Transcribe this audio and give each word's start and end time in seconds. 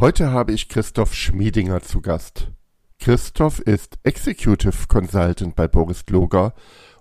Heute 0.00 0.32
habe 0.32 0.50
ich 0.50 0.68
Christoph 0.68 1.14
Schmiedinger 1.14 1.80
zu 1.80 2.00
Gast. 2.00 2.48
Christoph 2.98 3.60
ist 3.60 3.96
Executive 4.02 4.88
Consultant 4.88 5.54
bei 5.54 5.68
Boris 5.68 6.04
Gloger 6.04 6.52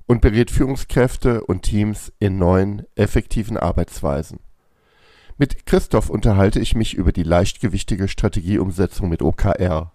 und 0.05 0.21
berät 0.21 0.51
Führungskräfte 0.51 1.43
und 1.43 1.63
Teams 1.63 2.13
in 2.19 2.37
neuen, 2.37 2.83
effektiven 2.93 3.57
Arbeitsweisen. 3.57 4.41
Mit 5.39 5.65
Christoph 5.65 6.11
unterhalte 6.11 6.59
ich 6.59 6.75
mich 6.75 6.93
über 6.93 7.11
die 7.11 7.23
leichtgewichtige 7.23 8.07
Strategieumsetzung 8.07 9.09
mit 9.09 9.23
OKR. 9.23 9.91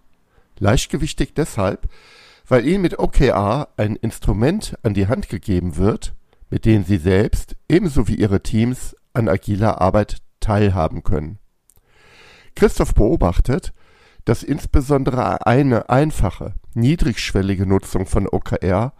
Leichtgewichtig 0.59 1.33
deshalb, 1.33 1.87
weil 2.49 2.67
Ihnen 2.67 2.81
mit 2.81 2.99
OKR 2.99 3.69
ein 3.77 3.95
Instrument 3.95 4.77
an 4.83 4.93
die 4.93 5.07
Hand 5.07 5.29
gegeben 5.29 5.77
wird, 5.77 6.15
mit 6.49 6.65
dem 6.65 6.83
Sie 6.83 6.97
selbst 6.97 7.55
ebenso 7.69 8.09
wie 8.09 8.15
Ihre 8.15 8.43
Teams 8.43 8.93
an 9.13 9.29
agiler 9.29 9.79
Arbeit 9.79 10.17
teilhaben 10.41 11.01
können. 11.03 11.39
Christoph 12.55 12.93
beobachtet, 12.93 13.73
dass 14.25 14.43
insbesondere 14.43 15.45
eine 15.45 15.89
einfache, 15.89 16.53
niedrigschwellige 16.73 17.65
Nutzung 17.65 18.05
von 18.05 18.27
OKR 18.27 18.93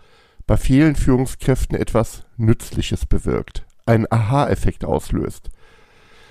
bei 0.48 0.58
vielen 0.58 0.96
Führungskräften 0.96 1.78
etwas 1.78 2.26
Nützliches 2.38 3.06
bewirkt, 3.06 3.66
einen 3.86 4.08
Aha-Effekt 4.10 4.86
auslöst. 4.86 5.50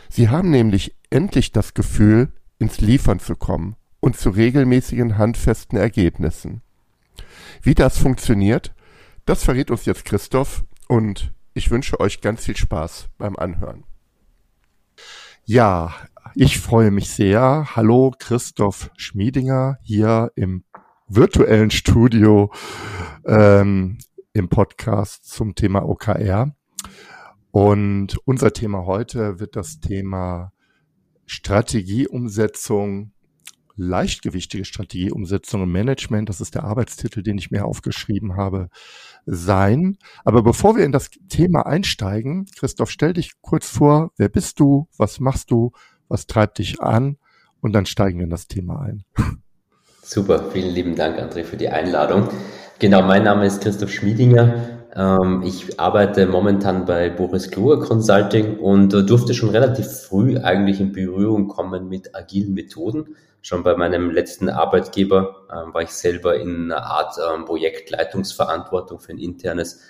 Sie 0.09 0.29
haben 0.29 0.51
nämlich 0.51 0.97
endlich 1.11 1.53
das 1.53 1.75
Gefühl, 1.75 2.33
ins 2.59 2.81
Liefern 2.81 3.21
zu 3.21 3.37
kommen 3.37 3.77
und 4.01 4.17
zu 4.17 4.31
regelmäßigen 4.31 5.19
handfesten 5.19 5.79
Ergebnissen. 5.79 6.63
Wie 7.63 7.75
das 7.75 7.99
funktioniert, 7.99 8.75
das 9.27 9.45
verrät 9.45 9.71
uns 9.71 9.85
jetzt 9.85 10.05
Christoph 10.05 10.65
und 10.89 11.33
ich 11.55 11.71
wünsche 11.71 12.01
euch 12.01 12.21
ganz 12.21 12.45
viel 12.45 12.57
Spaß 12.57 13.09
beim 13.19 13.37
Anhören. 13.37 13.85
Ja, 15.45 15.95
ich 16.41 16.61
freue 16.61 16.93
mich 16.93 17.11
sehr. 17.11 17.75
Hallo 17.75 18.15
Christoph 18.17 18.93
Schmiedinger 18.97 19.77
hier 19.83 20.31
im 20.37 20.63
virtuellen 21.09 21.73
Studio 21.73 22.53
ähm, 23.27 23.99
im 24.35 24.49
Podcast 24.49 25.29
zum 25.29 25.57
Thema 25.57 25.85
OKR. 25.85 26.55
Und 27.51 28.19
unser 28.25 28.53
Thema 28.53 28.87
heute 28.87 29.41
wird 29.41 29.57
das 29.57 29.81
Thema 29.81 30.53
Strategieumsetzung, 31.27 33.15
leichtgewichtige 33.75 34.65
Strategieumsetzung 34.65 35.65
im 35.65 35.73
Management, 35.73 36.29
das 36.29 36.41
ist 36.41 36.55
der 36.55 36.63
Arbeitstitel, 36.63 37.25
den 37.25 37.39
ich 37.39 37.51
mir 37.51 37.65
aufgeschrieben 37.65 38.37
habe, 38.37 38.69
sein. 39.27 39.99
Aber 40.25 40.45
bevor 40.45 40.77
wir 40.77 40.85
in 40.85 40.93
das 40.93 41.11
Thema 41.29 41.67
einsteigen, 41.67 42.47
Christoph, 42.57 42.91
stell 42.93 43.15
dich 43.15 43.33
kurz 43.41 43.69
vor, 43.69 44.13
wer 44.17 44.29
bist 44.29 44.61
du, 44.61 44.87
was 44.97 45.19
machst 45.19 45.51
du, 45.51 45.73
was 46.09 46.27
treibt 46.27 46.59
dich 46.59 46.81
an 46.81 47.17
und 47.61 47.73
dann 47.73 47.87
steigen 47.87 48.19
wir 48.19 48.25
in 48.25 48.31
das 48.31 48.49
Thema 48.49 48.81
ein. 48.81 49.05
Super, 50.03 50.51
vielen 50.53 50.75
lieben 50.75 50.97
Dank, 50.97 51.19
André, 51.19 51.45
für 51.45 51.57
die 51.57 51.69
Einladung. 51.69 52.29
Genau, 52.79 53.03
mein 53.03 53.25
Name 53.25 53.45
ist 53.45 53.61
Christoph 53.61 53.91
Schmiedinger. 53.91 54.79
Ähm, 54.95 55.43
ich 55.45 55.79
arbeite 55.79 56.27
momentan 56.27 56.87
bei 56.87 57.11
Boris 57.11 57.51
Kluger 57.51 57.81
Consulting 57.81 58.59
und 58.59 58.93
durfte 58.93 59.35
schon 59.35 59.51
relativ 59.51 59.87
früh 59.87 60.39
eigentlich 60.39 60.81
in 60.81 60.93
Berührung 60.93 61.49
kommen 61.49 61.89
mit 61.89 62.15
agilen 62.15 62.55
Methoden. 62.55 63.17
Schon 63.43 63.63
bei 63.63 63.77
meinem 63.77 64.11
letzten 64.11 64.49
Arbeitgeber 64.49 65.47
ähm, 65.53 65.75
war 65.75 65.83
ich 65.83 65.91
selber 65.91 66.37
in 66.41 66.73
einer 66.73 66.85
Art 66.85 67.17
ähm, 67.19 67.45
Projektleitungsverantwortung 67.45 69.01
für 69.01 69.13
ein 69.13 69.19
internes 69.19 69.81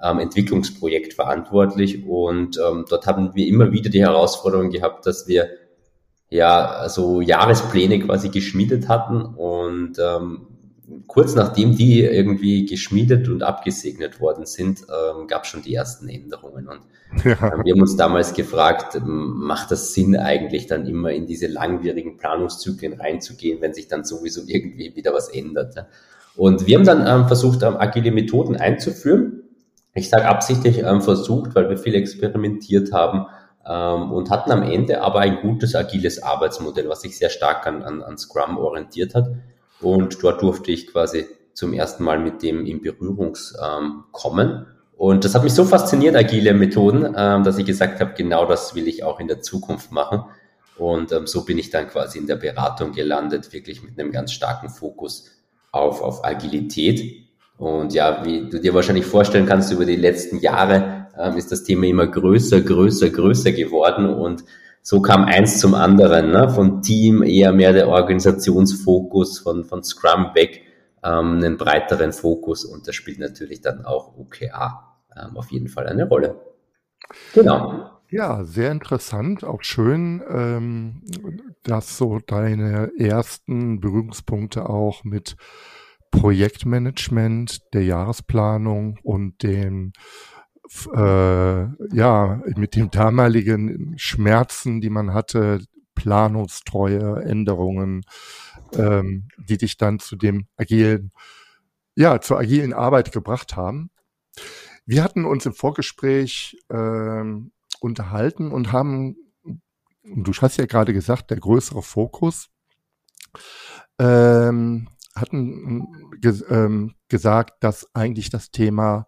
Entwicklungsprojekt 0.00 1.14
verantwortlich 1.14 2.06
und 2.06 2.56
dort 2.56 3.06
haben 3.08 3.34
wir 3.34 3.48
immer 3.48 3.72
wieder 3.72 3.90
die 3.90 4.00
Herausforderung 4.00 4.70
gehabt, 4.70 5.06
dass 5.06 5.26
wir 5.26 5.48
ja 6.30 6.88
so 6.88 7.20
Jahrespläne 7.20 8.00
quasi 8.00 8.28
geschmiedet 8.28 8.88
hatten 8.88 9.22
und 9.22 9.98
ähm, 9.98 10.46
kurz 11.06 11.34
nachdem 11.34 11.76
die 11.76 12.00
irgendwie 12.00 12.66
geschmiedet 12.66 13.28
und 13.28 13.42
abgesegnet 13.42 14.20
worden 14.20 14.46
sind, 14.46 14.82
ähm, 14.82 15.26
gab 15.26 15.44
es 15.44 15.50
schon 15.50 15.62
die 15.62 15.74
ersten 15.74 16.08
Änderungen 16.08 16.68
und 16.68 16.80
ja. 17.24 17.32
äh, 17.32 17.64
wir 17.64 17.74
haben 17.74 17.80
uns 17.80 17.96
damals 17.96 18.34
gefragt, 18.34 18.94
ähm, 18.94 19.38
macht 19.38 19.70
das 19.70 19.94
Sinn 19.94 20.16
eigentlich 20.16 20.66
dann 20.66 20.86
immer 20.86 21.10
in 21.12 21.26
diese 21.26 21.46
langwierigen 21.46 22.16
Planungszyklen 22.16 22.94
reinzugehen, 23.00 23.60
wenn 23.60 23.74
sich 23.74 23.88
dann 23.88 24.04
sowieso 24.04 24.42
irgendwie 24.46 24.94
wieder 24.96 25.12
was 25.12 25.28
ändert? 25.28 25.76
Ja? 25.76 25.86
Und 26.36 26.66
wir 26.66 26.78
haben 26.78 26.84
dann 26.84 27.06
ähm, 27.06 27.26
versucht, 27.26 27.62
ähm, 27.62 27.76
agile 27.76 28.12
Methoden 28.12 28.56
einzuführen. 28.56 29.42
Ich 29.94 30.08
sage 30.08 30.26
absichtlich 30.26 30.78
ähm, 30.78 31.00
versucht, 31.02 31.54
weil 31.54 31.68
wir 31.68 31.78
viel 31.78 31.94
experimentiert 31.94 32.92
haben, 32.92 33.26
ähm, 33.68 34.12
und 34.12 34.30
hatten 34.30 34.50
am 34.50 34.62
Ende 34.62 35.02
aber 35.02 35.20
ein 35.20 35.40
gutes 35.42 35.74
agiles 35.74 36.22
Arbeitsmodell, 36.22 36.88
was 36.88 37.02
sich 37.02 37.18
sehr 37.18 37.30
stark 37.30 37.66
an, 37.66 37.82
an, 37.82 38.02
an 38.02 38.16
Scrum 38.16 38.56
orientiert 38.56 39.14
hat. 39.14 39.28
Und 39.80 40.22
dort 40.22 40.42
durfte 40.42 40.72
ich 40.72 40.86
quasi 40.90 41.26
zum 41.52 41.72
ersten 41.72 42.02
Mal 42.04 42.18
mit 42.18 42.42
dem 42.42 42.64
in 42.64 42.80
Berührungs 42.80 43.54
ähm, 43.62 44.04
kommen. 44.12 44.66
Und 44.96 45.24
das 45.24 45.34
hat 45.34 45.44
mich 45.44 45.54
so 45.54 45.64
fasziniert, 45.64 46.16
agile 46.16 46.54
Methoden, 46.54 47.14
ähm, 47.16 47.44
dass 47.44 47.58
ich 47.58 47.66
gesagt 47.66 48.00
habe, 48.00 48.14
genau 48.16 48.46
das 48.46 48.74
will 48.74 48.88
ich 48.88 49.04
auch 49.04 49.20
in 49.20 49.28
der 49.28 49.42
Zukunft 49.42 49.92
machen. 49.92 50.24
Und 50.76 51.12
ähm, 51.12 51.26
so 51.26 51.44
bin 51.44 51.58
ich 51.58 51.70
dann 51.70 51.88
quasi 51.88 52.18
in 52.18 52.26
der 52.26 52.36
Beratung 52.36 52.92
gelandet, 52.92 53.52
wirklich 53.52 53.82
mit 53.82 53.98
einem 53.98 54.12
ganz 54.12 54.32
starken 54.32 54.70
Fokus 54.70 55.30
auf, 55.72 56.00
auf 56.00 56.24
Agilität. 56.24 57.28
Und 57.58 57.92
ja, 57.92 58.24
wie 58.24 58.48
du 58.48 58.60
dir 58.60 58.72
wahrscheinlich 58.74 59.04
vorstellen 59.04 59.46
kannst, 59.46 59.72
über 59.72 59.84
die 59.84 59.96
letzten 59.96 60.38
Jahre 60.38 60.97
ähm, 61.18 61.36
ist 61.36 61.52
das 61.52 61.64
Thema 61.64 61.86
immer 61.86 62.06
größer, 62.06 62.60
größer, 62.60 63.10
größer 63.10 63.52
geworden 63.52 64.06
und 64.06 64.44
so 64.82 65.02
kam 65.02 65.24
eins 65.24 65.60
zum 65.60 65.74
anderen, 65.74 66.30
ne? 66.30 66.48
von 66.48 66.80
Team 66.80 67.22
eher 67.22 67.52
mehr 67.52 67.72
der 67.72 67.88
Organisationsfokus, 67.88 69.40
von, 69.40 69.64
von 69.64 69.82
Scrum 69.82 70.30
weg 70.34 70.62
ähm, 71.04 71.36
einen 71.36 71.56
breiteren 71.56 72.12
Fokus 72.12 72.64
und 72.64 72.88
das 72.88 72.94
spielt 72.94 73.18
natürlich 73.18 73.60
dann 73.60 73.84
auch 73.84 74.16
OKA 74.16 74.96
ähm, 75.16 75.36
auf 75.36 75.50
jeden 75.50 75.68
Fall 75.68 75.86
eine 75.86 76.08
Rolle. 76.08 76.40
Genau. 77.34 77.90
Ja, 78.10 78.44
sehr 78.44 78.72
interessant, 78.72 79.44
auch 79.44 79.62
schön, 79.62 80.22
ähm, 80.30 81.02
dass 81.62 81.98
so 81.98 82.18
deine 82.26 82.90
ersten 82.98 83.80
Berührungspunkte 83.80 84.70
auch 84.70 85.04
mit 85.04 85.36
Projektmanagement, 86.10 87.74
der 87.74 87.84
Jahresplanung 87.84 88.98
und 89.02 89.42
dem 89.42 89.92
äh, 90.94 91.96
ja, 91.96 92.42
mit 92.56 92.74
den 92.76 92.90
damaligen 92.90 93.94
Schmerzen, 93.98 94.80
die 94.80 94.90
man 94.90 95.14
hatte, 95.14 95.60
Planungstreue, 95.94 97.22
Änderungen, 97.24 98.04
ähm, 98.74 99.28
die 99.36 99.58
dich 99.58 99.76
dann 99.76 99.98
zu 99.98 100.16
dem 100.16 100.46
agilen, 100.56 101.10
ja, 101.96 102.20
zur 102.20 102.38
agilen 102.38 102.72
Arbeit 102.72 103.12
gebracht 103.12 103.56
haben. 103.56 103.90
Wir 104.86 105.02
hatten 105.02 105.24
uns 105.24 105.44
im 105.44 105.54
Vorgespräch 105.54 106.56
ähm, 106.70 107.52
unterhalten 107.80 108.52
und 108.52 108.72
haben, 108.72 109.16
du 110.04 110.32
hast 110.32 110.58
ja 110.58 110.66
gerade 110.66 110.92
gesagt, 110.92 111.30
der 111.30 111.38
größere 111.38 111.82
Fokus, 111.82 112.48
ähm, 113.98 114.88
hatten 115.14 115.86
ge 116.20 116.42
ähm, 116.48 116.94
gesagt, 117.08 117.62
dass 117.64 117.92
eigentlich 117.94 118.30
das 118.30 118.50
Thema 118.50 119.06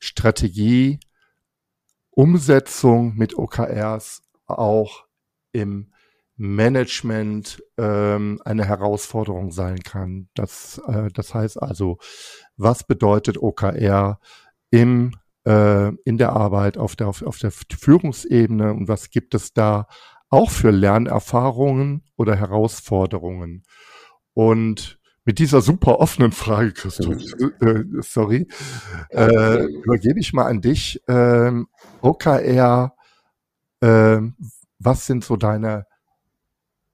Strategie, 0.00 0.98
Umsetzung 2.10 3.14
mit 3.16 3.38
OKRs 3.38 4.22
auch 4.46 5.04
im 5.52 5.92
Management 6.36 7.62
ähm, 7.76 8.40
eine 8.44 8.64
Herausforderung 8.64 9.52
sein 9.52 9.80
kann. 9.80 10.28
Das, 10.34 10.80
äh, 10.86 11.08
das 11.12 11.34
heißt 11.34 11.62
also, 11.62 11.98
was 12.56 12.84
bedeutet 12.84 13.36
OKR 13.36 14.18
im, 14.70 15.12
äh, 15.44 15.92
in 16.04 16.16
der 16.16 16.32
Arbeit 16.32 16.78
auf 16.78 16.96
der, 16.96 17.08
auf, 17.08 17.22
auf 17.22 17.38
der 17.38 17.50
Führungsebene 17.50 18.72
und 18.72 18.88
was 18.88 19.10
gibt 19.10 19.34
es 19.34 19.52
da 19.52 19.86
auch 20.30 20.50
für 20.50 20.70
Lernerfahrungen 20.70 22.04
oder 22.16 22.36
Herausforderungen? 22.36 23.64
Und 24.32 24.99
mit 25.24 25.38
dieser 25.38 25.60
super 25.60 26.00
offenen 26.00 26.32
Frage, 26.32 26.72
Christoph, 26.72 27.16
äh, 27.60 27.66
äh, 27.66 27.84
sorry, 28.00 28.48
äh, 29.10 29.64
übergebe 29.64 30.18
ich 30.18 30.32
mal 30.32 30.46
an 30.46 30.60
dich. 30.60 31.02
Ähm, 31.08 31.68
OKR, 32.00 32.94
äh, 33.80 34.18
was 34.78 35.06
sind 35.06 35.24
so 35.24 35.36
deine 35.36 35.86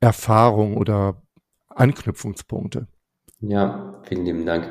Erfahrungen 0.00 0.76
oder 0.76 1.22
Anknüpfungspunkte. 1.68 2.88
Ja, 3.40 3.94
vielen 4.04 4.24
lieben 4.24 4.46
Dank. 4.46 4.70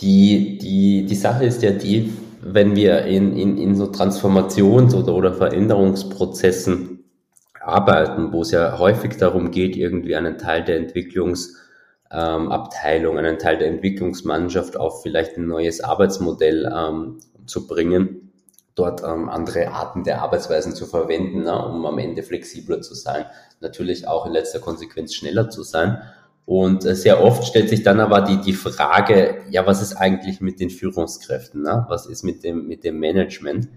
Die, 0.00 0.58
die, 0.58 1.06
die 1.06 1.14
Sache 1.14 1.44
ist 1.44 1.62
ja 1.62 1.72
die, 1.72 2.12
wenn 2.40 2.76
wir 2.76 3.04
in, 3.04 3.36
in, 3.36 3.56
in 3.56 3.74
so 3.74 3.86
Transformations- 3.86 4.94
oder, 4.94 5.14
oder 5.14 5.32
Veränderungsprozessen 5.32 7.04
arbeiten, 7.60 8.32
wo 8.32 8.42
es 8.42 8.50
ja 8.50 8.78
häufig 8.78 9.16
darum 9.16 9.50
geht, 9.50 9.76
irgendwie 9.76 10.16
einen 10.16 10.38
Teil 10.38 10.64
der 10.64 10.78
Entwicklungsabteilung, 10.78 11.61
ähm, 12.12 12.52
einen 12.52 13.38
Teil 13.38 13.58
der 13.58 13.68
Entwicklungsmannschaft 13.68 14.76
auf 14.76 15.02
vielleicht 15.02 15.36
ein 15.36 15.46
neues 15.46 15.80
Arbeitsmodell 15.80 16.70
ähm, 16.74 17.20
zu 17.46 17.66
bringen, 17.66 18.32
dort 18.74 19.02
ähm, 19.02 19.28
andere 19.28 19.68
Arten 19.68 20.04
der 20.04 20.22
Arbeitsweisen 20.22 20.74
zu 20.74 20.86
verwenden, 20.86 21.42
ne, 21.42 21.66
um 21.66 21.84
am 21.86 21.98
Ende 21.98 22.22
flexibler 22.22 22.80
zu 22.80 22.94
sein, 22.94 23.26
natürlich 23.60 24.08
auch 24.08 24.26
in 24.26 24.32
letzter 24.32 24.60
Konsequenz 24.60 25.14
schneller 25.14 25.50
zu 25.50 25.62
sein. 25.62 26.02
Und 26.44 26.84
äh, 26.84 26.94
sehr 26.94 27.22
oft 27.22 27.44
stellt 27.44 27.68
sich 27.68 27.82
dann 27.82 28.00
aber 28.00 28.22
die, 28.22 28.40
die 28.40 28.52
Frage, 28.52 29.42
ja, 29.50 29.66
was 29.66 29.80
ist 29.80 29.94
eigentlich 29.94 30.40
mit 30.40 30.60
den 30.60 30.70
Führungskräften? 30.70 31.62
Ne? 31.62 31.86
Was 31.88 32.06
ist 32.06 32.24
mit 32.24 32.42
dem, 32.44 32.66
mit 32.66 32.84
dem 32.84 32.98
Management? 32.98 33.68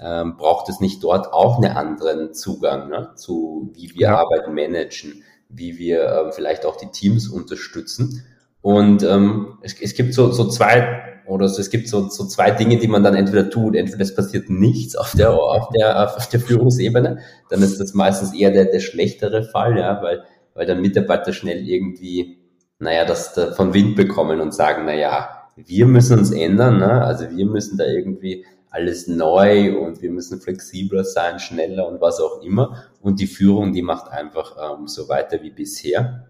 Ähm, 0.00 0.36
braucht 0.36 0.68
es 0.68 0.80
nicht 0.80 1.04
dort 1.04 1.32
auch 1.32 1.62
einen 1.62 1.76
anderen 1.76 2.34
Zugang 2.34 2.88
ne? 2.88 3.10
zu, 3.14 3.70
wie 3.74 3.94
wir 3.94 4.08
ja. 4.08 4.18
Arbeit 4.18 4.48
managen, 4.48 5.22
wie 5.54 5.78
wir 5.78 6.04
äh, 6.04 6.32
vielleicht 6.32 6.66
auch 6.66 6.76
die 6.76 6.90
Teams 6.90 7.28
unterstützen? 7.28 8.24
Und 8.60 9.02
ähm, 9.02 9.58
es, 9.62 9.80
es 9.80 9.94
gibt 9.94 10.14
so, 10.14 10.32
so 10.32 10.48
zwei 10.48 11.22
oder 11.26 11.48
so, 11.48 11.60
es 11.60 11.70
gibt 11.70 11.88
so, 11.88 12.08
so 12.08 12.26
zwei 12.26 12.50
Dinge, 12.50 12.78
die 12.78 12.88
man 12.88 13.02
dann 13.02 13.14
entweder 13.14 13.48
tut. 13.50 13.76
Entweder 13.76 14.02
es 14.02 14.14
passiert 14.14 14.50
nichts 14.50 14.96
auf 14.96 15.12
der, 15.12 15.32
auf 15.32 15.68
der, 15.70 16.16
auf 16.16 16.28
der 16.28 16.40
Führungsebene, 16.40 17.18
dann 17.50 17.62
ist 17.62 17.78
das 17.78 17.94
meistens 17.94 18.34
eher 18.34 18.50
der, 18.50 18.66
der 18.66 18.80
schlechtere 18.80 19.44
Fall, 19.44 19.78
ja, 19.78 20.02
weil 20.02 20.24
weil 20.54 20.66
dann 20.66 20.80
Mitarbeiter 20.80 21.32
schnell 21.32 21.68
irgendwie, 21.68 22.38
naja, 22.78 23.04
das 23.04 23.34
da 23.34 23.52
von 23.52 23.74
Wind 23.74 23.96
bekommen 23.96 24.40
und 24.40 24.54
sagen, 24.54 24.86
naja, 24.86 25.48
wir 25.56 25.86
müssen 25.86 26.18
uns 26.18 26.32
ändern, 26.32 26.78
ne? 26.78 27.04
also 27.04 27.30
wir 27.30 27.46
müssen 27.46 27.76
da 27.76 27.84
irgendwie 27.84 28.44
alles 28.74 29.06
neu 29.06 29.78
und 29.78 30.02
wir 30.02 30.10
müssen 30.10 30.40
flexibler 30.40 31.04
sein, 31.04 31.38
schneller 31.38 31.86
und 31.86 32.00
was 32.00 32.20
auch 32.20 32.42
immer. 32.42 32.84
Und 33.00 33.20
die 33.20 33.28
Führung, 33.28 33.72
die 33.72 33.82
macht 33.82 34.10
einfach 34.10 34.56
ähm, 34.60 34.88
so 34.88 35.08
weiter 35.08 35.42
wie 35.42 35.50
bisher. 35.50 36.26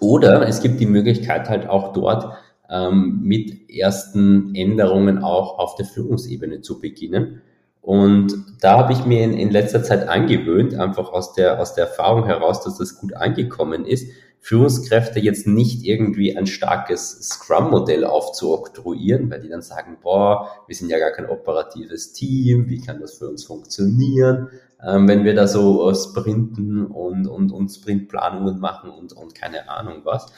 Oder 0.00 0.46
es 0.48 0.62
gibt 0.62 0.78
die 0.78 0.86
Möglichkeit 0.86 1.48
halt 1.48 1.68
auch 1.68 1.92
dort 1.92 2.32
ähm, 2.70 3.20
mit 3.22 3.68
ersten 3.68 4.54
Änderungen 4.54 5.18
auch 5.18 5.58
auf 5.58 5.74
der 5.74 5.84
Führungsebene 5.84 6.60
zu 6.60 6.80
beginnen. 6.80 7.42
Und 7.80 8.34
da 8.60 8.78
habe 8.78 8.92
ich 8.92 9.04
mir 9.04 9.24
in, 9.24 9.32
in 9.32 9.50
letzter 9.50 9.82
Zeit 9.82 10.08
angewöhnt, 10.08 10.74
einfach 10.74 11.12
aus 11.12 11.32
der, 11.32 11.60
aus 11.60 11.74
der 11.74 11.86
Erfahrung 11.86 12.24
heraus, 12.24 12.62
dass 12.62 12.78
das 12.78 13.00
gut 13.00 13.16
angekommen 13.16 13.84
ist, 13.84 14.12
Führungskräfte 14.40 15.20
jetzt 15.20 15.46
nicht 15.46 15.84
irgendwie 15.84 16.36
ein 16.36 16.46
starkes 16.46 17.28
Scrum-Modell 17.28 18.04
aufzuoktroyieren, 18.04 19.30
weil 19.30 19.40
die 19.40 19.48
dann 19.48 19.62
sagen, 19.62 19.98
boah, 20.02 20.48
wir 20.66 20.74
sind 20.74 20.90
ja 20.90 20.98
gar 20.98 21.10
kein 21.10 21.28
operatives 21.28 22.12
Team, 22.12 22.68
wie 22.68 22.80
kann 22.80 23.00
das 23.00 23.18
für 23.18 23.28
uns 23.28 23.44
funktionieren, 23.44 24.48
ähm, 24.82 25.06
wenn 25.08 25.24
wir 25.24 25.34
da 25.34 25.46
so 25.46 25.92
Sprinten 25.94 26.86
und, 26.86 27.26
und, 27.26 27.52
und 27.52 27.68
Sprintplanungen 27.68 28.58
machen 28.58 28.90
und, 28.90 29.12
und 29.12 29.34
keine 29.34 29.68
Ahnung 29.68 30.00
was. 30.04 30.32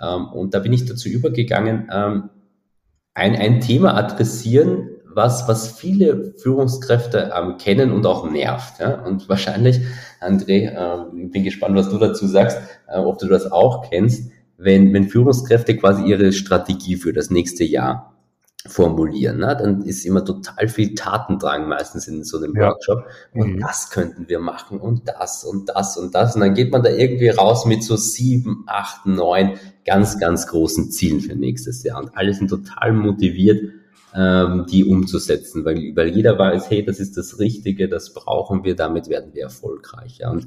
Ähm, 0.00 0.26
und 0.26 0.54
da 0.54 0.58
bin 0.58 0.72
ich 0.72 0.84
dazu 0.84 1.08
übergegangen, 1.08 1.88
ähm, 1.92 2.30
ein, 3.14 3.36
ein 3.36 3.60
Thema 3.60 3.96
adressieren, 3.96 4.90
was, 5.14 5.48
was 5.48 5.68
viele 5.68 6.34
Führungskräfte 6.36 7.32
ähm, 7.36 7.56
kennen 7.58 7.92
und 7.92 8.06
auch 8.06 8.30
nervt. 8.30 8.80
Ja? 8.80 9.04
Und 9.04 9.28
wahrscheinlich, 9.28 9.80
André, 10.20 10.70
äh, 10.70 11.28
bin 11.28 11.44
gespannt, 11.44 11.76
was 11.76 11.88
du 11.88 11.98
dazu 11.98 12.26
sagst, 12.26 12.58
äh, 12.88 12.98
ob 12.98 13.18
du 13.18 13.26
das 13.26 13.50
auch 13.50 13.88
kennst, 13.90 14.30
wenn, 14.56 14.92
wenn 14.92 15.08
Führungskräfte 15.08 15.76
quasi 15.76 16.04
ihre 16.04 16.32
Strategie 16.32 16.96
für 16.96 17.12
das 17.12 17.30
nächste 17.30 17.64
Jahr 17.64 18.14
formulieren, 18.66 19.38
ne? 19.38 19.54
dann 19.58 19.82
ist 19.82 20.06
immer 20.06 20.24
total 20.24 20.68
viel 20.68 20.94
Tatendrang 20.94 21.68
meistens 21.68 22.08
in 22.08 22.24
so 22.24 22.38
einem 22.38 22.56
ja. 22.56 22.68
Workshop. 22.68 23.04
Und 23.34 23.56
mhm. 23.56 23.60
das 23.60 23.90
könnten 23.90 24.28
wir 24.28 24.38
machen 24.38 24.80
und 24.80 25.06
das 25.06 25.44
und 25.44 25.68
das 25.68 25.98
und 25.98 26.14
das. 26.14 26.34
Und 26.34 26.40
dann 26.40 26.54
geht 26.54 26.72
man 26.72 26.82
da 26.82 26.90
irgendwie 26.90 27.28
raus 27.28 27.66
mit 27.66 27.84
so 27.84 27.96
sieben, 27.96 28.64
acht, 28.66 29.04
neun 29.04 29.58
ganz, 29.84 30.18
ganz 30.18 30.46
großen 30.46 30.90
Zielen 30.90 31.20
für 31.20 31.34
nächstes 31.34 31.82
Jahr. 31.82 32.02
Und 32.02 32.16
alle 32.16 32.32
sind 32.32 32.48
total 32.48 32.92
motiviert, 32.94 33.70
ähm, 34.14 34.66
die 34.70 34.84
umzusetzen, 34.84 35.64
weil, 35.64 35.94
weil 35.96 36.08
jeder 36.08 36.38
weiß, 36.38 36.70
hey, 36.70 36.84
das 36.84 37.00
ist 37.00 37.16
das 37.16 37.38
Richtige, 37.38 37.88
das 37.88 38.14
brauchen 38.14 38.64
wir, 38.64 38.76
damit 38.76 39.08
werden 39.08 39.34
wir 39.34 39.44
erfolgreich. 39.44 40.18
Ja. 40.18 40.30
Und 40.30 40.46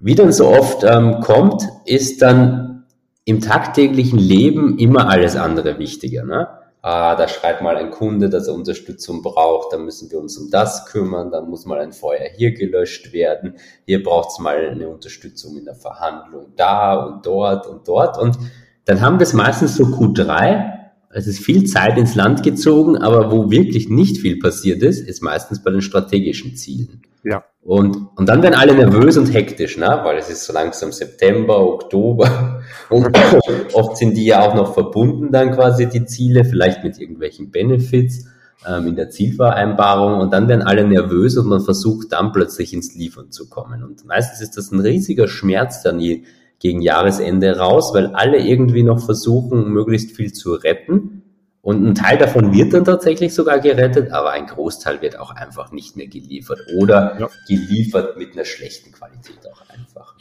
wie 0.00 0.14
dann 0.14 0.32
so 0.32 0.48
oft 0.48 0.82
ähm, 0.84 1.20
kommt, 1.20 1.62
ist 1.84 2.22
dann 2.22 2.84
im 3.24 3.40
tagtäglichen 3.40 4.18
Leben 4.18 4.78
immer 4.78 5.08
alles 5.08 5.36
andere 5.36 5.78
wichtiger. 5.78 6.24
Ne? 6.24 6.48
Ah, 6.82 7.14
da 7.14 7.28
schreibt 7.28 7.62
mal 7.62 7.76
ein 7.76 7.90
Kunde, 7.90 8.30
dass 8.30 8.48
er 8.48 8.54
Unterstützung 8.54 9.22
braucht, 9.22 9.72
dann 9.72 9.84
müssen 9.84 10.10
wir 10.10 10.18
uns 10.18 10.38
um 10.38 10.50
das 10.50 10.86
kümmern, 10.86 11.30
dann 11.30 11.48
muss 11.48 11.66
mal 11.66 11.78
ein 11.78 11.92
Feuer 11.92 12.26
hier 12.34 12.52
gelöscht 12.52 13.12
werden, 13.12 13.56
hier 13.84 14.02
braucht 14.02 14.30
es 14.30 14.38
mal 14.38 14.70
eine 14.70 14.88
Unterstützung 14.88 15.56
in 15.58 15.66
der 15.66 15.74
Verhandlung 15.74 16.54
da 16.56 16.94
und 16.94 17.26
dort 17.26 17.66
und 17.66 17.86
dort. 17.86 18.16
Und 18.18 18.38
dann 18.86 19.02
haben 19.02 19.18
wir 19.18 19.24
es 19.24 19.34
meistens 19.34 19.76
so 19.76 19.84
Q3 19.84 20.79
es 21.12 21.26
ist 21.26 21.40
viel 21.40 21.64
Zeit 21.64 21.98
ins 21.98 22.14
Land 22.14 22.42
gezogen, 22.42 22.96
aber 22.96 23.32
wo 23.32 23.50
wirklich 23.50 23.88
nicht 23.88 24.18
viel 24.18 24.38
passiert 24.38 24.82
ist, 24.82 25.00
ist 25.00 25.22
meistens 25.22 25.62
bei 25.62 25.70
den 25.70 25.82
strategischen 25.82 26.54
Zielen. 26.54 27.02
Ja. 27.24 27.44
Und, 27.62 27.96
und 28.16 28.28
dann 28.28 28.42
werden 28.42 28.54
alle 28.54 28.74
nervös 28.74 29.18
und 29.18 29.32
hektisch, 29.34 29.76
ne? 29.76 30.00
weil 30.04 30.16
es 30.16 30.30
ist 30.30 30.44
so 30.44 30.52
langsam 30.52 30.92
September, 30.92 31.60
Oktober 31.60 32.62
und 32.88 33.14
oft 33.74 33.96
sind 33.98 34.16
die 34.16 34.24
ja 34.24 34.40
auch 34.40 34.54
noch 34.54 34.72
verbunden 34.72 35.30
dann 35.30 35.50
quasi 35.50 35.86
die 35.86 36.06
Ziele, 36.06 36.44
vielleicht 36.44 36.82
mit 36.84 36.98
irgendwelchen 36.98 37.50
Benefits 37.50 38.26
ähm, 38.66 38.86
in 38.86 38.96
der 38.96 39.10
Zielvereinbarung 39.10 40.20
und 40.20 40.32
dann 40.32 40.48
werden 40.48 40.62
alle 40.62 40.86
nervös 40.86 41.36
und 41.36 41.48
man 41.48 41.60
versucht 41.60 42.12
dann 42.12 42.32
plötzlich 42.32 42.72
ins 42.72 42.94
Liefern 42.94 43.30
zu 43.30 43.48
kommen. 43.48 43.82
Und 43.82 44.06
meistens 44.06 44.40
ist 44.40 44.56
das 44.56 44.70
ein 44.70 44.80
riesiger 44.80 45.28
Schmerz 45.28 45.82
dann, 45.82 46.00
je, 46.00 46.22
gegen 46.60 46.82
Jahresende 46.82 47.58
raus, 47.58 47.92
weil 47.94 48.14
alle 48.14 48.38
irgendwie 48.38 48.84
noch 48.84 49.04
versuchen, 49.04 49.70
möglichst 49.70 50.14
viel 50.14 50.32
zu 50.32 50.52
retten. 50.52 51.22
Und 51.62 51.84
ein 51.84 51.94
Teil 51.94 52.16
davon 52.16 52.54
wird 52.54 52.72
dann 52.72 52.84
tatsächlich 52.84 53.34
sogar 53.34 53.60
gerettet, 53.60 54.12
aber 54.12 54.30
ein 54.30 54.46
Großteil 54.46 55.02
wird 55.02 55.18
auch 55.18 55.32
einfach 55.32 55.72
nicht 55.72 55.96
mehr 55.96 56.06
geliefert 56.06 56.60
oder 56.76 57.18
ja. 57.18 57.28
geliefert 57.48 58.16
mit 58.16 58.32
einer 58.32 58.44
schlechten 58.44 58.92
Qualität 58.92 59.40
auch 59.50 59.68
einfach. 59.68 60.16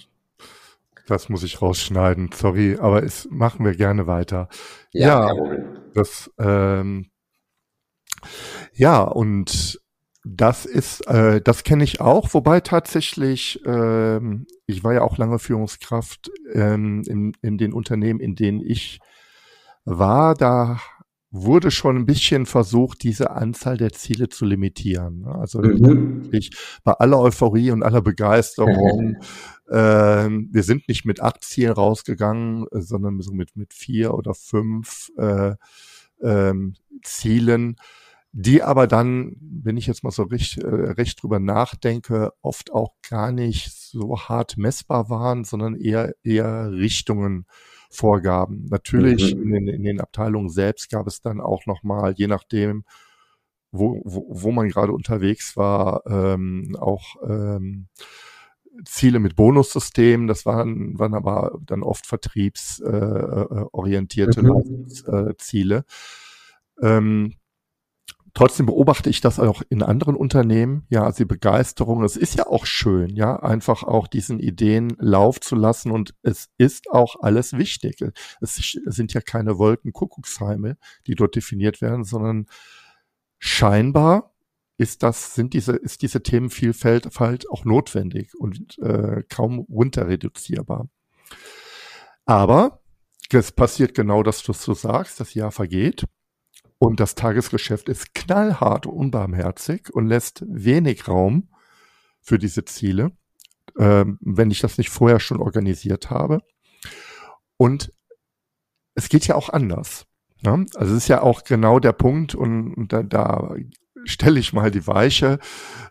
Das 1.07 1.29
muss 1.29 1.43
ich 1.43 1.61
rausschneiden, 1.61 2.29
sorry, 2.33 2.77
aber 2.79 3.03
es 3.03 3.27
machen 3.31 3.65
wir 3.65 3.73
gerne 3.73 4.05
weiter. 4.05 4.47
Ja, 4.91 5.27
ja 5.27 5.57
das 5.93 6.29
ähm, 6.37 7.09
ja 8.73 9.01
und 9.01 9.79
das 10.35 10.65
ist, 10.65 11.07
äh, 11.07 11.41
das 11.41 11.63
kenne 11.63 11.83
ich 11.83 12.01
auch, 12.01 12.33
wobei 12.33 12.59
tatsächlich, 12.59 13.61
ähm, 13.65 14.45
ich 14.67 14.83
war 14.83 14.93
ja 14.93 15.01
auch 15.01 15.17
lange 15.17 15.39
Führungskraft 15.39 16.29
ähm, 16.53 17.03
in, 17.07 17.33
in 17.41 17.57
den 17.57 17.73
Unternehmen, 17.73 18.19
in 18.19 18.35
denen 18.35 18.61
ich 18.61 18.99
war, 19.85 20.35
da 20.35 20.79
wurde 21.31 21.71
schon 21.71 21.95
ein 21.95 22.05
bisschen 22.05 22.45
versucht, 22.45 23.03
diese 23.03 23.31
Anzahl 23.31 23.77
der 23.77 23.91
Ziele 23.91 24.29
zu 24.29 24.45
limitieren. 24.45 25.21
Ne? 25.21 25.35
Also 25.35 25.61
mhm. 25.61 26.29
bei 26.83 26.93
aller 26.93 27.19
Euphorie 27.19 27.71
und 27.71 27.83
aller 27.83 28.01
Begeisterung, 28.01 29.17
äh, 29.67 29.75
wir 30.29 30.63
sind 30.63 30.87
nicht 30.87 31.05
mit 31.05 31.21
acht 31.21 31.43
Zielen 31.43 31.73
rausgegangen, 31.73 32.65
sondern 32.71 33.19
so 33.21 33.31
mit, 33.31 33.55
mit 33.55 33.73
vier 33.73 34.13
oder 34.13 34.33
fünf 34.33 35.11
äh, 35.17 35.53
ähm, 36.21 36.75
Zielen 37.03 37.77
die 38.31 38.61
aber 38.61 38.85
dann, 38.87 39.35
wenn 39.39 39.77
ich 39.77 39.87
jetzt 39.87 40.03
mal 40.03 40.11
so 40.11 40.23
recht, 40.23 40.57
äh, 40.59 40.67
recht 40.67 41.21
drüber 41.21 41.39
nachdenke, 41.39 42.31
oft 42.41 42.71
auch 42.71 42.93
gar 43.09 43.31
nicht 43.31 43.71
so 43.71 44.19
hart 44.19 44.57
messbar 44.57 45.09
waren, 45.09 45.43
sondern 45.43 45.75
eher, 45.75 46.13
eher 46.23 46.71
Richtungen 46.71 47.45
vorgaben. 47.89 48.67
Natürlich 48.69 49.35
mhm. 49.35 49.41
in, 49.41 49.51
den, 49.51 49.67
in 49.67 49.83
den 49.83 49.99
Abteilungen 49.99 50.49
selbst 50.49 50.91
gab 50.91 51.07
es 51.07 51.21
dann 51.21 51.41
auch 51.41 51.65
nochmal, 51.65 52.13
je 52.15 52.27
nachdem, 52.27 52.83
wo, 53.71 53.99
wo, 54.05 54.27
wo 54.29 54.51
man 54.51 54.69
gerade 54.69 54.93
unterwegs 54.93 55.57
war, 55.57 56.03
ähm, 56.07 56.75
auch 56.79 57.15
ähm, 57.27 57.87
Ziele 58.85 59.19
mit 59.19 59.35
Bonussystemen, 59.35 60.27
das 60.27 60.45
waren, 60.45 60.99
waren 60.99 61.15
aber 61.15 61.59
dann 61.65 61.83
oft 61.83 62.05
vertriebsorientierte 62.05 64.41
äh, 64.41 65.11
äh, 65.11 65.35
Ziele. 65.37 65.83
Ähm, 66.81 67.33
Trotzdem 68.33 68.65
beobachte 68.65 69.09
ich 69.09 69.21
das 69.21 69.39
auch 69.39 69.61
in 69.69 69.81
anderen 69.81 70.15
Unternehmen. 70.15 70.85
Ja, 70.89 71.03
also 71.03 71.19
die 71.19 71.25
Begeisterung, 71.25 72.03
es 72.03 72.15
ist 72.15 72.35
ja 72.35 72.47
auch 72.47 72.65
schön, 72.65 73.15
ja, 73.15 73.37
einfach 73.37 73.83
auch 73.83 74.07
diesen 74.07 74.39
Ideen 74.39 74.95
Lauf 74.99 75.39
zu 75.39 75.55
lassen 75.55 75.91
und 75.91 76.15
es 76.21 76.49
ist 76.57 76.89
auch 76.91 77.17
alles 77.21 77.53
wichtig. 77.53 78.03
Es 78.41 78.77
sind 78.85 79.13
ja 79.13 79.21
keine 79.21 79.57
Wolkenkuckucksheime, 79.57 80.77
die 81.07 81.15
dort 81.15 81.35
definiert 81.35 81.81
werden, 81.81 82.03
sondern 82.03 82.45
scheinbar 83.39 84.33
ist 84.77 85.03
das, 85.03 85.35
sind 85.35 85.53
diese, 85.53 85.75
ist 85.75 86.01
diese 86.01 86.23
Themenvielfalt 86.23 87.49
auch 87.49 87.65
notwendig 87.65 88.33
und 88.37 88.77
äh, 88.79 89.23
kaum 89.27 89.59
runter 89.59 90.07
reduzierbar. 90.07 90.89
Aber 92.25 92.81
es 93.31 93.51
passiert 93.51 93.93
genau, 93.93 94.23
dass 94.23 94.43
du 94.43 94.53
so 94.53 94.73
sagst, 94.73 95.19
das 95.19 95.33
Jahr 95.33 95.51
vergeht 95.51 96.05
und 96.79 97.01
das 97.01 97.13
Tagesgeschäft 97.13 97.89
ist 97.89 98.15
knallhart 98.15 98.85
und 98.85 98.93
unbarmherzig 98.93 99.93
und 99.93 100.07
lässt 100.07 100.43
wenig 100.47 101.07
Raum 101.07 101.49
für 102.21 102.39
diese 102.39 102.63
Ziele, 102.65 103.11
ähm, 103.77 104.17
wenn 104.21 104.49
ich 104.49 104.61
das 104.61 104.77
nicht 104.77 104.89
vorher 104.89 105.19
schon 105.19 105.41
organisiert 105.41 106.09
habe. 106.09 106.39
Und 107.57 107.91
es 108.95 109.09
geht 109.09 109.27
ja 109.27 109.35
auch 109.35 109.49
anders. 109.49 110.05
Ne? 110.41 110.65
Also 110.75 110.93
es 110.93 111.03
ist 111.03 111.07
ja 111.09 111.21
auch 111.21 111.43
genau 111.43 111.79
der 111.79 111.91
Punkt 111.91 112.33
und, 112.33 112.73
und 112.73 112.93
da, 112.93 113.03
da 113.03 113.55
stelle 114.05 114.39
ich 114.39 114.53
mal 114.53 114.71
die 114.71 114.87
Weiche 114.87 115.39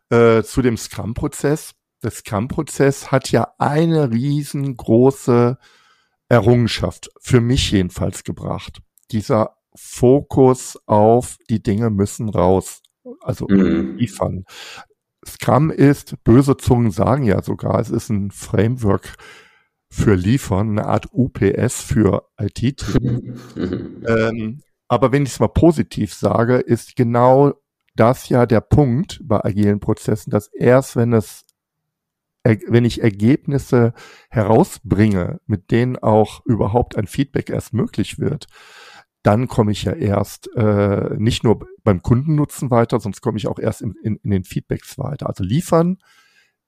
äh, 0.08 0.42
zu 0.42 0.62
dem 0.62 0.78
Scrum-Prozess. 0.78 1.74
Der 2.02 2.12
Scrum-Prozess 2.12 3.12
hat 3.12 3.30
ja 3.30 3.52
eine 3.58 4.10
riesengroße 4.10 5.58
Errungenschaft, 6.30 7.10
für 7.20 7.42
mich 7.42 7.70
jedenfalls 7.72 8.24
gebracht. 8.24 8.80
Dieser 9.10 9.57
Fokus 9.78 10.78
auf 10.86 11.36
die 11.48 11.62
Dinge 11.62 11.90
müssen 11.90 12.28
raus, 12.28 12.82
also 13.20 13.46
mhm. 13.48 13.96
liefern. 13.96 14.44
Scrum 15.26 15.70
ist, 15.70 16.22
böse 16.24 16.56
Zungen 16.56 16.90
sagen 16.90 17.24
ja 17.24 17.42
sogar, 17.42 17.80
es 17.80 17.90
ist 17.90 18.08
ein 18.08 18.30
Framework 18.30 19.16
für 19.90 20.14
Liefern, 20.14 20.70
eine 20.70 20.86
Art 20.86 21.06
UPS 21.12 21.82
für 21.82 22.28
IT-Team. 22.38 23.36
ähm, 24.06 24.62
aber 24.88 25.12
wenn 25.12 25.24
ich 25.24 25.30
es 25.30 25.40
mal 25.40 25.48
positiv 25.48 26.14
sage, 26.14 26.56
ist 26.56 26.96
genau 26.96 27.54
das 27.94 28.28
ja 28.28 28.46
der 28.46 28.60
Punkt 28.60 29.20
bei 29.22 29.44
agilen 29.44 29.80
Prozessen, 29.80 30.30
dass 30.30 30.48
erst 30.48 30.96
wenn 30.96 31.12
es 31.12 31.44
wenn 32.44 32.84
ich 32.84 33.02
Ergebnisse 33.02 33.92
herausbringe, 34.30 35.40
mit 35.46 35.70
denen 35.70 35.98
auch 35.98 36.44
überhaupt 36.46 36.96
ein 36.96 37.06
Feedback 37.06 37.50
erst 37.50 37.74
möglich 37.74 38.18
wird, 38.18 38.46
dann 39.28 39.46
komme 39.46 39.72
ich 39.72 39.82
ja 39.82 39.92
erst 39.92 40.48
äh, 40.56 41.14
nicht 41.18 41.44
nur 41.44 41.68
beim 41.84 42.00
Kundennutzen 42.00 42.70
weiter, 42.70 42.98
sonst 42.98 43.20
komme 43.20 43.36
ich 43.36 43.46
auch 43.46 43.58
erst 43.58 43.82
in, 43.82 43.94
in, 44.02 44.16
in 44.16 44.30
den 44.30 44.44
Feedbacks 44.44 44.96
weiter. 44.96 45.28
Also 45.28 45.44
liefern 45.44 45.98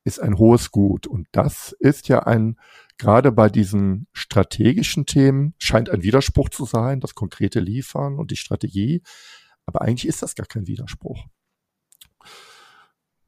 ist 0.04 0.20
ein 0.20 0.36
hohes 0.36 0.70
Gut 0.70 1.06
und 1.06 1.26
das 1.32 1.74
ist 1.78 2.08
ja 2.08 2.24
ein 2.24 2.58
gerade 2.98 3.32
bei 3.32 3.48
diesen 3.48 4.08
strategischen 4.12 5.06
Themen 5.06 5.54
scheint 5.56 5.88
ein 5.88 6.02
Widerspruch 6.02 6.50
zu 6.50 6.66
sein, 6.66 7.00
das 7.00 7.14
konkrete 7.14 7.60
Liefern 7.60 8.18
und 8.18 8.30
die 8.30 8.36
Strategie. 8.36 9.02
Aber 9.64 9.80
eigentlich 9.80 10.06
ist 10.06 10.20
das 10.20 10.34
gar 10.34 10.46
kein 10.46 10.66
Widerspruch. 10.66 11.24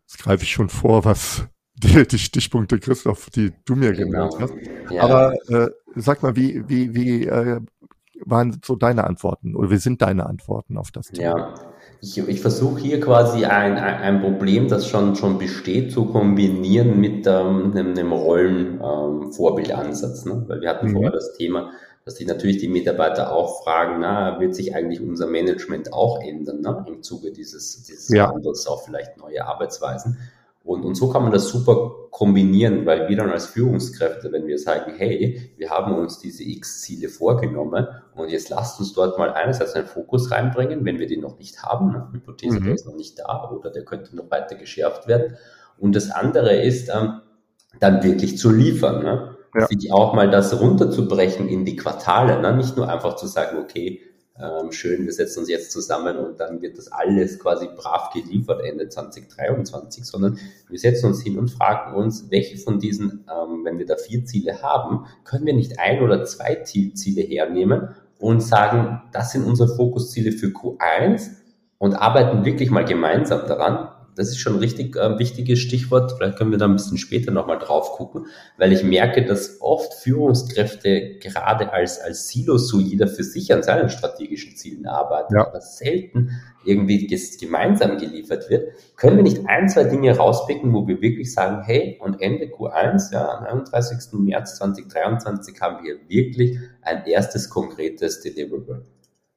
Jetzt 0.02 0.18
greife 0.18 0.44
ich 0.44 0.52
schon 0.52 0.68
vor, 0.68 1.06
was 1.06 1.48
die, 1.76 2.06
die 2.06 2.18
Stichpunkte, 2.18 2.78
Christoph, 2.78 3.30
die 3.30 3.54
du 3.64 3.76
mir 3.76 3.92
genau. 3.92 4.28
genannt 4.28 4.34
hast. 4.40 4.54
Ja. 4.90 5.04
Aber 5.04 5.32
äh, 5.48 5.70
sag 5.94 6.22
mal, 6.22 6.36
wie, 6.36 6.68
wie, 6.68 6.94
wie 6.94 7.24
äh, 7.24 7.62
waren 8.24 8.60
so 8.64 8.76
deine 8.76 9.04
Antworten 9.04 9.56
oder 9.56 9.70
wie 9.70 9.76
sind 9.76 10.00
deine 10.02 10.26
Antworten 10.26 10.76
auf 10.76 10.90
das 10.90 11.06
Thema? 11.08 11.38
Ja, 11.38 11.54
ich, 12.00 12.18
ich 12.18 12.40
versuche 12.40 12.80
hier 12.80 13.00
quasi 13.00 13.44
ein, 13.44 13.78
ein 13.78 14.20
Problem, 14.20 14.66
das 14.68 14.88
schon, 14.88 15.14
schon 15.14 15.38
besteht, 15.38 15.92
zu 15.92 16.06
kombinieren 16.06 16.98
mit 17.00 17.24
ähm, 17.26 17.70
einem, 17.72 17.92
einem 17.92 18.10
Rollenvorbildansatz. 18.12 20.26
Ähm, 20.26 20.32
ne? 20.32 20.44
Weil 20.48 20.60
wir 20.60 20.68
hatten 20.68 20.88
mhm. 20.88 20.94
vorher 20.94 21.12
das 21.12 21.34
Thema, 21.34 21.70
dass 22.04 22.16
sich 22.16 22.26
natürlich 22.26 22.58
die 22.58 22.66
Mitarbeiter 22.68 23.32
auch 23.32 23.62
fragen, 23.62 24.00
na, 24.00 24.40
wird 24.40 24.56
sich 24.56 24.74
eigentlich 24.74 25.00
unser 25.00 25.28
Management 25.28 25.92
auch 25.92 26.20
ändern, 26.20 26.60
ne? 26.60 26.84
im 26.88 27.00
Zuge 27.02 27.30
dieses, 27.30 27.84
dieses 27.84 28.08
ja. 28.08 28.28
Wandels 28.28 28.66
auf 28.66 28.84
vielleicht 28.84 29.18
neue 29.18 29.46
Arbeitsweisen. 29.46 30.18
Und, 30.64 30.84
und 30.84 30.94
so 30.94 31.08
kann 31.08 31.22
man 31.22 31.32
das 31.32 31.48
super 31.48 31.90
kombinieren, 32.10 32.86
weil 32.86 33.08
wir 33.08 33.16
dann 33.16 33.30
als 33.30 33.46
Führungskräfte, 33.46 34.30
wenn 34.30 34.46
wir 34.46 34.58
sagen, 34.58 34.92
hey, 34.96 35.52
wir 35.56 35.70
haben 35.70 35.94
uns 35.94 36.18
diese 36.20 36.44
X-Ziele 36.44 37.08
vorgenommen 37.08 37.88
und 38.14 38.28
jetzt 38.28 38.48
lasst 38.50 38.78
uns 38.78 38.92
dort 38.92 39.18
mal 39.18 39.32
einerseits 39.32 39.74
einen 39.74 39.86
Fokus 39.86 40.30
reinbringen, 40.30 40.84
wenn 40.84 40.98
wir 41.00 41.08
den 41.08 41.20
noch 41.20 41.38
nicht 41.38 41.62
haben, 41.62 41.90
ne? 41.90 42.08
Hypothese, 42.12 42.60
mhm. 42.60 42.64
der 42.64 42.74
ist 42.74 42.86
noch 42.86 42.94
nicht 42.94 43.18
da 43.18 43.50
oder 43.50 43.70
der 43.70 43.84
könnte 43.84 44.14
noch 44.14 44.30
weiter 44.30 44.54
geschärft 44.54 45.08
werden. 45.08 45.36
Und 45.78 45.96
das 45.96 46.10
andere 46.10 46.62
ist, 46.62 46.88
ähm, 46.94 47.22
dann 47.80 48.02
wirklich 48.02 48.38
zu 48.38 48.50
liefern. 48.50 49.02
Ne? 49.02 49.36
Ja. 49.54 49.66
Sich 49.66 49.92
auch 49.92 50.14
mal 50.14 50.30
das 50.30 50.58
runterzubrechen 50.60 51.48
in 51.48 51.64
die 51.64 51.76
Quartale, 51.76 52.40
ne? 52.40 52.56
nicht 52.56 52.76
nur 52.76 52.88
einfach 52.88 53.16
zu 53.16 53.26
sagen, 53.26 53.58
okay, 53.58 54.00
ähm, 54.38 54.72
schön, 54.72 55.04
wir 55.04 55.12
setzen 55.12 55.40
uns 55.40 55.50
jetzt 55.50 55.72
zusammen 55.72 56.16
und 56.16 56.40
dann 56.40 56.62
wird 56.62 56.78
das 56.78 56.90
alles 56.90 57.38
quasi 57.38 57.68
brav 57.76 58.10
geliefert 58.12 58.62
Ende 58.64 58.88
2023, 58.88 60.04
sondern 60.04 60.38
wir 60.68 60.78
setzen 60.78 61.06
uns 61.06 61.22
hin 61.22 61.38
und 61.38 61.50
fragen 61.50 61.94
uns, 61.94 62.30
welche 62.30 62.56
von 62.56 62.78
diesen, 62.78 63.26
ähm, 63.30 63.64
wenn 63.64 63.78
wir 63.78 63.86
da 63.86 63.96
vier 63.96 64.24
Ziele 64.24 64.62
haben, 64.62 65.06
können 65.24 65.44
wir 65.44 65.54
nicht 65.54 65.78
ein 65.78 66.02
oder 66.02 66.24
zwei 66.24 66.56
Ziele 66.56 67.22
hernehmen 67.22 67.94
und 68.18 68.40
sagen, 68.40 69.02
das 69.12 69.32
sind 69.32 69.44
unsere 69.44 69.74
Fokusziele 69.76 70.32
für 70.32 70.46
Q1 70.46 71.30
und 71.78 71.94
arbeiten 71.94 72.44
wirklich 72.44 72.70
mal 72.70 72.84
gemeinsam 72.84 73.46
daran, 73.46 73.88
das 74.14 74.28
ist 74.28 74.38
schon 74.38 74.54
ein 74.54 74.58
richtig 74.58 74.96
äh, 74.96 75.18
wichtiges 75.18 75.58
Stichwort. 75.58 76.12
Vielleicht 76.16 76.36
können 76.36 76.50
wir 76.50 76.58
da 76.58 76.66
ein 76.66 76.76
bisschen 76.76 76.98
später 76.98 77.30
nochmal 77.30 77.58
drauf 77.58 77.92
gucken, 77.92 78.26
weil 78.58 78.72
ich 78.72 78.82
merke, 78.82 79.24
dass 79.24 79.60
oft 79.60 79.94
Führungskräfte 79.94 81.18
gerade 81.18 81.72
als, 81.72 81.98
als 82.00 82.28
Silos 82.28 82.68
so 82.68 82.78
jeder 82.78 83.08
für 83.08 83.24
sich 83.24 83.52
an 83.52 83.62
seinen 83.62 83.88
strategischen 83.88 84.56
Zielen 84.56 84.86
arbeiten, 84.86 85.34
ja. 85.34 85.46
aber 85.46 85.60
selten 85.60 86.30
irgendwie 86.64 87.06
gemeinsam 87.40 87.98
geliefert 87.98 88.48
wird. 88.50 88.72
Können 88.96 89.16
wir 89.16 89.24
nicht 89.24 89.46
ein, 89.46 89.68
zwei 89.68 89.84
Dinge 89.84 90.16
rauspicken, 90.16 90.72
wo 90.72 90.86
wir 90.86 91.00
wirklich 91.00 91.32
sagen, 91.32 91.62
hey, 91.64 91.98
und 92.00 92.20
Ende 92.20 92.46
Q1, 92.46 93.12
ja, 93.12 93.38
am 93.38 93.44
31. 93.44 94.12
März 94.20 94.56
2023 94.56 95.60
haben 95.60 95.84
wir 95.84 95.96
wirklich 96.08 96.58
ein 96.82 97.04
erstes 97.06 97.48
konkretes 97.48 98.20
Deliverable. 98.20 98.84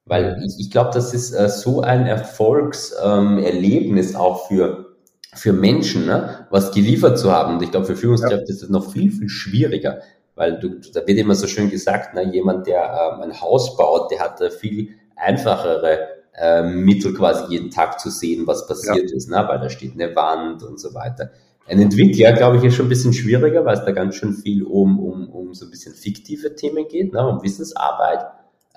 Weil 0.06 0.42
ich, 0.46 0.60
ich 0.60 0.72
glaube, 0.72 0.92
das 0.94 1.14
ist 1.14 1.34
äh, 1.34 1.50
so 1.50 1.82
ein 1.82 2.06
Erfolgserlebnis 2.06 4.12
ähm, 4.12 4.18
auch 4.18 4.48
für, 4.48 4.96
für 5.34 5.52
Menschen, 5.52 6.06
ne? 6.06 6.46
was 6.52 6.72
geliefert 6.72 7.18
zu 7.18 7.32
haben. 7.32 7.56
Und 7.56 7.64
ich 7.64 7.72
glaube, 7.72 7.88
für 7.88 7.96
Führungskräfte 7.96 8.46
ja. 8.48 8.54
ist 8.54 8.62
das 8.62 8.70
noch 8.70 8.92
viel, 8.92 9.12
viel 9.12 9.30
schwieriger. 9.30 10.02
Weil 10.36 10.60
du, 10.60 10.80
da 10.94 11.08
wird 11.08 11.18
immer 11.18 11.34
so 11.34 11.48
schön 11.48 11.70
gesagt, 11.70 12.14
ne, 12.14 12.30
jemand, 12.32 12.68
der 12.68 12.84
ähm, 12.84 13.22
ein 13.22 13.42
Haus 13.42 13.78
baut, 13.78 14.12
der 14.12 14.20
hat 14.20 14.42
da 14.42 14.50
viel 14.50 14.90
einfachere 15.16 16.10
äh, 16.38 16.62
Mittel 16.62 17.14
quasi 17.14 17.52
jeden 17.52 17.72
Tag 17.72 18.00
zu 18.00 18.10
sehen, 18.10 18.46
was 18.46 18.68
passiert 18.68 19.10
ja. 19.10 19.16
ist, 19.16 19.30
ne? 19.30 19.44
weil 19.48 19.60
da 19.60 19.70
steht 19.70 19.94
eine 19.94 20.16
Wand 20.16 20.62
und 20.62 20.80
so 20.80 20.94
weiter. 20.94 21.32
Ein 21.68 21.82
Entwickler, 21.82 22.34
glaube 22.34 22.58
ich, 22.58 22.64
ist 22.64 22.76
schon 22.76 22.86
ein 22.86 22.90
bisschen 22.90 23.14
schwieriger, 23.14 23.66
weil 23.66 23.76
es 23.76 23.86
da 23.86 23.92
ganz 23.92 24.16
schön 24.16 24.34
viel 24.34 24.64
um, 24.64 25.00
um, 25.00 25.30
um 25.30 25.54
so 25.56 25.66
ein 25.66 25.72
bisschen 25.72 25.96
fiktive 25.96 26.56
Themen 26.56 26.88
geht, 26.88 27.12
ne? 27.12 27.28
um 27.28 27.42
Wissensarbeit. 27.42 28.26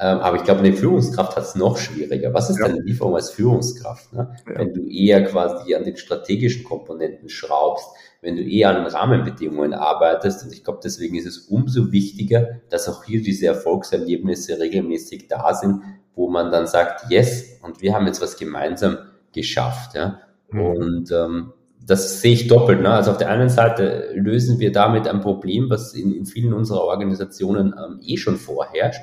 Ähm, 0.00 0.18
aber 0.18 0.36
ich 0.36 0.44
glaube, 0.44 0.60
eine 0.60 0.72
Führungskraft 0.72 1.36
hat 1.36 1.42
es 1.42 1.54
noch 1.56 1.76
schwieriger. 1.76 2.32
Was 2.32 2.50
ist 2.50 2.60
ja. 2.60 2.68
deine 2.68 2.80
Lieferung 2.80 3.16
als 3.16 3.30
Führungskraft? 3.30 4.12
Ne? 4.12 4.36
Ja. 4.46 4.58
Wenn 4.58 4.72
du 4.72 4.86
eher 4.88 5.24
quasi 5.24 5.74
an 5.74 5.84
den 5.84 5.96
strategischen 5.96 6.62
Komponenten 6.62 7.28
schraubst, 7.28 7.88
wenn 8.20 8.36
du 8.36 8.42
eher 8.42 8.70
an 8.70 8.84
den 8.84 8.86
Rahmenbedingungen 8.86 9.74
arbeitest. 9.74 10.44
Und 10.44 10.52
ich 10.52 10.64
glaube, 10.64 10.80
deswegen 10.82 11.16
ist 11.16 11.26
es 11.26 11.38
umso 11.38 11.92
wichtiger, 11.92 12.60
dass 12.70 12.88
auch 12.88 13.04
hier 13.04 13.22
diese 13.22 13.46
Erfolgserlebnisse 13.46 14.60
regelmäßig 14.60 15.28
da 15.28 15.54
sind, 15.54 15.82
wo 16.14 16.28
man 16.28 16.50
dann 16.50 16.66
sagt, 16.66 17.10
yes, 17.10 17.58
und 17.62 17.80
wir 17.80 17.94
haben 17.94 18.06
jetzt 18.06 18.22
was 18.22 18.36
gemeinsam 18.36 18.98
geschafft. 19.32 19.94
Ja? 19.94 20.20
Mhm. 20.50 20.60
Und 20.60 21.12
ähm, 21.12 21.52
das 21.84 22.20
sehe 22.20 22.34
ich 22.34 22.48
doppelt. 22.48 22.82
Ne? 22.82 22.90
Also 22.90 23.12
auf 23.12 23.18
der 23.18 23.30
einen 23.30 23.48
Seite 23.48 24.10
lösen 24.14 24.58
wir 24.58 24.72
damit 24.72 25.08
ein 25.08 25.20
Problem, 25.20 25.70
was 25.70 25.94
in, 25.94 26.12
in 26.12 26.26
vielen 26.26 26.52
unserer 26.52 26.82
Organisationen 26.82 27.72
ähm, 27.72 28.00
eh 28.02 28.16
schon 28.16 28.36
vorherrscht. 28.36 29.00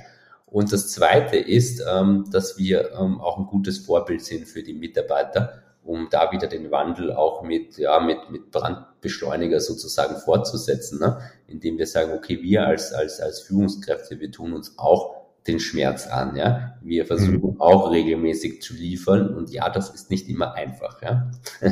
Und 0.56 0.72
das 0.72 0.88
Zweite 0.88 1.36
ist, 1.36 1.84
ähm, 1.86 2.30
dass 2.32 2.58
wir 2.58 2.94
ähm, 2.94 3.20
auch 3.20 3.38
ein 3.38 3.46
gutes 3.46 3.80
Vorbild 3.80 4.22
sind 4.22 4.48
für 4.48 4.64
die 4.64 4.74
Mitarbeiter, 4.74 5.62
um 5.84 6.08
da 6.10 6.32
wieder 6.32 6.48
den 6.48 6.72
Wandel 6.72 7.12
auch 7.12 7.44
mit, 7.44 7.78
ja, 7.78 8.00
mit, 8.00 8.30
mit 8.32 8.52
Brandbeschleuniger 8.52 9.60
sozusagen 9.60 10.16
fortzusetzen, 10.16 11.02
ne? 11.02 11.20
indem 11.48 11.78
wir 11.78 11.86
sagen, 11.86 12.14
okay, 12.14 12.42
wir 12.42 12.66
als, 12.66 12.94
als, 12.94 13.20
als 13.20 13.42
Führungskräfte, 13.42 14.22
wir 14.22 14.32
tun 14.32 14.54
uns 14.54 14.80
auch 14.80 15.26
den 15.46 15.60
Schmerz 15.60 16.08
an, 16.08 16.38
ja. 16.38 16.78
Wir 16.82 17.06
versuchen 17.06 17.56
mhm. 17.56 17.60
auch 17.60 17.92
regelmäßig 17.92 18.62
zu 18.62 18.76
liefern 18.76 19.36
und 19.36 19.52
ja, 19.52 19.70
das 19.70 19.90
ist 19.90 20.10
nicht 20.10 20.30
immer 20.30 20.54
einfach, 20.54 21.02
ja. 21.02 21.32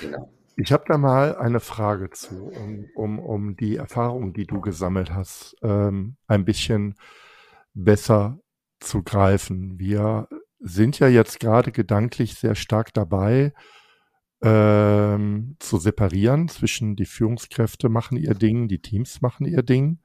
genau. 0.00 0.30
Ich 0.54 0.70
habe 0.70 0.84
da 0.86 0.96
mal 0.96 1.34
eine 1.34 1.58
Frage 1.58 2.10
zu, 2.10 2.52
um, 2.54 2.86
um, 2.94 3.18
um 3.18 3.56
die 3.56 3.74
Erfahrung, 3.74 4.32
die 4.32 4.46
du 4.46 4.60
gesammelt 4.60 5.12
hast, 5.12 5.56
ähm, 5.64 6.14
ein 6.28 6.44
bisschen 6.44 6.94
besser 7.76 8.40
zu 8.80 9.02
greifen. 9.02 9.78
Wir 9.78 10.28
sind 10.58 10.98
ja 10.98 11.08
jetzt 11.08 11.38
gerade 11.38 11.70
gedanklich 11.70 12.34
sehr 12.34 12.54
stark 12.54 12.92
dabei, 12.94 13.52
ähm, 14.42 15.56
zu 15.58 15.78
separieren 15.78 16.48
zwischen 16.48 16.96
die 16.96 17.06
Führungskräfte 17.06 17.88
machen 17.88 18.16
ihr 18.16 18.34
Ding, 18.34 18.68
die 18.68 18.80
Teams 18.80 19.20
machen 19.20 19.46
ihr 19.46 19.62
Ding. 19.62 19.98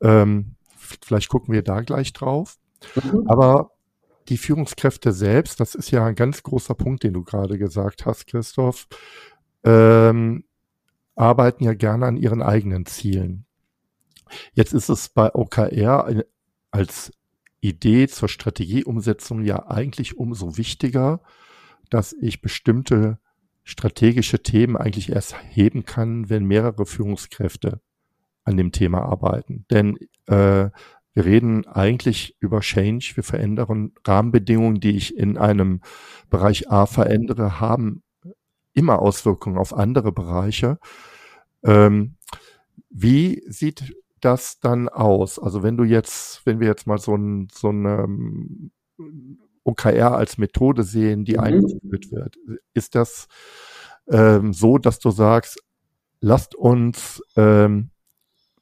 Ähm, 0.00 0.56
vielleicht 0.76 1.28
gucken 1.28 1.54
wir 1.54 1.62
da 1.62 1.80
gleich 1.82 2.12
drauf. 2.12 2.58
Mhm. 2.94 3.24
Aber 3.28 3.72
die 4.28 4.38
Führungskräfte 4.38 5.12
selbst, 5.12 5.60
das 5.60 5.74
ist 5.74 5.90
ja 5.90 6.04
ein 6.04 6.14
ganz 6.14 6.42
großer 6.42 6.74
Punkt, 6.74 7.02
den 7.02 7.12
du 7.12 7.22
gerade 7.24 7.58
gesagt 7.58 8.06
hast, 8.06 8.26
Christoph, 8.26 8.88
ähm, 9.64 10.44
arbeiten 11.14 11.64
ja 11.64 11.74
gerne 11.74 12.06
an 12.06 12.16
ihren 12.16 12.42
eigenen 12.42 12.86
Zielen. 12.86 13.46
Jetzt 14.54 14.72
ist 14.72 14.88
es 14.88 15.08
bei 15.08 15.34
OKR 15.34 16.24
als 16.72 17.12
Idee 17.60 18.08
zur 18.08 18.28
Strategieumsetzung 18.28 19.44
ja 19.44 19.68
eigentlich 19.68 20.18
umso 20.18 20.56
wichtiger, 20.56 21.22
dass 21.90 22.12
ich 22.14 22.42
bestimmte 22.42 23.18
strategische 23.62 24.42
Themen 24.42 24.76
eigentlich 24.76 25.10
erst 25.10 25.36
heben 25.50 25.84
kann, 25.84 26.28
wenn 26.28 26.44
mehrere 26.44 26.84
Führungskräfte 26.84 27.80
an 28.44 28.56
dem 28.56 28.72
Thema 28.72 29.02
arbeiten. 29.02 29.64
Denn 29.70 29.96
äh, 30.26 30.70
wir 31.14 31.24
reden 31.24 31.66
eigentlich 31.66 32.36
über 32.40 32.60
Change. 32.60 33.12
Wir 33.14 33.22
verändern 33.22 33.92
Rahmenbedingungen, 34.04 34.80
die 34.80 34.96
ich 34.96 35.16
in 35.16 35.36
einem 35.36 35.82
Bereich 36.30 36.70
A 36.70 36.86
verändere, 36.86 37.60
haben 37.60 38.02
immer 38.72 39.00
Auswirkungen 39.00 39.58
auf 39.58 39.74
andere 39.74 40.10
Bereiche. 40.10 40.78
Ähm, 41.62 42.16
wie 42.88 43.44
sieht 43.46 43.94
das 44.24 44.60
dann 44.60 44.88
aus? 44.88 45.38
Also 45.38 45.62
wenn 45.62 45.76
du 45.76 45.84
jetzt, 45.84 46.44
wenn 46.46 46.60
wir 46.60 46.68
jetzt 46.68 46.86
mal 46.86 46.98
so 46.98 47.14
ein, 47.14 47.48
so 47.52 47.70
ein 47.70 48.72
OKR 49.64 50.16
als 50.16 50.38
Methode 50.38 50.82
sehen, 50.82 51.24
die 51.24 51.34
mhm. 51.34 51.40
eingeführt 51.40 52.10
wird, 52.10 52.36
ist 52.74 52.94
das 52.94 53.28
ähm, 54.08 54.52
so, 54.52 54.78
dass 54.78 54.98
du 54.98 55.10
sagst, 55.10 55.62
lasst 56.20 56.54
uns 56.54 57.22
ähm, 57.36 57.90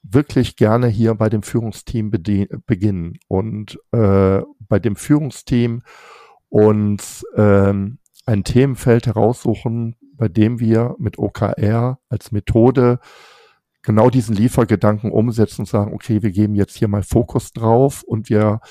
wirklich 0.03 0.55
gerne 0.55 0.87
hier 0.87 1.15
bei 1.15 1.29
dem 1.29 1.43
Führungsteam 1.43 2.09
beginnen 2.11 3.19
und 3.27 3.79
äh, 3.91 4.41
bei 4.59 4.79
dem 4.79 4.95
Führungsteam 4.95 5.81
uns 6.49 7.25
ähm, 7.35 7.99
ein 8.25 8.43
Themenfeld 8.43 9.07
heraussuchen, 9.07 9.95
bei 10.13 10.27
dem 10.27 10.59
wir 10.59 10.95
mit 10.97 11.17
OKR 11.17 11.99
als 12.09 12.31
Methode 12.31 12.99
genau 13.83 14.09
diesen 14.09 14.35
Liefergedanken 14.35 15.11
umsetzen 15.11 15.61
und 15.61 15.67
sagen, 15.67 15.93
okay, 15.93 16.21
wir 16.21 16.31
geben 16.31 16.55
jetzt 16.55 16.77
hier 16.77 16.87
mal 16.87 17.03
Fokus 17.03 17.51
drauf 17.51 18.03
und 18.03 18.29
wir 18.29 18.61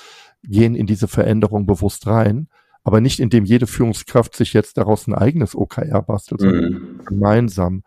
gehen 0.43 0.75
in 0.75 0.87
diese 0.87 1.07
Veränderung 1.07 1.65
bewusst 1.65 2.07
rein, 2.07 2.47
aber 2.83 3.01
nicht 3.01 3.19
indem 3.19 3.45
jede 3.45 3.67
Führungskraft 3.67 4.35
sich 4.35 4.53
jetzt 4.53 4.77
daraus 4.77 5.07
ein 5.07 5.13
eigenes 5.13 5.55
OKR 5.55 6.01
bastelt, 6.01 6.41
sondern 6.41 6.73
mhm. 6.73 7.05
gemeinsam 7.05 7.83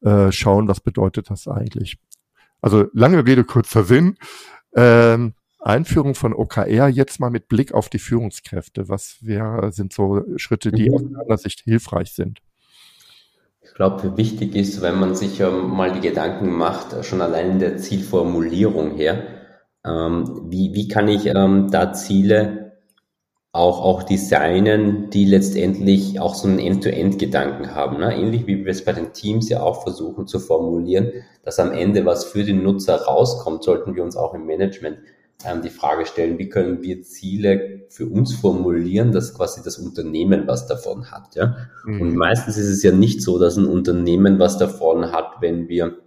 äh, 0.00 0.32
schauen, 0.32 0.68
was 0.68 0.80
bedeutet 0.80 1.30
das 1.30 1.46
eigentlich. 1.46 1.98
Also 2.60 2.86
lange 2.92 3.26
Rede, 3.26 3.44
kurzer 3.44 3.84
Sinn. 3.84 4.16
Ähm, 4.74 5.34
Einführung 5.58 6.14
von 6.14 6.32
OKR 6.32 6.88
jetzt 6.88 7.20
mal 7.20 7.30
mit 7.30 7.48
Blick 7.48 7.72
auf 7.72 7.90
die 7.90 7.98
Führungskräfte. 7.98 8.88
Was 8.88 9.18
wäre, 9.20 9.72
sind 9.72 9.92
so 9.92 10.24
Schritte, 10.36 10.72
die 10.72 10.88
mhm. 10.88 10.94
aus 10.94 11.02
meiner 11.02 11.38
Sicht 11.38 11.60
hilfreich 11.60 12.12
sind? 12.12 12.40
Ich 13.80 13.82
glaube, 13.82 14.18
wichtig 14.18 14.56
ist, 14.56 14.82
wenn 14.82 15.00
man 15.00 15.14
sich 15.14 15.40
ähm, 15.40 15.70
mal 15.70 15.90
die 15.90 16.06
Gedanken 16.06 16.52
macht, 16.52 17.02
schon 17.02 17.22
allein 17.22 17.52
in 17.52 17.58
der 17.60 17.78
Zielformulierung 17.78 18.90
her, 18.90 19.22
ähm, 19.86 20.50
wie, 20.50 20.74
wie 20.74 20.86
kann 20.86 21.08
ich 21.08 21.24
ähm, 21.24 21.70
da 21.70 21.94
Ziele 21.94 22.72
auch, 23.52 23.82
auch 23.82 24.02
designen, 24.02 25.08
die 25.08 25.24
letztendlich 25.24 26.20
auch 26.20 26.34
so 26.34 26.46
einen 26.46 26.58
End-to-End-Gedanken 26.58 27.74
haben. 27.74 28.00
Ne? 28.00 28.14
Ähnlich 28.14 28.46
wie 28.46 28.66
wir 28.66 28.70
es 28.70 28.84
bei 28.84 28.92
den 28.92 29.14
Teams 29.14 29.48
ja 29.48 29.62
auch 29.62 29.82
versuchen 29.82 30.26
zu 30.26 30.40
formulieren, 30.40 31.12
dass 31.42 31.58
am 31.58 31.72
Ende 31.72 32.04
was 32.04 32.26
für 32.26 32.44
den 32.44 32.62
Nutzer 32.62 33.04
rauskommt, 33.04 33.62
sollten 33.62 33.94
wir 33.94 34.04
uns 34.04 34.14
auch 34.14 34.34
im 34.34 34.44
Management 34.44 34.98
die 35.62 35.70
Frage 35.70 36.06
stellen, 36.06 36.38
wie 36.38 36.48
können 36.48 36.82
wir 36.82 37.02
Ziele 37.02 37.86
für 37.88 38.06
uns 38.06 38.34
formulieren, 38.34 39.12
dass 39.12 39.34
quasi 39.34 39.62
das 39.64 39.78
Unternehmen 39.78 40.46
was 40.46 40.66
davon 40.66 41.10
hat. 41.10 41.34
Ja? 41.34 41.56
Mhm. 41.84 42.00
Und 42.00 42.14
meistens 42.14 42.56
ist 42.56 42.68
es 42.68 42.82
ja 42.82 42.92
nicht 42.92 43.22
so, 43.22 43.38
dass 43.38 43.56
ein 43.56 43.66
Unternehmen 43.66 44.38
was 44.38 44.58
davon 44.58 45.12
hat, 45.12 45.40
wenn 45.40 45.68
wir 45.68 45.98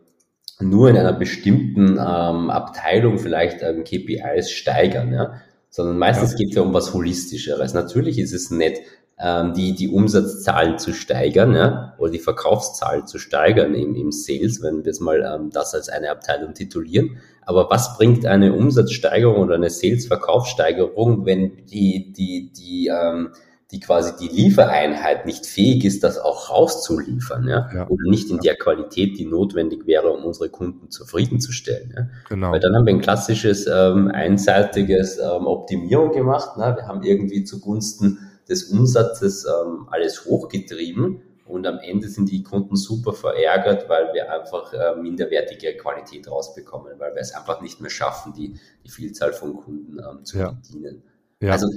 nur 0.60 0.90
in 0.90 0.98
einer 0.98 1.14
bestimmten 1.14 1.94
ähm, 1.94 2.50
Abteilung 2.50 3.18
vielleicht 3.18 3.62
ähm, 3.64 3.84
KPIs 3.84 4.52
steigern. 4.52 5.12
Ja? 5.12 5.34
sondern 5.74 5.98
meistens 5.98 6.34
ja. 6.34 6.38
geht 6.38 6.50
es 6.50 6.56
ja 6.56 6.62
um 6.62 6.72
was 6.72 6.94
Holistischeres. 6.94 7.74
Natürlich 7.74 8.20
ist 8.20 8.32
es 8.32 8.52
nett, 8.52 8.78
ähm, 9.20 9.54
die, 9.54 9.76
die 9.76 9.90
Umsatzzahlen 9.90 10.80
zu 10.80 10.94
steigern, 10.94 11.56
ja, 11.56 11.94
oder 11.98 12.12
die 12.12 12.20
Verkaufszahlen 12.20 13.08
zu 13.08 13.20
steigern 13.20 13.76
im, 13.76 13.96
im 13.96 14.12
Sales, 14.12 14.62
wenn 14.62 14.84
wir 14.84 14.92
es 14.92 15.00
mal 15.00 15.22
ähm, 15.22 15.50
das 15.52 15.74
als 15.74 15.90
eine 15.90 16.10
Abteilung 16.10 16.54
titulieren. 16.54 17.18
Aber 17.46 17.70
was 17.70 17.98
bringt 17.98 18.26
eine 18.26 18.54
Umsatzsteigerung 18.54 19.38
oder 19.38 19.56
eine 19.56 19.70
Sales-Verkaufssteigerung, 19.70 21.26
wenn 21.26 21.66
die, 21.66 22.12
die, 22.14 22.52
die, 22.54 22.88
ähm, 22.88 23.30
die 23.72 23.80
quasi 23.80 24.14
die 24.20 24.34
Liefereinheit 24.34 25.26
nicht 25.26 25.46
fähig 25.46 25.84
ist, 25.84 26.04
das 26.04 26.20
auch 26.20 26.50
rauszuliefern, 26.50 27.48
ja? 27.48 27.70
ja. 27.74 27.88
Oder 27.88 28.10
nicht 28.10 28.30
in 28.30 28.40
der 28.40 28.56
Qualität, 28.56 29.18
die 29.18 29.26
notwendig 29.26 29.88
wäre, 29.88 30.12
um 30.12 30.24
unsere 30.26 30.50
Kunden 30.50 30.90
zufriedenzustellen. 30.90 31.94
Ja? 31.96 32.08
Genau. 32.30 32.52
Weil 32.52 32.60
dann 32.60 32.76
haben 32.76 32.86
wir 32.86 32.94
ein 32.94 33.02
klassisches 33.02 33.68
ähm, 33.68 34.10
einseitiges 34.10 35.18
ähm, 35.18 35.48
Optimierung 35.48 36.12
gemacht. 36.12 36.58
Ne? 36.58 36.76
Wir 36.78 36.88
haben 36.88 37.04
irgendwie 37.04 37.44
zugunsten 37.44 38.20
des 38.54 38.66
Umsatzes 38.66 39.46
ähm, 39.46 39.88
alles 39.90 40.26
hochgetrieben 40.26 41.22
und 41.46 41.68
am 41.68 41.80
Ende 41.80 42.08
sind 42.08 42.32
die 42.32 42.44
Kunden 42.44 42.76
super 42.76 43.14
verärgert, 43.14 43.90
weil 43.90 44.14
wir 44.14 44.32
einfach 44.32 44.74
äh, 44.74 44.96
minderwertige 44.96 45.76
Qualität 45.76 46.30
rausbekommen, 46.30 46.94
weil 47.00 47.14
wir 47.14 47.22
es 47.22 47.34
einfach 47.34 47.62
nicht 47.62 47.82
mehr 47.82 47.90
schaffen, 47.90 48.34
die, 48.34 48.54
die 48.86 48.90
Vielzahl 48.90 49.34
von 49.34 49.58
Kunden 49.58 50.00
ähm, 50.00 50.24
zu 50.24 50.38
ja. 50.38 50.52
bedienen. 50.52 51.04
Ja. 51.42 51.52
Also 51.52 51.68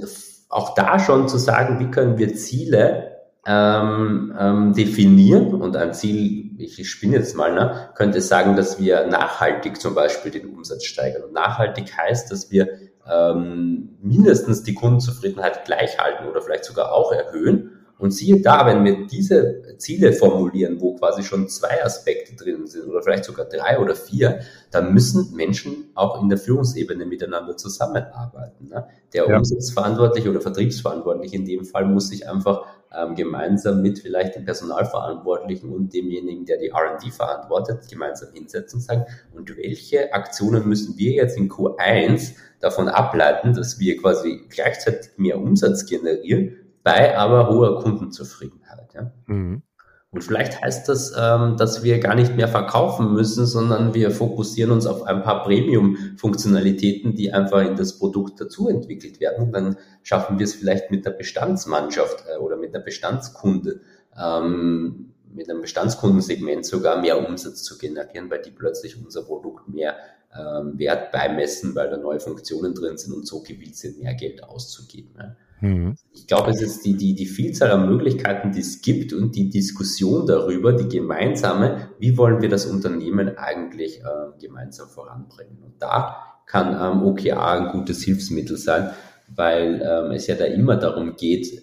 auch 0.49 0.75
da 0.75 0.99
schon 0.99 1.29
zu 1.29 1.39
sagen, 1.39 1.81
wie 1.81 1.91
können 1.91 2.19
wir 2.19 2.35
Ziele 2.37 3.17
ähm, 3.47 4.35
ähm, 4.39 4.73
definieren 4.73 5.55
und 5.55 5.77
ein 5.77 5.95
Ziel, 5.95 6.53
ich 6.59 6.89
spinne 6.89 7.17
jetzt 7.17 7.37
mal, 7.37 7.53
ne, 7.53 7.91
könnte 7.95 8.21
sagen, 8.21 8.57
dass 8.57 8.81
wir 8.81 9.07
nachhaltig 9.07 9.81
zum 9.81 9.95
Beispiel 9.95 10.31
den 10.31 10.47
Umsatz 10.47 10.85
steigern. 10.85 11.23
Und 11.25 11.33
nachhaltig 11.33 11.97
heißt, 11.97 12.31
dass 12.31 12.51
wir 12.51 12.69
ähm, 13.11 13.97
mindestens 14.03 14.63
die 14.63 14.75
Kundenzufriedenheit 14.75 15.65
gleich 15.65 15.99
halten 15.99 16.29
oder 16.29 16.43
vielleicht 16.43 16.65
sogar 16.65 16.93
auch 16.93 17.13
erhöhen 17.13 17.77
und 17.99 18.11
siehe 18.11 18.43
da, 18.43 18.67
wenn 18.67 18.85
wir 18.85 19.07
diese 19.07 19.77
Ziele 19.79 20.13
formulieren, 20.13 20.81
wo 20.81 20.97
quasi 20.97 21.23
schon 21.23 21.49
zwei 21.49 21.83
Aspekte 21.83 22.37
drin 22.37 22.67
sind 22.67 22.89
oder 22.89 23.03
vielleicht 23.03 23.25
sogar 23.25 23.47
drei 23.47 23.79
oder 23.79 23.95
vier, 23.95 24.41
dann 24.71 24.93
müssen 24.93 25.35
Menschen 25.35 25.91
auch 25.95 26.21
in 26.21 26.29
der 26.29 26.37
Führungsebene 26.37 27.07
miteinander 27.07 27.57
zusammenarbeiten. 27.57 28.67
Ne? 28.69 28.87
Der 29.15 29.29
ja. 29.29 29.37
Umsatzverantwortliche 29.39 30.29
oder 30.29 30.43
Vertriebsverantwortliche 30.43 31.37
in 31.37 31.47
dem 31.47 31.65
Fall 31.65 31.87
muss 31.87 32.09
sich 32.09 32.29
einfach 32.29 32.67
gemeinsam 33.15 33.83
mit 33.83 33.99
vielleicht 33.99 34.35
dem 34.35 34.45
Personalverantwortlichen 34.45 35.73
und 35.73 35.93
demjenigen, 35.93 36.47
der 36.47 36.59
die 36.59 36.69
R&D 36.69 37.11
verantwortet, 37.11 37.89
gemeinsam 37.91 38.33
hinsetzen 38.33 38.79
und 38.79 38.83
sagen, 38.83 39.05
und 39.33 39.57
welche 39.57 40.13
Aktionen 40.13 40.69
müssen 40.69 40.97
wir 40.97 41.13
jetzt 41.13 41.37
in 41.37 41.51
Q1 41.51 42.35
davon 42.61 42.89
ableiten, 42.89 43.55
dass 43.55 43.79
wir 43.79 43.97
quasi 43.97 44.47
gleichzeitig 44.49 45.11
mehr 45.17 45.39
Umsatz 45.39 45.87
generieren, 45.87 46.57
bei 46.83 47.17
aber 47.17 47.49
hoher 47.49 47.83
Kundenzufriedenheit. 47.83 48.95
Ja? 48.95 49.13
Mhm. 49.27 49.63
Und 50.13 50.23
vielleicht 50.23 50.63
heißt 50.63 50.89
das, 50.89 51.13
ähm, 51.19 51.57
dass 51.57 51.83
wir 51.83 51.99
gar 51.99 52.15
nicht 52.15 52.37
mehr 52.37 52.49
verkaufen 52.49 53.13
müssen, 53.13 53.45
sondern 53.45 53.93
wir 53.93 54.11
fokussieren 54.11 54.71
uns 54.71 54.87
auf 54.87 55.03
ein 55.03 55.23
paar 55.23 55.43
Premium-Funktionalitäten, 55.45 57.15
die 57.15 57.33
einfach 57.33 57.63
in 57.63 57.77
das 57.77 57.99
Produkt 57.99 58.41
dazu 58.41 58.69
entwickelt 58.69 59.21
werden. 59.21 59.47
Und 59.47 59.53
dann 59.53 59.77
schaffen 60.03 60.39
wir 60.39 60.45
es 60.45 60.55
vielleicht 60.55 60.91
mit 60.91 61.05
der 61.05 61.11
Bestandsmannschaft 61.11 62.25
äh, 62.33 62.39
oder 62.39 62.57
mit 62.57 62.73
der 62.73 62.81
Bestandskunde, 62.81 63.81
ähm, 64.19 65.13
mit 65.35 65.51
einem 65.51 65.61
Bestandskundensegment 65.61 66.65
sogar 66.65 67.01
mehr 67.01 67.29
Umsatz 67.29 67.63
zu 67.63 67.77
generieren, 67.77 68.31
weil 68.31 68.41
die 68.41 68.53
plötzlich 68.53 68.97
unser 69.05 69.23
Produkt 69.23 69.69
mehr 69.69 69.97
ähm, 70.35 70.79
Wert 70.79 71.13
beimessen, 71.13 71.75
weil 71.75 71.91
da 71.91 71.97
neue 71.97 72.21
Funktionen 72.21 72.75
drin 72.75 72.97
sind 72.97 73.13
und 73.13 73.27
so 73.27 73.43
gewillt 73.43 73.77
sind, 73.77 74.01
mehr 74.03 74.15
Geld 74.15 74.43
auszugeben. 74.43 75.11
Ja. 75.19 75.37
Mhm. 75.61 75.97
Ich 76.13 76.27
glaube, 76.27 76.51
es 76.51 76.61
ist 76.61 76.85
die, 76.85 76.97
die, 76.97 77.15
die 77.15 77.27
Vielzahl 77.27 77.71
an 77.71 77.89
Möglichkeiten, 77.89 78.53
die 78.53 78.61
es 78.61 78.83
gibt 78.83 79.13
und 79.13 79.35
die 79.37 79.49
Diskussion 79.49 80.27
darüber, 80.27 80.73
die 80.73 80.89
gemeinsame, 80.89 81.91
wie 81.99 82.17
wollen 82.17 82.43
wir 82.43 82.49
das 82.49 82.67
Unternehmen 82.67 83.37
eigentlich 83.39 84.01
äh, 84.01 84.39
gemeinsam 84.41 84.89
voranbringen. 84.89 85.63
Und 85.63 85.81
da 85.81 86.17
kann 86.47 86.75
ähm, 86.75 87.03
OKA 87.03 87.59
ein 87.59 87.73
gutes 87.73 88.03
Hilfsmittel 88.03 88.57
sein, 88.57 88.91
weil 89.35 89.83
ähm, 89.83 90.13
es 90.13 90.27
ja 90.27 90.35
da 90.35 90.45
immer 90.45 90.77
darum 90.77 91.17
geht, 91.17 91.63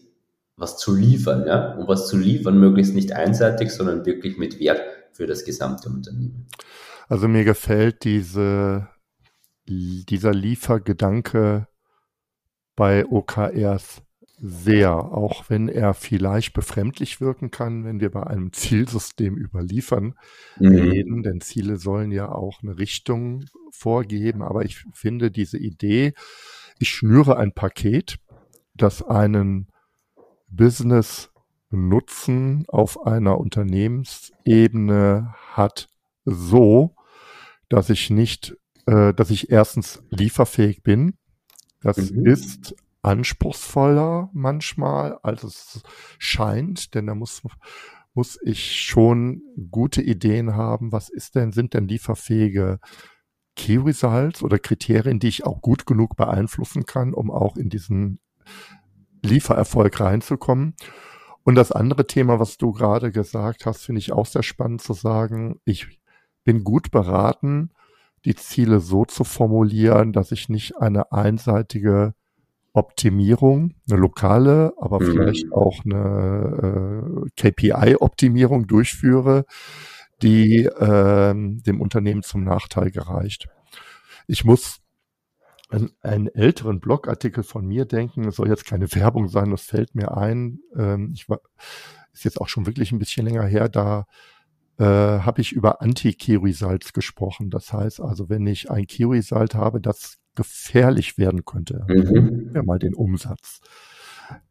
was 0.58 0.78
zu 0.78 0.96
liefern. 0.96 1.46
Ja? 1.48 1.74
Und 1.76 1.88
was 1.88 2.08
zu 2.08 2.18
liefern, 2.18 2.60
möglichst 2.60 2.96
nicht 2.96 3.14
einseitig, 3.14 3.72
sondern 3.72 4.06
wirklich 4.06 4.38
mit 4.38 4.60
Wert 4.60 4.82
für 5.12 5.28
das 5.28 5.46
gesamte 5.46 5.90
Unternehmen. 5.90 6.48
Also 7.08 7.28
mir 7.28 7.44
gefällt 7.44 8.04
diese, 8.04 8.88
dieser 9.68 10.34
Liefergedanke 10.34 11.68
bei 12.76 13.06
OKRs 13.06 14.02
sehr, 14.40 14.94
auch 14.94 15.50
wenn 15.50 15.70
er 15.70 15.94
vielleicht 15.94 16.54
befremdlich 16.54 17.22
wirken 17.22 17.50
kann, 17.50 17.86
wenn 17.86 18.02
wir 18.02 18.12
bei 18.12 18.24
einem 18.24 18.52
Zielsystem 18.54 19.38
überliefern 19.38 20.16
mhm. 20.60 20.76
reden, 20.76 21.24
denn 21.24 21.42
Ziele 21.42 21.78
sollen 21.78 22.12
ja 22.12 22.30
auch 22.30 22.62
eine 22.62 22.78
Richtung 22.78 23.46
vorgeben, 23.72 24.42
aber 24.42 24.66
ich 24.66 24.86
finde 24.94 25.32
diese 25.32 25.58
Idee, 25.58 26.14
ich 26.80 26.90
schnüre 26.90 27.38
ein 27.38 27.54
Paket, 27.54 28.18
das 28.76 29.04
einen 29.04 29.70
Business 30.48 31.30
Nutzen 31.70 32.66
auf 32.68 33.06
einer 33.08 33.40
Unternehmensebene 33.40 35.34
hat, 35.54 35.88
so, 36.24 36.94
dass 37.68 37.90
ich 37.90 38.12
nicht 38.12 38.56
äh, 38.86 39.14
dass 39.14 39.30
ich 39.30 39.50
erstens 39.50 40.04
lieferfähig 40.10 40.84
bin. 40.84 41.14
Das 41.84 42.12
mhm. 42.12 42.26
ist 42.26 42.76
anspruchsvoller 43.02 44.30
manchmal, 44.34 45.20
als 45.22 45.44
es 45.44 45.84
scheint, 46.18 46.96
denn 46.96 47.08
da 47.08 47.16
muss, 47.16 47.42
muss 48.14 48.40
ich 48.42 48.82
schon 48.82 49.42
gute 49.70 50.02
Ideen 50.02 50.56
haben. 50.56 50.92
Was 50.92 51.10
ist 51.10 51.36
denn, 51.36 51.52
sind 51.52 51.74
denn 51.74 51.88
lieferfähige 51.88 52.80
Key 53.56 53.78
Results 53.78 54.42
oder 54.42 54.58
Kriterien, 54.58 55.20
die 55.20 55.28
ich 55.28 55.46
auch 55.46 55.62
gut 55.62 55.86
genug 55.86 56.16
beeinflussen 56.16 56.86
kann, 56.86 57.14
um 57.14 57.30
auch 57.30 57.58
in 57.58 57.70
diesen 57.70 58.20
Liefererfolg 59.22 60.00
reinzukommen? 60.00 60.76
Und 61.44 61.56
das 61.56 61.74
andere 61.74 62.08
Thema, 62.08 62.40
was 62.40 62.58
du 62.58 62.72
gerade 62.72 63.12
gesagt 63.12 63.66
hast, 63.66 63.84
finde 63.84 64.00
ich 64.00 64.14
auch 64.14 64.26
sehr 64.26 64.44
spannend 64.44 64.82
zu 64.82 64.94
sagen. 64.94 65.60
Ich 65.66 66.00
bin 66.46 66.64
gut 66.64 66.90
beraten, 66.90 67.72
die 68.26 68.36
Ziele 68.36 68.80
so 68.80 69.06
zu 69.06 69.24
formulieren, 69.24 70.14
dass 70.14 70.32
ich 70.32 70.50
nicht 70.50 70.78
eine 70.78 71.12
einseitige 71.12 72.14
Optimierung, 72.74 73.76
eine 73.88 74.00
lokale, 74.00 74.74
aber 74.78 75.00
mhm. 75.00 75.06
vielleicht 75.06 75.52
auch 75.52 75.86
eine 75.86 77.26
äh, 77.38 77.52
KPI-Optimierung 77.52 78.66
durchführe, 78.68 79.46
die 80.22 80.66
äh, 80.66 81.34
dem 81.36 81.82
Unternehmen 81.82 82.24
zum 82.24 82.44
Nachteil 82.44 82.92
gereicht. 82.92 83.48
Ich 84.28 84.44
muss 84.44 84.80
an 85.70 85.92
einen 86.02 86.28
älteren 86.28 86.80
Blogartikel 86.80 87.44
von 87.44 87.66
mir 87.66 87.86
denken, 87.86 88.28
es 88.28 88.36
soll 88.36 88.48
jetzt 88.48 88.66
keine 88.66 88.94
Werbung 88.94 89.28
sein, 89.28 89.52
das 89.52 89.64
fällt 89.64 89.96
mir 89.96 90.16
ein. 90.16 90.60
Ähm, 90.76 91.12
ich 91.14 91.28
war, 91.30 91.42
ist 92.14 92.26
jetzt 92.26 92.40
auch 92.40 92.48
schon 92.48 92.66
wirklich 92.66 92.92
ein 92.92 93.00
bisschen 93.00 93.26
länger 93.26 93.44
her, 93.44 93.70
da 93.70 94.06
äh, 94.80 94.86
habe 94.86 95.42
ich 95.42 95.52
über 95.52 95.82
Anti-Key-Results 95.82 96.94
gesprochen. 96.94 97.50
Das 97.50 97.74
heißt 97.74 98.02
also, 98.02 98.30
wenn 98.30 98.48
ich 98.48 98.72
ein 98.72 98.88
Key-Result 98.88 99.56
habe, 99.56 99.82
das 99.82 100.18
gefährlich 100.36 101.18
werden 101.18 101.46
könnte, 101.46 101.86
mhm. 101.88 102.52
ja 102.56 102.64
mal 102.64 102.80
den 102.80 102.96
Umsatz, 102.96 103.62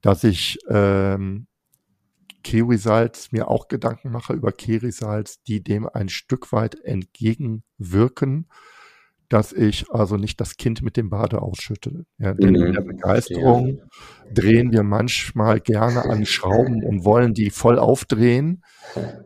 dass 0.00 0.22
ich 0.22 0.58
ähm, 0.68 1.46
Results 2.46 3.32
mir 3.32 3.48
auch 3.48 3.68
Gedanken 3.68 4.10
mache 4.10 4.32
über 4.32 4.52
Results, 4.58 5.42
die 5.42 5.62
dem 5.62 5.88
ein 5.88 6.08
Stück 6.08 6.52
weit 6.52 6.76
entgegenwirken, 6.84 8.48
dass 9.28 9.52
ich 9.52 9.90
also 9.90 10.16
nicht 10.16 10.40
das 10.40 10.56
Kind 10.56 10.82
mit 10.82 10.96
dem 10.96 11.08
Bade 11.08 11.40
ausschütte. 11.40 12.04
Ja, 12.18 12.34
denn 12.34 12.50
mhm. 12.50 12.66
in 12.66 12.72
der 12.74 12.82
Begeisterung 12.82 13.78
ja. 13.78 13.84
drehen 14.34 14.72
wir 14.72 14.82
manchmal 14.82 15.60
gerne 15.60 16.04
an 16.04 16.26
Schrauben 16.26 16.84
und 16.84 17.04
wollen 17.04 17.32
die 17.32 17.50
voll 17.50 17.78
aufdrehen. 17.78 18.62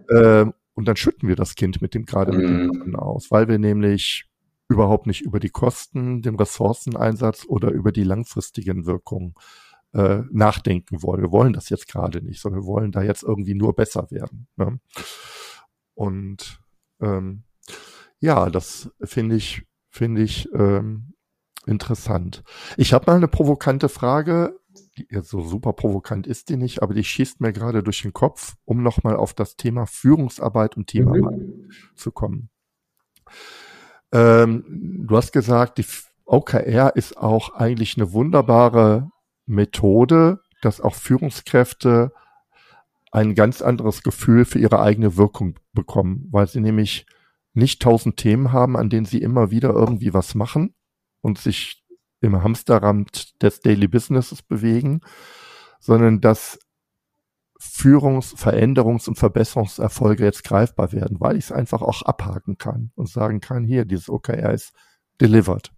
Äh, 0.09 0.47
und 0.77 0.87
dann 0.87 0.97
schütten 0.97 1.29
wir 1.29 1.37
das 1.37 1.55
Kind 1.55 1.81
mit 1.81 1.95
dem 1.95 2.05
gerade 2.05 2.33
mit 2.33 2.43
dem 2.43 2.67
mhm. 2.67 2.93
Bade 2.93 3.03
aus, 3.03 3.31
weil 3.31 3.49
wir 3.49 3.59
nämlich 3.59 4.27
überhaupt 4.69 5.07
nicht 5.07 5.23
über 5.23 5.41
die 5.41 5.49
Kosten, 5.49 6.21
den 6.21 6.37
Ressourceneinsatz 6.37 7.47
oder 7.47 7.71
über 7.71 7.93
die 7.93 8.03
langfristigen 8.03 8.85
Wirkungen 8.85 9.35
äh, 9.95 10.23
nachdenken 10.31 11.03
wollen. 11.03 11.23
Wir 11.23 11.33
wollen 11.33 11.55
das 11.55 11.71
jetzt 11.71 11.89
gerade 11.89 12.23
nicht, 12.23 12.41
sondern 12.41 12.63
wir 12.63 12.67
wollen 12.67 12.93
da 12.93 13.03
jetzt 13.03 13.23
irgendwie 13.23 13.55
nur 13.55 13.75
besser 13.75 14.11
werden. 14.11 14.49
Ne? 14.57 14.79
Und 15.95 16.61
ähm, 17.01 17.45
ja, 18.19 18.51
das 18.51 18.91
finde 19.03 19.37
ich, 19.37 19.63
finde 19.89 20.23
ich 20.23 20.47
ähm, 20.53 21.15
interessant. 21.65 22.43
Ich 22.77 22.93
habe 22.93 23.07
mal 23.07 23.17
eine 23.17 23.29
provokante 23.29 23.89
Frage, 23.89 24.59
so 25.23 25.41
super 25.41 25.73
provokant 25.73 26.27
ist 26.27 26.49
die 26.49 26.57
nicht, 26.57 26.83
aber 26.83 26.95
die 26.95 27.05
schießt 27.05 27.41
mir 27.41 27.53
gerade 27.53 27.83
durch 27.83 28.03
den 28.03 28.13
Kopf, 28.13 28.57
um 28.65 28.83
nochmal 28.83 29.17
auf 29.17 29.35
das 29.35 29.57
Thema 29.57 29.87
Führungsarbeit 29.87 30.77
und 30.77 30.89
Teamarbeit 30.89 31.39
mhm. 31.39 31.71
zu 31.95 32.13
kommen. 32.13 32.51
Ähm, 34.13 34.65
du 35.07 35.17
hast 35.17 35.33
gesagt, 35.33 35.79
die 35.79 35.87
OKR 36.25 36.95
ist 36.97 37.17
auch 37.17 37.55
eigentlich 37.55 37.97
eine 37.97 38.13
wunderbare 38.13 39.11
Methode, 39.47 40.41
dass 40.63 40.81
auch 40.81 40.95
Führungskräfte 40.95 42.13
ein 43.13 43.35
ganz 43.35 43.63
anderes 43.63 44.03
Gefühl 44.03 44.45
für 44.45 44.59
ihre 44.59 44.81
eigene 44.81 45.17
Wirkung 45.17 45.59
bekommen, 45.73 46.27
weil 46.31 46.47
sie 46.49 46.61
nämlich 46.61 47.07
nicht 47.55 47.81
tausend 47.81 48.19
Themen 48.19 48.53
haben, 48.53 48.77
an 48.77 48.91
denen 48.91 49.07
sie 49.07 49.23
immer 49.23 49.51
wieder 49.51 49.71
irgendwie 49.71 50.13
was 50.13 50.35
machen 50.35 50.75
und 51.23 51.39
sich 51.39 51.86
im 52.21 52.43
Hamsterrad 52.43 53.43
des 53.43 53.61
Daily 53.61 53.89
Businesses 53.89 54.43
bewegen, 54.43 55.01
sondern 55.81 56.21
dass 56.21 56.59
Führungs-, 57.59 58.35
Veränderungs- 58.37 59.09
und 59.09 59.17
Verbesserungserfolge 59.17 60.25
jetzt 60.25 60.45
greifbar 60.45 60.93
werden, 60.93 61.19
weil 61.21 61.37
ich 61.37 61.45
es 61.47 61.53
einfach 61.53 61.83
auch 61.83 62.03
abhaken 62.03 62.59
kann 62.59 62.91
und 62.95 63.09
sagen 63.09 63.41
kann, 63.41 63.65
hier, 63.65 63.85
dieses 63.85 64.09
OKR 64.09 64.53
ist 64.53 64.73
delivered. 65.21 65.73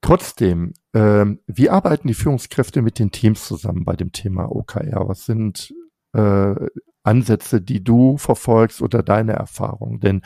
Trotzdem, 0.00 0.72
ähm, 0.94 1.40
wie 1.46 1.70
arbeiten 1.70 2.08
die 2.08 2.14
Führungskräfte 2.14 2.82
mit 2.82 2.98
den 2.98 3.10
Teams 3.10 3.46
zusammen 3.46 3.84
bei 3.84 3.96
dem 3.96 4.12
Thema 4.12 4.54
OKR? 4.54 5.08
Was 5.08 5.26
sind 5.26 5.74
äh, 6.12 6.54
Ansätze, 7.02 7.60
die 7.60 7.82
du 7.82 8.16
verfolgst 8.16 8.82
oder 8.82 9.02
deine 9.02 9.32
Erfahrungen? 9.32 10.00
Denn 10.00 10.22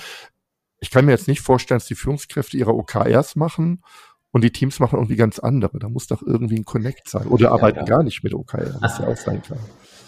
ich 0.81 0.91
kann 0.91 1.05
mir 1.05 1.13
jetzt 1.13 1.29
nicht 1.29 1.41
vorstellen, 1.41 1.79
dass 1.79 1.87
die 1.87 1.95
Führungskräfte 1.95 2.57
ihre 2.57 2.75
OKRs 2.75 3.37
machen 3.37 3.83
und 4.33 4.45
die 4.45 4.51
Teams 4.51 4.79
machen 4.81 4.97
irgendwie 4.97 5.17
ganz 5.17 5.39
andere. 5.39 5.79
Da 5.79 5.89
muss 5.89 6.07
doch 6.07 6.23
irgendwie 6.23 6.57
ein 6.57 6.65
Connect 6.65 7.09
sein. 7.09 7.27
Oder 7.27 7.53
arbeiten 7.53 7.81
ja. 7.81 7.85
gar 7.85 8.03
nicht 8.03 8.23
mit 8.23 8.35
OKR, 8.35 8.77
was 8.81 8.99
ja 8.99 9.09
auch 9.09 9.17
sein 9.17 9.43
kann. 9.43 9.59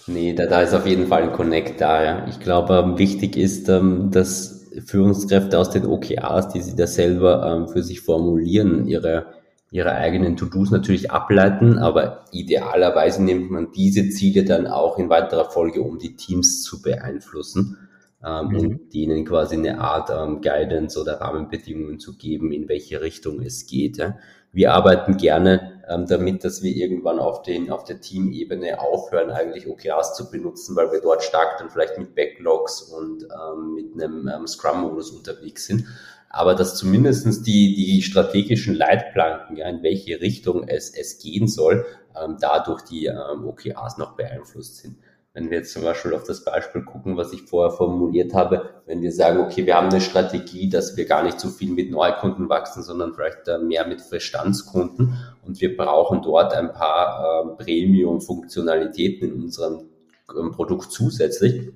Nee, 0.07 0.33
da, 0.35 0.47
da 0.47 0.63
ist 0.63 0.75
auf 0.75 0.87
jeden 0.87 1.07
Fall 1.07 1.25
ein 1.25 1.33
Connect 1.33 1.81
da. 1.81 2.05
Ja. 2.05 2.27
Ich 2.29 2.41
glaube, 2.41 2.83
ähm, 2.85 2.99
wichtig 2.99 3.37
ist, 3.37 3.69
ähm, 3.69 4.11
dass 4.11 4.67
Führungskräfte 4.87 5.59
aus 5.59 5.71
den 5.71 5.87
OKRs, 5.87 6.49
die 6.49 6.61
sie 6.61 6.77
da 6.77 6.87
selber 6.87 7.47
ähm, 7.47 7.69
für 7.69 7.83
sich 7.83 8.01
formulieren, 8.01 8.87
ihre, 8.87 9.27
ihre 9.71 9.93
eigenen 9.93 10.37
To-Dos 10.37 10.71
natürlich 10.71 11.11
ableiten, 11.11 11.79
aber 11.79 12.25
idealerweise 12.33 13.23
nimmt 13.23 13.51
man 13.51 13.73
diese 13.73 14.09
Ziele 14.09 14.45
dann 14.45 14.67
auch 14.67 14.99
in 14.99 15.09
weiterer 15.09 15.51
Folge, 15.51 15.83
um 15.83 15.99
die 15.99 16.17
Teams 16.17 16.63
zu 16.63 16.81
beeinflussen 16.83 17.77
ähm, 18.25 18.49
mhm. 18.49 18.59
und 18.59 18.95
denen 18.95 19.25
quasi 19.25 19.57
eine 19.57 19.79
Art 19.79 20.11
ähm, 20.11 20.41
Guidance 20.41 21.01
oder 21.01 21.21
Rahmenbedingungen 21.21 21.99
zu 21.99 22.17
geben, 22.17 22.53
in 22.53 22.69
welche 22.69 23.01
Richtung 23.01 23.41
es 23.41 23.67
geht. 23.67 23.99
Ja. 23.99 24.17
Wir 24.53 24.75
arbeiten 24.75 25.17
gerne 25.17 25.83
ähm, 25.89 26.07
damit, 26.07 26.45
dass 26.45 26.63
wir 26.63 26.75
irgendwann 26.75 27.19
auf, 27.19 27.43
den, 27.43 27.71
auf 27.71 27.85
der 27.85 28.01
Teamebene 28.01 28.81
aufhören, 28.81 29.31
eigentlich 29.31 29.67
OKRs 29.67 30.15
zu 30.15 30.31
benutzen, 30.31 30.77
weil 30.77 30.93
wir 30.93 31.01
dort 31.01 31.23
stark 31.23 31.59
dann 31.59 31.71
vielleicht 31.71 31.99
mit 31.99 32.15
Backlogs 32.15 32.83
und 32.83 33.25
ähm, 33.25 33.75
mit 33.75 33.95
einem 33.95 34.29
ähm, 34.29 34.47
Scrum-Modus 34.47 35.11
unterwegs 35.11 35.67
sind. 35.67 35.87
Aber 36.29 36.55
dass 36.55 36.77
zumindestens 36.77 37.43
die, 37.43 37.75
die 37.75 38.03
strategischen 38.03 38.75
Leitplanken, 38.75 39.57
ja, 39.57 39.69
in 39.69 39.83
welche 39.83 40.21
Richtung 40.21 40.67
es, 40.67 40.95
es 40.95 41.19
gehen 41.19 41.47
soll, 41.47 41.85
ähm, 42.15 42.37
dadurch 42.41 42.83
die 42.83 43.07
ähm, 43.07 43.47
OKRs 43.47 43.99
noch 43.99 44.17
beeinflusst 44.17 44.79
sind. 44.79 44.97
Wenn 45.35 45.51
wir 45.51 45.59
jetzt 45.59 45.73
zum 45.73 45.83
Beispiel 45.83 46.12
auf 46.12 46.25
das 46.25 46.45
Beispiel 46.45 46.83
gucken, 46.83 47.16
was 47.16 47.33
ich 47.33 47.42
vorher 47.42 47.75
formuliert 47.75 48.35
habe, 48.35 48.83
wenn 48.85 49.01
wir 49.01 49.12
sagen, 49.12 49.40
okay, 49.40 49.64
wir 49.64 49.77
haben 49.77 49.88
eine 49.88 50.03
Strategie, 50.03 50.68
dass 50.68 50.97
wir 50.97 51.07
gar 51.07 51.23
nicht 51.23 51.40
so 51.40 51.49
viel 51.49 51.71
mit 51.73 51.90
Neukunden 51.90 52.51
wachsen, 52.51 52.83
sondern 52.83 53.14
vielleicht 53.14 53.47
mehr 53.62 53.87
mit 53.87 54.03
Verstandskunden 54.03 55.16
und 55.47 55.61
wir 55.62 55.75
brauchen 55.75 56.21
dort 56.21 56.53
ein 56.53 56.73
paar 56.73 57.47
äh, 57.59 57.64
Premium-Funktionalitäten 57.64 59.29
in 59.31 59.42
unserem 59.45 59.88
ähm, 60.38 60.51
Produkt 60.53 60.92
zusätzlich, 60.92 61.73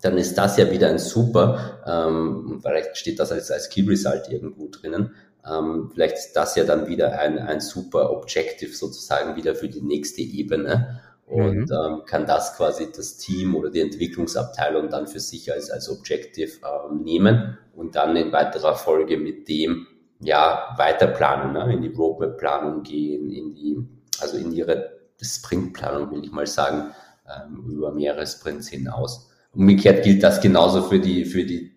dann 0.00 0.16
ist 0.16 0.38
das 0.38 0.56
ja 0.56 0.70
wieder 0.70 0.88
ein 0.88 0.98
super, 0.98 1.82
ähm, 1.86 2.60
vielleicht 2.62 2.96
steht 2.96 3.18
das 3.18 3.32
als, 3.32 3.50
als 3.50 3.68
Key 3.68 3.82
Result 3.82 4.28
irgendwo 4.30 4.68
drinnen, 4.68 5.14
ähm, 5.44 5.90
vielleicht 5.92 6.18
ist 6.18 6.32
das 6.34 6.54
ja 6.54 6.62
dann 6.62 6.86
wieder 6.86 7.18
ein, 7.18 7.38
ein 7.38 7.60
super 7.60 8.12
Objective 8.12 8.72
sozusagen 8.72 9.34
wieder 9.34 9.56
für 9.56 9.68
die 9.68 9.82
nächste 9.82 10.20
Ebene 10.20 11.00
und 11.26 11.56
mhm. 11.56 11.66
ähm, 11.70 12.02
kann 12.06 12.26
das 12.26 12.56
quasi 12.56 12.88
das 12.94 13.16
Team 13.16 13.54
oder 13.54 13.70
die 13.70 13.80
Entwicklungsabteilung 13.80 14.90
dann 14.90 15.06
für 15.06 15.20
sich 15.20 15.52
als, 15.52 15.70
als 15.70 15.88
Objective 15.88 16.52
ähm, 16.62 17.02
nehmen 17.02 17.58
und 17.74 17.96
dann 17.96 18.16
in 18.16 18.32
weiterer 18.32 18.74
Folge 18.74 19.16
mit 19.16 19.48
dem 19.48 19.86
ja 20.20 20.74
weiter 20.76 21.08
planen, 21.08 21.52
ne? 21.52 21.72
in 21.72 21.82
die 21.82 21.88
Roadmap-Planung 21.88 22.82
gehen, 22.82 23.30
in 23.30 23.54
die, 23.54 23.78
also 24.20 24.36
in 24.36 24.52
ihre 24.52 25.00
Sprintplanung, 25.20 26.10
will 26.10 26.24
ich 26.24 26.32
mal 26.32 26.46
sagen, 26.46 26.92
ähm, 27.26 27.70
über 27.70 27.92
mehrere 27.92 28.26
Sprints 28.26 28.68
hinaus. 28.68 29.30
Umgekehrt 29.54 30.04
gilt 30.04 30.22
das 30.22 30.40
genauso 30.40 30.82
für 30.82 30.98
die, 30.98 31.24
für 31.24 31.44
die, 31.44 31.72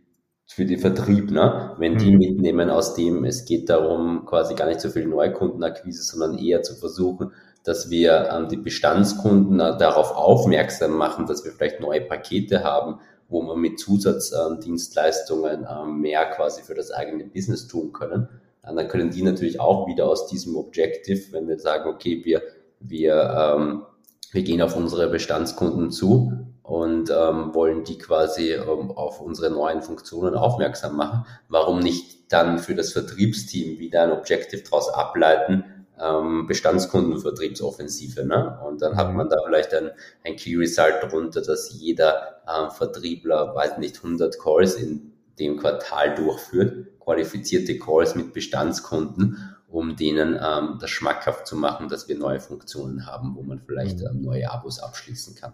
für 0.48 0.66
den 0.66 0.80
Vertrieb, 0.80 1.32
ne? 1.32 1.76
Wenn 1.78 1.98
die 1.98 2.12
mhm. 2.12 2.18
mitnehmen 2.18 2.70
aus 2.70 2.94
dem, 2.94 3.26
es 3.26 3.46
geht 3.46 3.70
darum, 3.70 4.26
quasi 4.26 4.56
gar 4.56 4.68
nicht 4.68 4.80
so 4.80 4.90
viel 4.90 5.06
Neukundenakquise, 5.06 6.04
sondern 6.04 6.38
eher 6.38 6.62
zu 6.62 6.76
versuchen, 6.76 7.32
dass 7.66 7.90
wir 7.90 8.30
ähm, 8.32 8.48
die 8.48 8.58
Bestandskunden 8.58 9.60
äh, 9.60 9.78
darauf 9.78 10.16
aufmerksam 10.16 10.92
machen, 10.96 11.26
dass 11.26 11.44
wir 11.44 11.52
vielleicht 11.52 11.80
neue 11.80 12.02
Pakete 12.02 12.64
haben, 12.64 13.00
wo 13.28 13.42
man 13.42 13.60
mit 13.60 13.80
Zusatzdienstleistungen 13.80 15.66
äh, 15.66 15.86
mehr 15.86 16.26
quasi 16.26 16.62
für 16.62 16.76
das 16.76 16.92
eigene 16.92 17.26
Business 17.26 17.68
tun 17.68 17.92
können. 17.92 18.30
Und 18.68 18.76
dann 18.76 18.88
können 18.88 19.10
die 19.10 19.22
natürlich 19.22 19.60
auch 19.60 19.88
wieder 19.88 20.08
aus 20.08 20.28
diesem 20.28 20.56
Objective, 20.56 21.34
wenn 21.34 21.48
wir 21.48 21.60
sagen, 21.60 21.90
okay, 21.90 22.22
wir, 22.24 22.42
wir, 22.80 23.56
ähm, 23.58 23.84
wir 24.32 24.44
gehen 24.44 24.62
auf 24.62 24.76
unsere 24.76 25.10
Bestandskunden 25.10 25.92
zu, 25.92 26.32
und 26.66 27.12
ähm, 27.12 27.54
wollen 27.54 27.84
die 27.84 28.00
quasi 28.00 28.54
ähm, 28.54 28.90
auf 28.92 29.22
unsere 29.22 29.52
neuen 29.52 29.84
Funktionen 29.84 30.34
aufmerksam 30.34 30.96
machen. 30.96 31.26
Warum 31.48 31.80
nicht 31.80 32.34
dann 32.34 32.58
für 32.58 32.74
das 32.74 32.92
Vertriebsteam 32.92 33.78
wieder 33.78 34.02
ein 34.02 34.12
Objective 34.12 34.64
daraus 34.64 34.90
ableiten, 34.90 35.64
ähm, 36.00 36.48
Bestandskundenvertriebsoffensive. 36.48 38.26
Ne? 38.26 38.60
Und 38.66 38.82
dann 38.82 38.96
hat 38.96 39.10
mhm. 39.10 39.18
man 39.18 39.30
da 39.30 39.38
vielleicht 39.46 39.74
ein, 39.74 39.92
ein 40.24 40.36
Key 40.36 40.56
Result 40.56 40.96
darunter, 41.02 41.42
dass 41.42 41.74
jeder 41.74 42.42
ähm, 42.48 42.72
Vertriebler, 42.72 43.56
weiß 43.56 43.78
nicht, 43.78 43.98
100 43.98 44.40
Calls 44.40 44.76
in 44.76 45.14
dem 45.40 45.58
Quartal 45.58 46.16
durchführt, 46.16 47.00
qualifizierte 47.00 47.78
Calls 47.78 48.16
mit 48.16 48.34
Bestandskunden 48.34 49.56
um 49.76 49.96
denen 49.96 50.40
ähm, 50.42 50.78
das 50.80 50.90
schmackhaft 50.90 51.46
zu 51.46 51.58
machen, 51.58 51.90
dass 51.90 52.08
wir 52.08 52.18
neue 52.18 52.40
Funktionen 52.40 53.06
haben, 53.06 53.36
wo 53.36 53.44
man 53.44 53.60
vielleicht 53.60 54.00
mhm. 54.00 54.08
ähm, 54.10 54.22
neue 54.22 54.50
Abos 54.50 54.80
abschließen 54.80 55.36
kann. 55.36 55.54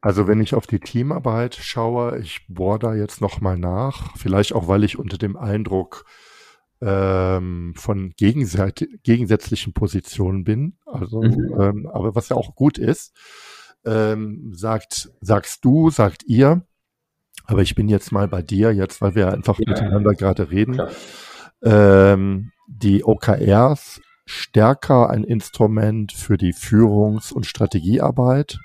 Also 0.00 0.26
wenn 0.26 0.40
ich 0.40 0.54
auf 0.54 0.66
die 0.66 0.80
Teamarbeit 0.80 1.54
schaue, 1.54 2.18
ich 2.18 2.44
bohre 2.48 2.78
da 2.78 2.94
jetzt 2.94 3.20
nochmal 3.20 3.56
nach, 3.56 4.16
vielleicht 4.16 4.52
auch, 4.52 4.68
weil 4.68 4.84
ich 4.84 4.98
unter 4.98 5.16
dem 5.16 5.36
Eindruck 5.36 6.04
ähm, 6.82 7.74
von 7.76 8.12
gegensätzlichen 8.16 9.72
Positionen 9.72 10.44
bin, 10.44 10.76
also, 10.84 11.22
mhm. 11.22 11.60
ähm, 11.60 11.90
aber 11.92 12.14
was 12.14 12.28
ja 12.28 12.36
auch 12.36 12.54
gut 12.54 12.76
ist, 12.76 13.14
ähm, 13.84 14.50
sagt, 14.52 15.10
sagst 15.20 15.64
du, 15.64 15.90
sagt 15.90 16.24
ihr, 16.24 16.66
aber 17.44 17.62
ich 17.62 17.74
bin 17.74 17.88
jetzt 17.88 18.12
mal 18.12 18.28
bei 18.28 18.42
dir, 18.42 18.72
jetzt, 18.72 19.00
weil 19.00 19.14
wir 19.14 19.32
einfach 19.32 19.58
ja. 19.58 19.64
miteinander 19.68 20.14
gerade 20.14 20.50
reden. 20.50 20.80
Ähm, 21.62 22.52
die 22.66 23.04
OKRs 23.04 24.00
stärker 24.24 25.10
ein 25.10 25.24
Instrument 25.24 26.12
für 26.12 26.36
die 26.36 26.52
Führungs- 26.52 27.32
und 27.32 27.46
Strategiearbeit 27.46 28.58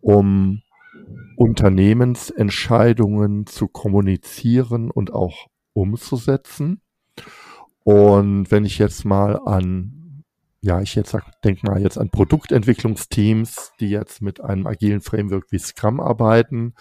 um 0.00 0.62
Unternehmensentscheidungen 1.36 3.46
zu 3.46 3.68
kommunizieren 3.68 4.90
und 4.90 5.12
auch 5.12 5.46
umzusetzen. 5.72 6.82
Und 7.82 8.50
wenn 8.50 8.64
ich 8.64 8.78
jetzt 8.78 9.04
mal 9.04 9.38
an, 9.38 10.24
ja, 10.60 10.80
ich 10.80 10.94
jetzt 10.94 11.16
denke 11.44 11.66
mal 11.66 11.80
jetzt 11.80 11.98
an 11.98 12.10
Produktentwicklungsteams, 12.10 13.72
die 13.80 13.88
jetzt 13.88 14.20
mit 14.22 14.40
einem 14.40 14.66
agilen 14.66 15.00
Framework 15.00 15.50
wie 15.50 15.58
Scrum 15.58 16.00
arbeiten, 16.00 16.74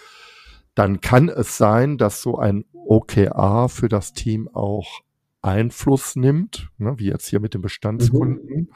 dann 0.75 1.01
kann 1.01 1.29
es 1.29 1.57
sein, 1.57 1.97
dass 1.97 2.21
so 2.21 2.37
ein 2.37 2.65
OKR 2.73 3.69
für 3.69 3.89
das 3.89 4.13
Team 4.13 4.49
auch 4.53 5.01
Einfluss 5.41 6.15
nimmt, 6.15 6.69
ne, 6.77 6.95
wie 6.97 7.07
jetzt 7.07 7.27
hier 7.27 7.39
mit 7.39 7.53
den 7.53 7.61
Bestandskunden, 7.61 8.59
mhm. 8.59 8.69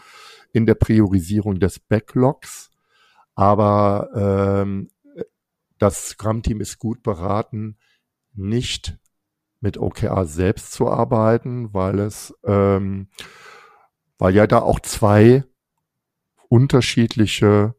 in 0.54 0.66
der 0.66 0.76
Priorisierung 0.76 1.60
des 1.60 1.80
Backlogs 1.80 2.72
aber 3.36 4.10
ähm, 4.16 4.90
das 5.80 6.10
Scrum-Team 6.10 6.62
ist 6.62 6.80
gut 6.80 7.04
beraten, 7.04 7.78
nicht 8.34 8.98
mit 9.64 9.78
OKR 9.78 10.26
selbst 10.26 10.74
zu 10.74 10.90
arbeiten, 10.90 11.74
weil 11.74 12.00
es, 12.00 12.34
ähm, 12.46 13.08
weil 14.20 14.36
ja 14.36 14.46
da 14.46 14.60
auch 14.60 14.80
zwei 14.82 15.44
unterschiedliche 16.50 17.74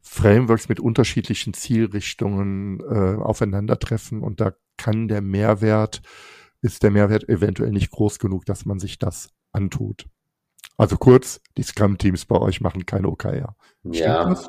Frameworks 0.00 0.68
mit 0.68 0.80
unterschiedlichen 0.80 1.52
Zielrichtungen 1.52 2.80
äh, 2.80 3.22
aufeinandertreffen 3.22 4.22
und 4.22 4.40
da 4.40 4.54
kann 4.78 5.08
der 5.08 5.20
Mehrwert, 5.20 6.00
ist 6.62 6.82
der 6.82 6.90
Mehrwert 6.90 7.28
eventuell 7.28 7.70
nicht 7.70 7.90
groß 7.90 8.18
genug, 8.18 8.46
dass 8.46 8.64
man 8.64 8.78
sich 8.78 8.98
das 8.98 9.28
antut. 9.52 10.06
Also 10.78 10.96
kurz, 10.96 11.40
die 11.56 11.64
Scrum-Teams 11.64 12.24
bei 12.26 12.36
euch 12.36 12.60
machen 12.60 12.86
kein 12.86 13.04
OKR. 13.04 13.56
ja, 13.82 14.24
das? 14.24 14.48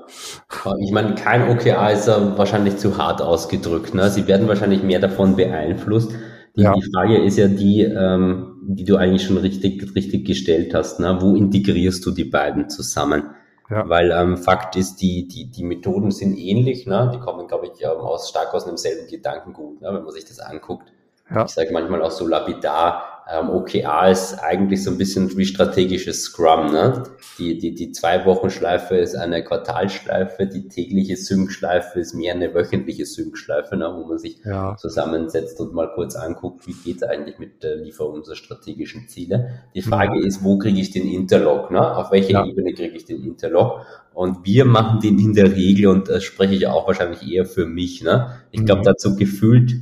ich 0.79 0.91
meine, 0.91 1.15
kein 1.15 1.49
OKR 1.49 1.91
ist 1.91 2.07
ja 2.07 2.37
wahrscheinlich 2.37 2.77
zu 2.77 2.97
hart 2.97 3.21
ausgedrückt. 3.21 3.95
Ne? 3.95 4.09
Sie 4.11 4.27
werden 4.27 4.47
wahrscheinlich 4.47 4.83
mehr 4.83 4.99
davon 4.99 5.35
beeinflusst. 5.35 6.13
Die, 6.55 6.61
ja. 6.61 6.73
die 6.73 6.91
Frage 6.91 7.17
ist 7.23 7.37
ja 7.37 7.47
die, 7.47 7.81
ähm, 7.81 8.57
die 8.63 8.83
du 8.83 8.97
eigentlich 8.97 9.23
schon 9.23 9.37
richtig, 9.37 9.95
richtig 9.95 10.25
gestellt 10.25 10.73
hast. 10.73 10.99
Ne? 10.99 11.17
Wo 11.19 11.35
integrierst 11.35 12.05
du 12.05 12.11
die 12.11 12.25
beiden 12.25 12.69
zusammen? 12.69 13.31
Ja. 13.69 13.87
Weil 13.87 14.11
ähm, 14.11 14.37
Fakt 14.37 14.75
ist, 14.75 14.97
die, 14.97 15.27
die, 15.27 15.45
die 15.45 15.63
Methoden 15.63 16.11
sind 16.11 16.37
ähnlich. 16.37 16.87
Ne? 16.87 17.11
Die 17.13 17.19
kommen, 17.19 17.47
glaube 17.47 17.67
ich, 17.67 17.85
aus, 17.85 18.29
stark 18.29 18.53
aus 18.53 18.65
demselben 18.65 19.07
Gedankengut, 19.07 19.81
ne? 19.81 19.93
wenn 19.93 20.03
man 20.03 20.11
sich 20.11 20.25
das 20.25 20.39
anguckt. 20.39 20.91
Ja. 21.29 21.45
Ich 21.45 21.51
sage 21.51 21.71
manchmal 21.71 22.01
auch 22.01 22.11
so 22.11 22.27
lapidar, 22.27 23.03
ähm, 23.31 23.49
OKR 23.49 24.09
ist 24.09 24.39
eigentlich 24.39 24.83
so 24.83 24.89
ein 24.89 24.97
bisschen 24.97 25.35
wie 25.37 25.45
strategisches 25.45 26.23
Scrum. 26.23 26.71
Ne? 26.71 27.03
Die, 27.37 27.57
die, 27.59 27.75
die 27.75 27.91
Zwei-Wochen-Schleife 27.91 28.95
ist 28.95 29.15
eine 29.15 29.43
Quartalschleife, 29.43 30.47
die 30.47 30.67
tägliche 30.67 31.15
Sync-Schleife 31.15 31.99
ist 31.99 32.15
mehr 32.15 32.33
eine 32.33 32.53
wöchentliche 32.53 33.05
Sync-Schleife, 33.05 33.77
ne? 33.77 33.93
wo 33.95 34.07
man 34.07 34.17
sich 34.17 34.39
ja. 34.43 34.75
zusammensetzt 34.77 35.59
und 35.59 35.73
mal 35.73 35.91
kurz 35.93 36.15
anguckt, 36.15 36.65
wie 36.65 36.73
geht 36.73 36.97
es 36.97 37.03
eigentlich 37.03 37.37
mit 37.37 37.61
der 37.61 37.75
Lieferung 37.75 38.15
unserer 38.15 38.35
strategischen 38.35 39.07
Ziele. 39.07 39.61
Die 39.75 39.83
Frage 39.83 40.19
ja. 40.19 40.25
ist, 40.25 40.43
wo 40.43 40.57
kriege 40.57 40.79
ich 40.79 40.91
den 40.91 41.07
Interlock? 41.07 41.69
Ne? 41.69 41.95
Auf 41.95 42.11
welcher 42.11 42.31
ja. 42.31 42.45
Ebene 42.45 42.73
kriege 42.73 42.95
ich 42.95 43.05
den 43.05 43.23
Interlock? 43.23 43.85
Und 44.13 44.43
wir 44.43 44.65
machen 44.65 44.99
den 45.01 45.19
in 45.19 45.33
der 45.33 45.55
Regel, 45.55 45.87
und 45.87 46.09
das 46.09 46.23
spreche 46.23 46.55
ich 46.55 46.67
auch 46.67 46.87
wahrscheinlich 46.87 47.31
eher 47.31 47.45
für 47.45 47.67
mich, 47.67 48.01
ne? 48.01 48.39
ich 48.51 48.65
glaube, 48.65 48.81
mhm. 48.81 48.85
dazu 48.85 49.15
gefühlt 49.15 49.75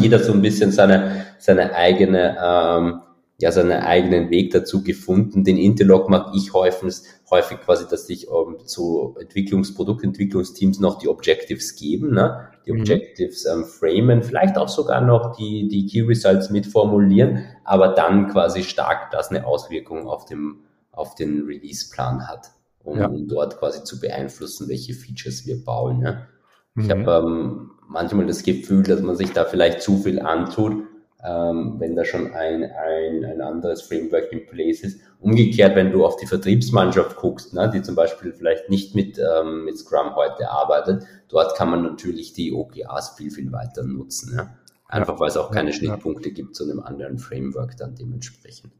jeder 0.00 0.18
so 0.18 0.32
ein 0.32 0.42
bisschen 0.42 0.72
seine, 0.72 1.26
seine 1.38 1.74
eigene, 1.74 2.36
ähm, 2.42 3.00
ja, 3.40 3.50
seinen 3.52 3.72
eigenen 3.72 4.30
Weg 4.30 4.50
dazu 4.52 4.82
gefunden. 4.82 5.44
Den 5.44 5.56
Interlock 5.56 6.10
mag 6.10 6.32
ich 6.34 6.52
häufig, 6.52 6.96
häufig 7.30 7.60
quasi, 7.60 7.86
dass 7.88 8.06
sich 8.06 8.28
ähm, 8.28 8.58
zu 8.66 9.16
Entwicklungs-, 9.18 9.74
Produktentwicklungsteams 9.74 10.78
noch 10.80 10.98
die 10.98 11.08
Objectives 11.08 11.74
geben, 11.76 12.12
ne? 12.12 12.50
die 12.66 12.72
mhm. 12.72 12.80
Objectives 12.80 13.46
ähm, 13.46 13.64
framen, 13.64 14.22
vielleicht 14.22 14.58
auch 14.58 14.68
sogar 14.68 15.00
noch 15.00 15.36
die, 15.36 15.68
die 15.68 15.86
Key 15.86 16.02
Results 16.02 16.50
mitformulieren, 16.50 17.44
aber 17.64 17.88
dann 17.88 18.28
quasi 18.28 18.62
stark 18.62 19.10
das 19.10 19.30
eine 19.30 19.46
Auswirkung 19.46 20.06
auf, 20.06 20.26
dem, 20.26 20.60
auf 20.92 21.14
den 21.14 21.46
Release-Plan 21.46 22.28
hat, 22.28 22.50
um, 22.84 22.98
ja. 22.98 23.08
dort 23.08 23.58
quasi 23.58 23.84
zu 23.84 24.00
beeinflussen, 24.00 24.68
welche 24.68 24.92
Features 24.92 25.46
wir 25.46 25.64
bauen. 25.64 26.00
Ne? 26.00 26.26
Mhm. 26.74 26.84
Ich 26.84 26.90
habe 26.90 27.26
ähm, 27.26 27.70
manchmal 27.90 28.26
das 28.26 28.42
Gefühl, 28.42 28.84
dass 28.84 29.02
man 29.02 29.16
sich 29.16 29.32
da 29.32 29.44
vielleicht 29.44 29.82
zu 29.82 29.98
viel 29.98 30.20
antut, 30.20 30.84
ähm, 31.22 31.74
wenn 31.78 31.96
da 31.96 32.04
schon 32.04 32.32
ein, 32.32 32.62
ein, 32.62 33.24
ein 33.24 33.40
anderes 33.42 33.82
Framework 33.82 34.32
in 34.32 34.46
place 34.46 34.82
ist. 34.82 35.00
Umgekehrt, 35.18 35.76
wenn 35.76 35.92
du 35.92 36.06
auf 36.06 36.16
die 36.16 36.26
Vertriebsmannschaft 36.26 37.16
guckst, 37.16 37.52
ne, 37.52 37.68
die 37.68 37.82
zum 37.82 37.94
Beispiel 37.94 38.32
vielleicht 38.32 38.70
nicht 38.70 38.94
mit, 38.94 39.18
ähm, 39.18 39.64
mit 39.64 39.76
Scrum 39.76 40.14
heute 40.14 40.48
arbeitet, 40.48 41.04
dort 41.28 41.56
kann 41.56 41.70
man 41.70 41.82
natürlich 41.82 42.32
die 42.32 42.52
OKRs 42.52 43.16
viel, 43.16 43.30
viel 43.30 43.52
weiter 43.52 43.82
nutzen. 43.82 44.34
Ja? 44.36 44.56
Einfach 44.86 45.14
ja. 45.14 45.20
weil 45.20 45.28
es 45.28 45.36
auch 45.36 45.50
keine 45.50 45.72
Schnittpunkte 45.72 46.30
gibt 46.30 46.56
zu 46.56 46.64
einem 46.64 46.80
anderen 46.80 47.18
Framework 47.18 47.76
dann 47.76 47.96
dementsprechend. 47.96 48.72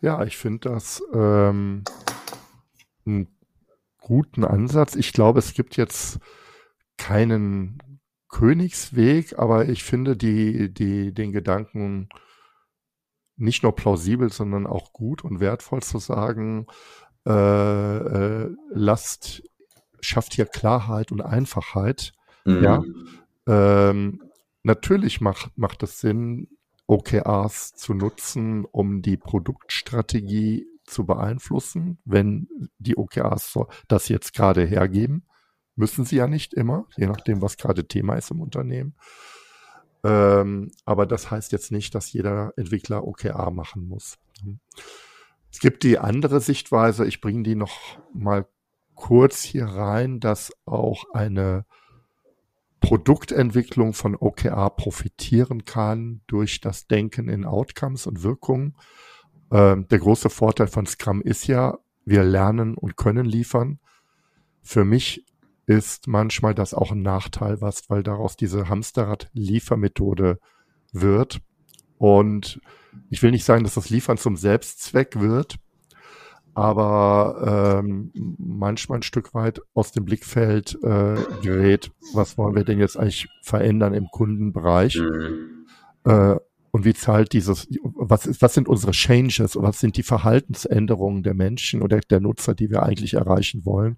Ja, 0.00 0.22
ich 0.22 0.36
finde 0.36 0.68
das 0.68 1.02
ähm, 1.12 1.84
einen 3.06 3.28
guten 4.00 4.44
Ansatz. 4.44 4.94
Ich 4.94 5.12
glaube, 5.12 5.38
es 5.38 5.54
gibt 5.54 5.76
jetzt 5.76 6.20
keinen 6.96 8.00
Königsweg, 8.28 9.38
aber 9.38 9.68
ich 9.68 9.84
finde 9.84 10.16
die, 10.16 10.72
die, 10.72 11.12
den 11.12 11.32
Gedanken 11.32 12.08
nicht 13.36 13.62
nur 13.62 13.74
plausibel, 13.74 14.30
sondern 14.30 14.66
auch 14.66 14.92
gut 14.92 15.24
und 15.24 15.40
wertvoll 15.40 15.82
zu 15.82 15.98
sagen, 15.98 16.66
äh, 17.26 17.32
äh, 17.32 18.54
lasst, 18.70 19.42
schafft 20.00 20.34
hier 20.34 20.46
Klarheit 20.46 21.10
und 21.10 21.20
Einfachheit. 21.20 22.12
Mhm. 22.44 22.62
Ja. 22.62 22.82
Ähm, 23.46 24.22
natürlich 24.62 25.20
macht, 25.20 25.56
macht 25.56 25.82
es 25.82 26.00
Sinn, 26.00 26.48
OKRs 26.86 27.74
zu 27.74 27.94
nutzen, 27.94 28.64
um 28.64 29.00
die 29.00 29.16
Produktstrategie 29.16 30.66
zu 30.84 31.06
beeinflussen, 31.06 31.98
wenn 32.04 32.48
die 32.78 32.96
OKRs 32.96 33.58
das 33.88 34.08
jetzt 34.08 34.34
gerade 34.34 34.64
hergeben. 34.64 35.24
Müssen 35.76 36.04
sie 36.04 36.16
ja 36.16 36.26
nicht 36.26 36.54
immer, 36.54 36.86
je 36.96 37.06
nachdem, 37.06 37.42
was 37.42 37.56
gerade 37.56 37.86
Thema 37.86 38.14
ist 38.16 38.30
im 38.30 38.40
Unternehmen. 38.40 38.94
Ähm, 40.04 40.70
aber 40.84 41.06
das 41.06 41.30
heißt 41.30 41.52
jetzt 41.52 41.72
nicht, 41.72 41.94
dass 41.94 42.12
jeder 42.12 42.52
Entwickler 42.56 43.04
OKR 43.04 43.50
machen 43.50 43.88
muss. 43.88 44.18
Es 45.50 45.60
gibt 45.60 45.82
die 45.82 45.98
andere 45.98 46.40
Sichtweise, 46.40 47.06
ich 47.06 47.20
bringe 47.20 47.42
die 47.42 47.54
noch 47.54 47.78
mal 48.12 48.46
kurz 48.94 49.42
hier 49.42 49.66
rein, 49.66 50.20
dass 50.20 50.52
auch 50.66 51.04
eine 51.12 51.64
Produktentwicklung 52.80 53.94
von 53.94 54.14
OKR 54.14 54.68
profitieren 54.70 55.64
kann 55.64 56.20
durch 56.26 56.60
das 56.60 56.86
Denken 56.86 57.28
in 57.28 57.46
Outcomes 57.46 58.06
und 58.06 58.22
Wirkungen. 58.22 58.76
Ähm, 59.50 59.88
der 59.88 59.98
große 59.98 60.28
Vorteil 60.28 60.66
von 60.66 60.84
Scrum 60.84 61.22
ist 61.22 61.46
ja, 61.46 61.78
wir 62.04 62.24
lernen 62.24 62.74
und 62.74 62.96
können 62.96 63.24
liefern. 63.24 63.78
Für 64.60 64.84
mich 64.84 65.24
ist 65.66 66.06
manchmal 66.06 66.54
das 66.54 66.74
auch 66.74 66.92
ein 66.92 67.02
Nachteil, 67.02 67.60
was, 67.60 67.88
weil 67.88 68.02
daraus 68.02 68.36
diese 68.36 68.68
Hamsterrad-Liefermethode 68.68 70.38
wird. 70.92 71.40
Und 71.98 72.60
ich 73.10 73.22
will 73.22 73.30
nicht 73.30 73.44
sagen, 73.44 73.64
dass 73.64 73.74
das 73.74 73.90
Liefern 73.90 74.18
zum 74.18 74.36
Selbstzweck 74.36 75.20
wird, 75.20 75.56
aber 76.54 77.82
ähm, 77.82 78.12
manchmal 78.38 78.98
ein 79.00 79.02
Stück 79.02 79.34
weit 79.34 79.60
aus 79.74 79.90
dem 79.90 80.04
Blickfeld 80.04 80.78
äh, 80.82 81.16
gerät, 81.42 81.90
was 82.12 82.38
wollen 82.38 82.54
wir 82.54 82.64
denn 82.64 82.78
jetzt 82.78 82.96
eigentlich 82.96 83.28
verändern 83.42 83.92
im 83.92 84.06
Kundenbereich? 84.10 84.96
Mhm. 85.00 85.66
Äh, 86.04 86.36
und 86.70 86.84
wie 86.84 86.94
zahlt 86.94 87.32
dieses, 87.32 87.68
was 87.82 88.26
ist, 88.26 88.42
was 88.42 88.54
sind 88.54 88.68
unsere 88.68 88.92
Changes, 88.92 89.56
was 89.56 89.78
sind 89.78 89.96
die 89.96 90.02
Verhaltensänderungen 90.02 91.22
der 91.22 91.34
Menschen 91.34 91.82
oder 91.82 92.00
der 92.00 92.18
Nutzer, 92.18 92.54
die 92.54 92.68
wir 92.68 92.82
eigentlich 92.82 93.14
erreichen 93.14 93.64
wollen? 93.64 93.96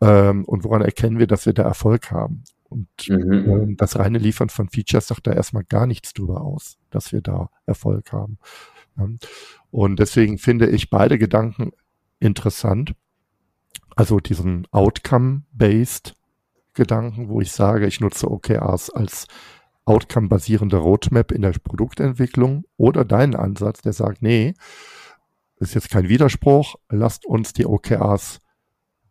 Ähm, 0.00 0.44
und 0.44 0.64
woran 0.64 0.82
erkennen 0.82 1.18
wir, 1.18 1.26
dass 1.26 1.46
wir 1.46 1.52
da 1.52 1.62
Erfolg 1.62 2.10
haben? 2.10 2.44
Und 2.68 2.88
mhm. 3.08 3.32
ähm, 3.32 3.76
das 3.76 3.98
reine 3.98 4.18
Liefern 4.18 4.48
von 4.48 4.68
Features 4.68 5.08
sagt 5.08 5.26
da 5.26 5.32
erstmal 5.32 5.64
gar 5.64 5.86
nichts 5.86 6.12
drüber 6.12 6.40
aus, 6.40 6.78
dass 6.90 7.12
wir 7.12 7.20
da 7.20 7.50
Erfolg 7.64 8.12
haben. 8.12 8.38
Und 9.70 9.98
deswegen 9.98 10.38
finde 10.38 10.68
ich 10.68 10.90
beide 10.90 11.18
Gedanken 11.18 11.72
interessant. 12.18 12.94
Also 13.94 14.20
diesen 14.20 14.66
Outcome-based 14.70 16.14
Gedanken, 16.74 17.28
wo 17.28 17.40
ich 17.40 17.52
sage, 17.52 17.86
ich 17.86 18.00
nutze 18.00 18.30
OKRs 18.30 18.90
als 18.90 19.26
Outcome-basierende 19.86 20.76
Roadmap 20.76 21.32
in 21.32 21.42
der 21.42 21.52
Produktentwicklung 21.52 22.64
oder 22.76 23.04
deinen 23.04 23.34
Ansatz, 23.34 23.82
der 23.82 23.92
sagt, 23.92 24.22
nee, 24.22 24.54
ist 25.58 25.74
jetzt 25.74 25.90
kein 25.90 26.08
Widerspruch, 26.08 26.76
lasst 26.90 27.24
uns 27.24 27.52
die 27.52 27.66
OKRs 27.66 28.40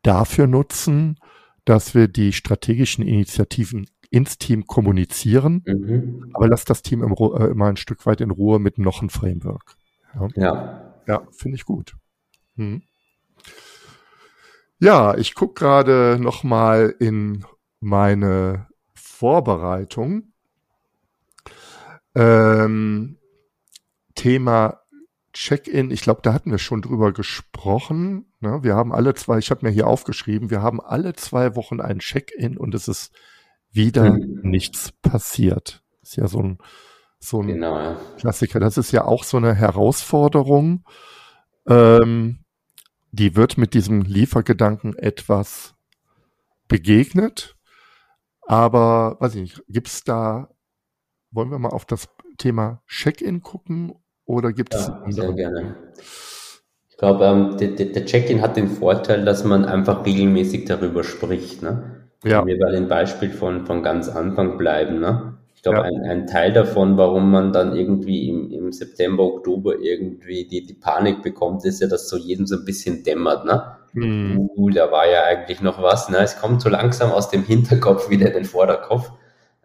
dafür 0.05 0.47
nutzen, 0.47 1.17
dass 1.65 1.95
wir 1.95 2.07
die 2.07 2.31
strategischen 2.31 3.05
Initiativen 3.05 3.87
ins 4.09 4.37
Team 4.37 4.67
kommunizieren, 4.67 5.63
mhm. 5.65 6.31
aber 6.33 6.47
lasst 6.47 6.69
das 6.69 6.81
Team 6.81 7.03
im, 7.03 7.13
äh, 7.13 7.47
immer 7.47 7.65
ein 7.65 7.77
Stück 7.77 8.05
weit 8.05 8.21
in 8.21 8.31
Ruhe 8.31 8.59
mit 8.59 8.77
noch 8.77 9.01
ein 9.01 9.09
Framework. 9.09 9.75
Ja, 10.13 10.27
ja. 10.35 10.95
ja 11.07 11.27
finde 11.31 11.55
ich 11.55 11.65
gut. 11.65 11.95
Hm. 12.55 12.83
Ja, 14.79 15.17
ich 15.17 15.35
gucke 15.35 15.55
gerade 15.55 16.17
noch 16.19 16.43
mal 16.43 16.93
in 16.99 17.45
meine 17.79 18.67
Vorbereitung. 18.93 20.31
Ähm, 22.13 23.17
Thema 24.15 24.81
Check-in, 25.35 25.91
ich 25.91 25.99
glaube, 25.99 26.21
da 26.23 26.33
hatten 26.33 26.49
wir 26.49 26.59
schon 26.59 26.81
drüber 26.81 27.11
gesprochen. 27.11 28.33
Ne? 28.39 28.63
Wir 28.63 28.73
haben 28.75 28.93
alle 28.93 29.13
zwei, 29.15 29.37
ich 29.37 29.51
habe 29.51 29.65
mir 29.65 29.71
hier 29.71 29.85
aufgeschrieben, 29.85 30.49
wir 30.49 30.61
haben 30.61 30.79
alle 30.79 31.13
zwei 31.13 31.57
Wochen 31.57 31.81
ein 31.81 31.99
Check-in 31.99 32.57
und 32.57 32.73
es 32.73 32.87
ist 32.87 33.13
wieder 33.69 34.13
mhm. 34.13 34.39
nichts 34.43 34.93
passiert. 35.01 35.83
Ist 36.01 36.15
ja 36.15 36.29
so 36.29 36.39
ein, 36.39 36.57
so 37.19 37.41
ein 37.41 37.47
genau, 37.47 37.77
ja. 37.77 37.99
Klassiker. 38.17 38.61
Das 38.61 38.77
ist 38.77 38.93
ja 38.93 39.03
auch 39.03 39.25
so 39.25 39.35
eine 39.35 39.53
Herausforderung. 39.53 40.85
Ähm, 41.67 42.39
die 43.11 43.35
wird 43.35 43.57
mit 43.57 43.73
diesem 43.73 44.03
Liefergedanken 44.03 44.97
etwas 44.97 45.75
begegnet. 46.69 47.57
Aber, 48.41 49.17
weiß 49.19 49.35
ich 49.35 49.41
nicht, 49.41 49.63
gibt's 49.67 50.05
da, 50.05 50.49
wollen 51.31 51.51
wir 51.51 51.59
mal 51.59 51.71
auf 51.71 51.83
das 51.83 52.07
Thema 52.37 52.81
Check-in 52.87 53.41
gucken 53.41 53.95
oder 54.25 54.51
gibt 54.53 54.73
es 54.73 54.87
ja, 54.87 55.03
Sehr 55.09 55.33
gerne. 55.33 55.75
Ich 56.89 56.97
glaube, 56.97 57.25
ähm, 57.25 57.57
der, 57.57 57.87
der 57.87 58.05
Check-in 58.05 58.41
hat 58.41 58.55
den 58.55 58.69
Vorteil, 58.69 59.25
dass 59.25 59.43
man 59.43 59.65
einfach 59.65 60.05
regelmäßig 60.05 60.65
darüber 60.65 61.03
spricht. 61.03 61.61
Ne? 61.61 62.07
Ja. 62.23 62.39
Wenn 62.39 62.47
wir 62.47 62.59
bei 62.59 62.71
dem 62.71 62.87
Beispiel 62.87 63.31
von, 63.31 63.65
von 63.65 63.83
ganz 63.83 64.07
Anfang 64.07 64.57
bleiben. 64.57 64.99
Ne? 64.99 65.33
Ich 65.55 65.61
glaube, 65.61 65.79
ja. 65.79 65.83
ein, 65.83 66.03
ein 66.03 66.27
Teil 66.27 66.53
davon, 66.53 66.97
warum 66.97 67.29
man 67.31 67.51
dann 67.51 67.75
irgendwie 67.75 68.29
im, 68.29 68.49
im 68.49 68.71
September, 68.71 69.23
Oktober 69.23 69.77
irgendwie 69.79 70.47
die, 70.47 70.65
die 70.65 70.73
Panik 70.73 71.21
bekommt, 71.21 71.65
ist 71.65 71.81
ja, 71.81 71.87
dass 71.87 72.07
so 72.07 72.17
jedem 72.17 72.47
so 72.47 72.55
ein 72.55 72.65
bisschen 72.65 73.03
dämmert. 73.03 73.45
Ne? 73.45 73.75
Mhm. 73.93 74.49
Uh, 74.55 74.69
da 74.69 74.89
war 74.91 75.07
ja 75.09 75.23
eigentlich 75.23 75.61
noch 75.61 75.83
was. 75.83 76.09
Ne? 76.09 76.17
Es 76.19 76.39
kommt 76.39 76.61
so 76.61 76.69
langsam 76.69 77.11
aus 77.11 77.29
dem 77.29 77.43
Hinterkopf 77.43 78.09
wieder 78.09 78.27
in 78.27 78.33
den 78.33 78.45
Vorderkopf. 78.45 79.11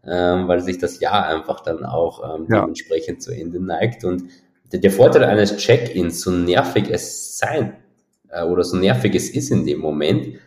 Ähm, 0.03 0.49
weil 0.49 0.61
sich 0.61 0.79
das 0.79 0.99
Jahr 0.99 1.27
einfach 1.27 1.61
dann 1.61 1.85
auch 1.85 2.25
ähm, 2.25 2.47
ja. 2.49 2.63
dementsprechend 2.63 3.23
zu 3.23 3.33
Ende 3.33 3.63
neigt. 3.63 4.03
Und 4.05 4.25
der, 4.73 4.91
Vorteil 4.91 5.25
eines 5.25 5.57
Check-ins, 5.57 6.21
so 6.21 6.31
nervig 6.31 6.89
es 6.91 7.39
sein 7.39 7.77
äh, 8.29 8.45
oder 8.45 8.65
so 8.65 8.77
nervig 8.77 9.15
es 9.15 9.31
ist 9.31 9.51
in 9.51 9.67
dem 9.67 9.81
Moment, 9.81 10.39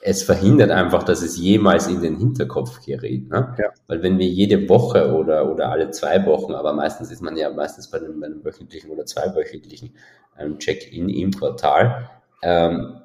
es 0.00 0.22
verhindert 0.22 0.70
einfach, 0.70 1.02
dass 1.02 1.20
es 1.20 1.36
jemals 1.36 1.88
in 1.88 2.00
den 2.00 2.16
Hinterkopf 2.16 2.84
gerät. 2.84 3.28
Ne? 3.28 3.56
Ja. 3.58 3.70
Weil 3.88 4.04
wenn 4.04 4.18
wir 4.18 4.28
jede 4.28 4.68
Woche 4.68 5.12
oder, 5.12 5.50
oder 5.50 5.70
alle 5.70 5.90
zwei 5.90 6.24
Wochen, 6.26 6.54
aber 6.54 6.72
meistens 6.72 7.10
ist 7.10 7.22
man 7.22 7.36
ja 7.36 7.50
meistens 7.50 7.90
bei 7.90 7.98
einem, 7.98 8.20
bei 8.20 8.26
einem 8.26 8.44
wöchentlichen 8.44 8.90
oder 8.90 9.04
zweiwöchentlichen 9.04 9.96
ähm, 10.38 10.58
Check-in 10.58 11.08
im 11.08 11.32
Quartal, 11.32 12.08
ähm, 12.42 13.00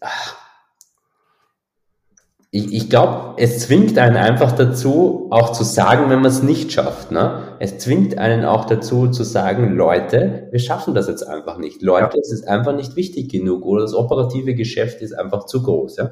ach, 0.00 0.36
ich, 2.50 2.72
ich 2.72 2.90
glaube, 2.90 3.34
es 3.42 3.60
zwingt 3.60 3.98
einen 3.98 4.16
einfach 4.16 4.52
dazu, 4.52 5.28
auch 5.30 5.52
zu 5.52 5.64
sagen, 5.64 6.10
wenn 6.10 6.20
man 6.20 6.30
es 6.30 6.42
nicht 6.42 6.72
schafft. 6.72 7.10
Ne? 7.10 7.42
Es 7.60 7.78
zwingt 7.78 8.18
einen 8.18 8.44
auch 8.44 8.64
dazu 8.64 9.08
zu 9.08 9.24
sagen, 9.24 9.74
Leute, 9.74 10.48
wir 10.50 10.58
schaffen 10.58 10.94
das 10.94 11.08
jetzt 11.08 11.22
einfach 11.22 11.58
nicht. 11.58 11.82
Leute, 11.82 12.16
ja. 12.16 12.20
es 12.20 12.32
ist 12.32 12.46
einfach 12.46 12.74
nicht 12.74 12.96
wichtig 12.96 13.30
genug 13.30 13.64
oder 13.64 13.82
das 13.82 13.94
operative 13.94 14.54
Geschäft 14.54 15.00
ist 15.02 15.12
einfach 15.12 15.46
zu 15.46 15.62
groß. 15.62 15.96
Ja? 15.96 16.10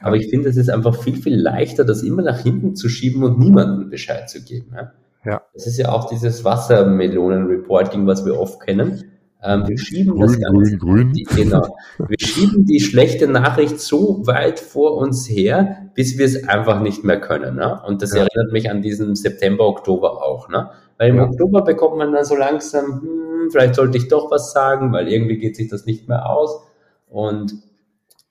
Aber 0.00 0.16
ich 0.16 0.28
finde, 0.28 0.48
es 0.48 0.56
ist 0.56 0.70
einfach 0.70 0.94
viel, 0.94 1.16
viel 1.16 1.36
leichter, 1.36 1.84
das 1.84 2.02
immer 2.02 2.22
nach 2.22 2.40
hinten 2.40 2.74
zu 2.74 2.88
schieben 2.88 3.22
und 3.24 3.38
niemandem 3.38 3.90
Bescheid 3.90 4.28
zu 4.28 4.42
geben. 4.42 4.72
Ja? 4.74 4.92
Ja. 5.24 5.42
Das 5.54 5.66
ist 5.66 5.76
ja 5.78 5.90
auch 5.90 6.08
dieses 6.08 6.44
Wassermelonen-Reporting, 6.44 8.06
was 8.06 8.24
wir 8.24 8.38
oft 8.38 8.60
kennen. 8.60 9.04
Ähm, 9.42 9.68
wir 9.68 9.78
schieben 9.78 10.14
grün, 10.14 10.22
das 10.22 10.40
Ganze, 10.40 10.78
grün, 10.78 10.96
grün. 10.96 11.12
Die, 11.12 11.24
genau, 11.24 11.76
wir 11.98 12.18
schieben 12.18 12.64
die 12.64 12.80
schlechte 12.80 13.28
Nachricht 13.28 13.80
so 13.80 14.26
weit 14.26 14.58
vor 14.58 14.96
uns 14.96 15.28
her, 15.28 15.90
bis 15.94 16.16
wir 16.16 16.24
es 16.24 16.48
einfach 16.48 16.80
nicht 16.80 17.04
mehr 17.04 17.20
können. 17.20 17.56
Ne? 17.56 17.80
Und 17.86 18.02
das 18.02 18.12
ja. 18.12 18.22
erinnert 18.22 18.52
mich 18.52 18.70
an 18.70 18.82
diesen 18.82 19.14
September, 19.14 19.66
Oktober 19.66 20.22
auch. 20.22 20.48
Ne? 20.48 20.70
Weil 20.98 21.10
im 21.10 21.16
ja. 21.16 21.24
Oktober 21.24 21.62
bekommt 21.62 21.98
man 21.98 22.12
dann 22.12 22.24
so 22.24 22.34
langsam, 22.34 23.02
hm, 23.02 23.50
vielleicht 23.50 23.74
sollte 23.74 23.98
ich 23.98 24.08
doch 24.08 24.30
was 24.30 24.52
sagen, 24.52 24.92
weil 24.92 25.08
irgendwie 25.08 25.38
geht 25.38 25.56
sich 25.56 25.68
das 25.68 25.84
nicht 25.84 26.08
mehr 26.08 26.28
aus. 26.30 26.62
Und, 27.06 27.54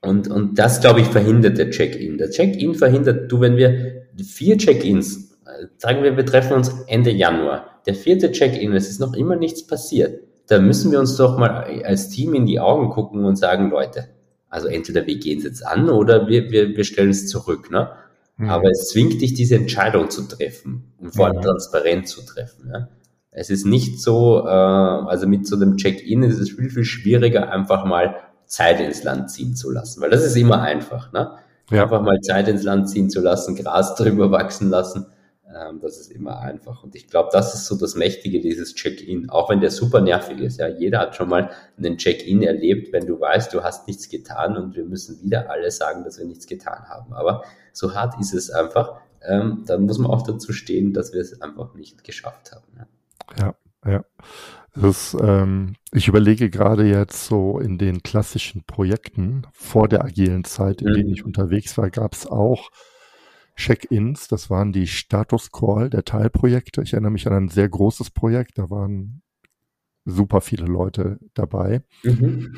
und, 0.01 0.27
und 0.29 0.57
das, 0.57 0.81
glaube 0.81 1.01
ich, 1.01 1.07
verhindert 1.07 1.59
der 1.59 1.69
Check-in. 1.69 2.17
Der 2.17 2.31
Check-in 2.31 2.73
verhindert, 2.73 3.31
du, 3.31 3.39
wenn 3.41 3.57
wir 3.57 4.05
vier 4.23 4.57
Check-ins, 4.57 5.37
äh, 5.45 5.67
sagen 5.77 6.03
wir, 6.03 6.17
wir 6.17 6.25
treffen 6.25 6.53
uns 6.53 6.69
Ende 6.87 7.11
Januar, 7.11 7.81
der 7.85 7.93
vierte 7.93 8.31
Check-in, 8.31 8.73
es 8.73 8.89
ist 8.89 8.99
noch 8.99 9.13
immer 9.13 9.35
nichts 9.35 9.65
passiert 9.67 10.24
da 10.47 10.59
müssen 10.59 10.91
wir 10.91 10.99
uns 10.99 11.15
doch 11.15 11.37
mal 11.37 11.81
als 11.83 12.09
Team 12.09 12.33
in 12.33 12.45
die 12.45 12.59
Augen 12.59 12.89
gucken 12.89 13.25
und 13.25 13.35
sagen, 13.35 13.69
Leute, 13.69 14.09
also 14.49 14.67
entweder 14.67 15.05
wir 15.05 15.17
gehen 15.17 15.39
es 15.39 15.43
jetzt 15.43 15.65
an 15.65 15.89
oder 15.89 16.27
wir, 16.27 16.51
wir, 16.51 16.75
wir 16.75 16.83
stellen 16.83 17.09
es 17.09 17.27
zurück. 17.27 17.71
Ne? 17.71 17.89
Mhm. 18.37 18.49
Aber 18.49 18.69
es 18.69 18.89
zwingt 18.89 19.21
dich, 19.21 19.33
diese 19.33 19.55
Entscheidung 19.55 20.09
zu 20.09 20.23
treffen 20.27 20.93
und 20.99 21.15
vor 21.15 21.27
allem 21.27 21.37
mhm. 21.37 21.41
transparent 21.41 22.07
zu 22.07 22.21
treffen. 22.21 22.67
Ne? 22.67 22.89
Es 23.31 23.49
ist 23.49 23.65
nicht 23.65 23.99
so, 24.01 24.45
äh, 24.45 24.49
also 24.49 25.27
mit 25.27 25.47
so 25.47 25.55
einem 25.55 25.77
Check-in 25.77 26.23
ist 26.23 26.39
es 26.39 26.51
viel, 26.51 26.69
viel 26.69 26.85
schwieriger, 26.85 27.51
einfach 27.51 27.85
mal 27.85 28.15
Zeit 28.45 28.79
ins 28.79 29.03
Land 29.03 29.31
ziehen 29.31 29.55
zu 29.55 29.71
lassen, 29.71 30.01
weil 30.01 30.11
das 30.11 30.23
ist 30.23 30.35
immer 30.37 30.61
einfach. 30.61 31.11
Ne? 31.11 31.31
Ja. 31.71 31.83
Einfach 31.83 32.01
mal 32.01 32.19
Zeit 32.21 32.47
ins 32.47 32.63
Land 32.63 32.89
ziehen 32.89 33.09
zu 33.09 33.21
lassen, 33.21 33.55
Gras 33.55 33.95
drüber 33.97 34.31
wachsen 34.31 34.69
lassen 34.69 35.07
ähm, 35.55 35.79
das 35.79 35.97
ist 35.97 36.11
immer 36.11 36.39
einfach. 36.39 36.83
Und 36.83 36.95
ich 36.95 37.07
glaube, 37.07 37.29
das 37.31 37.53
ist 37.53 37.65
so 37.65 37.77
das 37.77 37.95
Mächtige 37.95 38.41
dieses 38.41 38.75
Check-in, 38.75 39.29
auch 39.29 39.49
wenn 39.49 39.61
der 39.61 39.71
super 39.71 40.01
nervig 40.01 40.39
ist. 40.39 40.59
Ja, 40.59 40.67
jeder 40.67 40.99
hat 40.99 41.15
schon 41.15 41.29
mal 41.29 41.51
einen 41.77 41.97
Check-in 41.97 42.43
erlebt, 42.43 42.91
wenn 42.91 43.05
du 43.05 43.19
weißt, 43.19 43.53
du 43.53 43.63
hast 43.63 43.87
nichts 43.87 44.09
getan 44.09 44.57
und 44.57 44.75
wir 44.75 44.83
müssen 44.83 45.21
wieder 45.21 45.49
alle 45.49 45.71
sagen, 45.71 46.03
dass 46.03 46.19
wir 46.19 46.25
nichts 46.25 46.47
getan 46.47 46.89
haben. 46.89 47.13
Aber 47.13 47.43
so 47.71 47.93
hart 47.93 48.19
ist 48.19 48.33
es 48.33 48.49
einfach. 48.49 48.99
Ähm, 49.21 49.63
dann 49.65 49.85
muss 49.85 49.97
man 49.97 50.11
auch 50.11 50.21
dazu 50.21 50.53
stehen, 50.53 50.93
dass 50.93 51.13
wir 51.13 51.21
es 51.21 51.41
einfach 51.41 51.73
nicht 51.73 52.03
geschafft 52.03 52.51
haben. 52.51 52.87
Ja, 53.37 53.45
ja. 53.45 53.91
ja. 53.91 54.05
Das, 54.75 55.15
ähm, 55.21 55.75
ich 55.93 56.09
überlege 56.09 56.49
gerade 56.49 56.83
jetzt 56.83 57.27
so 57.27 57.59
in 57.59 57.77
den 57.77 58.03
klassischen 58.03 58.65
Projekten 58.65 59.47
vor 59.53 59.87
der 59.87 60.03
agilen 60.03 60.43
Zeit, 60.43 60.81
in 60.81 60.89
mhm. 60.89 60.93
denen 60.95 61.09
ich 61.09 61.23
unterwegs 61.23 61.77
war, 61.77 61.89
gab 61.89 62.13
es 62.13 62.27
auch 62.27 62.69
Check-ins, 63.55 64.27
das 64.27 64.49
waren 64.49 64.73
die 64.73 64.87
Status 64.87 65.51
Call 65.51 65.89
der 65.89 66.03
Teilprojekte. 66.03 66.81
Ich 66.81 66.93
erinnere 66.93 67.11
mich 67.11 67.27
an 67.27 67.33
ein 67.33 67.49
sehr 67.49 67.69
großes 67.69 68.11
Projekt, 68.11 68.57
da 68.57 68.69
waren 68.69 69.21
super 70.05 70.41
viele 70.41 70.65
Leute 70.65 71.19
dabei. 71.33 71.81
Mhm. 72.03 72.57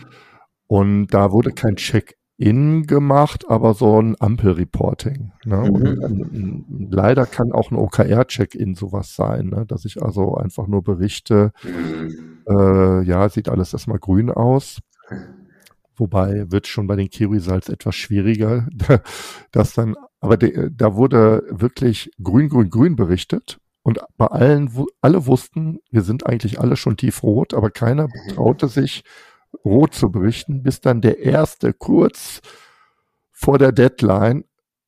Und 0.68 1.08
da 1.08 1.32
wurde 1.32 1.52
kein 1.52 1.78
Check-in 1.78 2.88
gemacht, 2.88 3.46
aber 3.48 3.74
so 3.74 4.02
ein 4.02 4.16
Ampel-Reporting. 4.20 5.32
Ne? 5.46 5.72
Mhm. 5.72 6.88
Leider 6.92 7.26
kann 7.26 7.52
auch 7.52 7.72
ein 7.72 7.78
OKR-Check-in 7.78 8.76
sowas 8.76 9.16
sein, 9.16 9.48
ne? 9.48 9.66
dass 9.66 9.86
ich 9.86 10.02
also 10.02 10.36
einfach 10.36 10.68
nur 10.68 10.84
berichte, 10.84 11.54
mhm. 11.64 12.44
äh, 12.50 13.04
ja, 13.04 13.30
sieht 13.30 13.50
alles 13.50 13.72
erstmal 13.72 14.00
grün 14.00 14.30
aus. 14.30 14.80
Wobei 15.96 16.52
wird 16.52 16.68
schon 16.68 16.86
bei 16.86 16.96
den 16.96 17.10
Results 17.32 17.70
etwas 17.70 17.96
schwieriger, 17.96 18.68
dass 19.52 19.74
dann 19.74 19.96
aber 20.28 20.36
de, 20.36 20.70
da 20.76 20.96
wurde 20.96 21.44
wirklich 21.50 22.12
grün, 22.22 22.50
grün, 22.50 22.70
grün 22.70 22.96
berichtet. 22.98 23.62
Und 23.82 24.00
bei 24.18 24.28
allen, 24.28 24.70
alle 25.00 25.26
wussten, 25.26 25.80
wir 25.90 26.02
sind 26.02 26.26
eigentlich 26.26 26.60
alle 26.60 26.76
schon 26.76 26.98
tiefrot, 26.98 27.54
aber 27.54 27.70
keiner 27.70 28.10
traute 28.36 28.68
sich, 28.68 29.06
rot 29.64 29.94
zu 29.94 30.12
berichten, 30.12 30.64
bis 30.64 30.82
dann 30.82 31.00
der 31.00 31.20
erste 31.20 31.72
kurz 31.72 32.42
vor 33.32 33.58
der 33.58 33.72
Deadline 33.72 34.44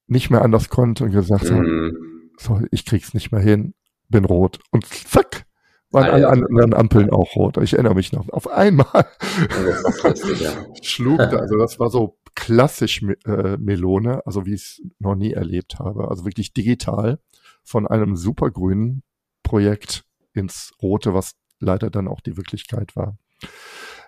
nicht 0.08 0.30
mehr 0.30 0.42
anders 0.42 0.68
konnte 0.68 1.06
und 1.06 1.12
gesagt 1.12 1.50
hat, 1.50 1.58
mhm. 1.58 2.32
so, 2.38 2.60
ich 2.72 2.84
krieg's 2.84 3.14
nicht 3.14 3.32
mehr 3.32 3.40
hin, 3.40 3.74
bin 4.10 4.26
rot. 4.26 4.60
Und 4.72 4.86
zack, 4.88 5.46
waren 5.92 6.10
alle 6.10 6.30
anderen 6.30 6.74
Ampeln 6.74 7.10
auch 7.10 7.36
rot. 7.36 7.58
Ich 7.58 7.74
erinnere 7.74 7.96
mich 7.96 8.12
noch. 8.12 8.30
Auf 8.30 8.48
einmal 8.50 9.08
schlug 10.82 11.18
da, 11.18 11.38
also 11.38 11.58
das 11.58 11.80
war 11.80 11.90
so 11.90 12.18
klassisch 12.36 13.02
äh, 13.26 13.58
Melone, 13.58 14.26
also 14.26 14.46
wie 14.46 14.54
ich 14.54 14.62
es 14.62 14.82
noch 15.00 15.16
nie 15.16 15.34
erlebt 15.34 15.80
habe. 15.80 16.10
Also 16.10 16.26
wirklich 16.26 16.54
digital 16.54 17.20
von 17.64 17.88
einem 17.88 18.16
supergrünen 18.16 19.04
Projekt 19.44 20.06
ins 20.34 20.74
Rote, 20.82 21.14
was 21.14 21.36
leider 21.60 21.90
dann 21.90 22.08
auch 22.08 22.22
die 22.22 22.38
Wirklichkeit 22.38 22.96
war. 22.96 23.18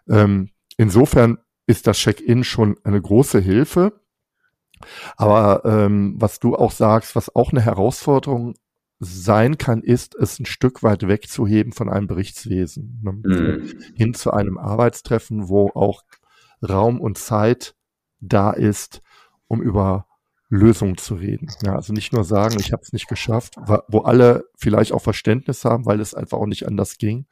Ähm, 0.08 0.50
insofern 0.78 1.40
ist 1.68 1.88
das 1.88 1.98
Check-in 1.98 2.44
schon 2.44 2.78
eine 2.84 3.02
große 3.02 3.40
Hilfe. 3.40 4.02
Aber 5.16 5.64
ähm, 5.66 6.16
was 6.18 6.40
du 6.40 6.56
auch 6.56 6.72
sagst, 6.72 7.16
was 7.16 7.36
auch 7.36 7.52
eine 7.52 7.62
Herausforderung 7.62 8.56
sein 9.04 9.58
kann, 9.58 9.82
ist, 9.82 10.14
es 10.14 10.40
ein 10.40 10.46
Stück 10.46 10.84
weit 10.84 11.08
wegzuheben 11.08 11.74
von 11.74 11.90
einem 11.90 12.06
Berichtswesen, 12.06 13.00
ne? 13.02 13.12
mhm. 13.12 13.74
hin 13.96 14.14
zu 14.14 14.30
einem 14.32 14.60
Arbeitstreffen, 14.60 15.50
wo 15.50 15.70
auch 15.74 16.04
Raum 16.68 17.02
und 17.02 17.18
Zeit 17.18 17.74
da 18.20 18.52
ist, 18.52 19.02
um 19.48 19.60
über 19.60 20.06
Lösungen 20.50 20.98
zu 20.98 21.16
reden. 21.16 21.50
Ja, 21.64 21.76
also 21.76 21.94
nicht 21.94 22.14
nur 22.14 22.24
sagen, 22.24 22.58
ich 22.60 22.72
habe 22.74 22.84
es 22.84 22.94
nicht 22.94 23.08
geschafft, 23.08 23.56
wo 23.88 24.00
alle 24.02 24.46
vielleicht 24.56 24.92
auch 24.92 25.02
Verständnis 25.02 25.66
haben, 25.66 25.88
weil 25.88 26.00
es 26.00 26.14
einfach 26.14 26.38
auch 26.38 26.46
nicht 26.46 26.68
anders 26.68 27.00
ging, 27.00 27.26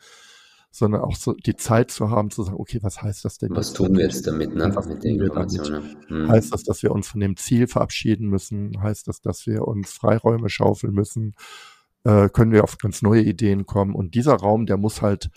sondern 0.71 1.01
auch 1.01 1.15
so 1.15 1.33
die 1.33 1.55
Zeit 1.55 1.91
zu 1.91 2.09
haben, 2.09 2.29
zu 2.29 2.43
sagen, 2.43 2.57
okay, 2.59 2.79
was 2.81 3.01
heißt 3.01 3.25
das 3.25 3.37
denn? 3.37 3.55
Was 3.55 3.73
tun 3.73 3.95
wir 3.95 4.03
jetzt 4.03 4.27
damit, 4.27 4.55
ne? 4.55 4.71
Was 4.75 4.87
mit 4.87 5.03
den 5.03 5.19
Informationen? 5.19 5.97
Hm. 6.07 6.29
Heißt 6.29 6.53
das, 6.53 6.63
dass 6.63 6.83
wir 6.83 6.91
uns 6.91 7.07
von 7.07 7.19
dem 7.19 7.37
Ziel 7.37 7.67
verabschieden 7.67 8.27
müssen? 8.27 8.81
Heißt 8.81 9.07
das, 9.07 9.21
dass 9.21 9.47
wir 9.47 9.67
uns 9.67 9.91
Freiräume 9.91 10.49
schaufeln 10.49 10.93
müssen? 10.93 11.35
Äh, 12.03 12.29
können 12.29 12.51
wir 12.51 12.63
auf 12.63 12.77
ganz 12.77 13.01
neue 13.01 13.21
Ideen 13.21 13.65
kommen? 13.65 13.95
Und 13.95 14.13
dieser 14.13 14.35
Raum, 14.35 14.65
der 14.65 14.77
muss 14.77 15.01
halt 15.01 15.29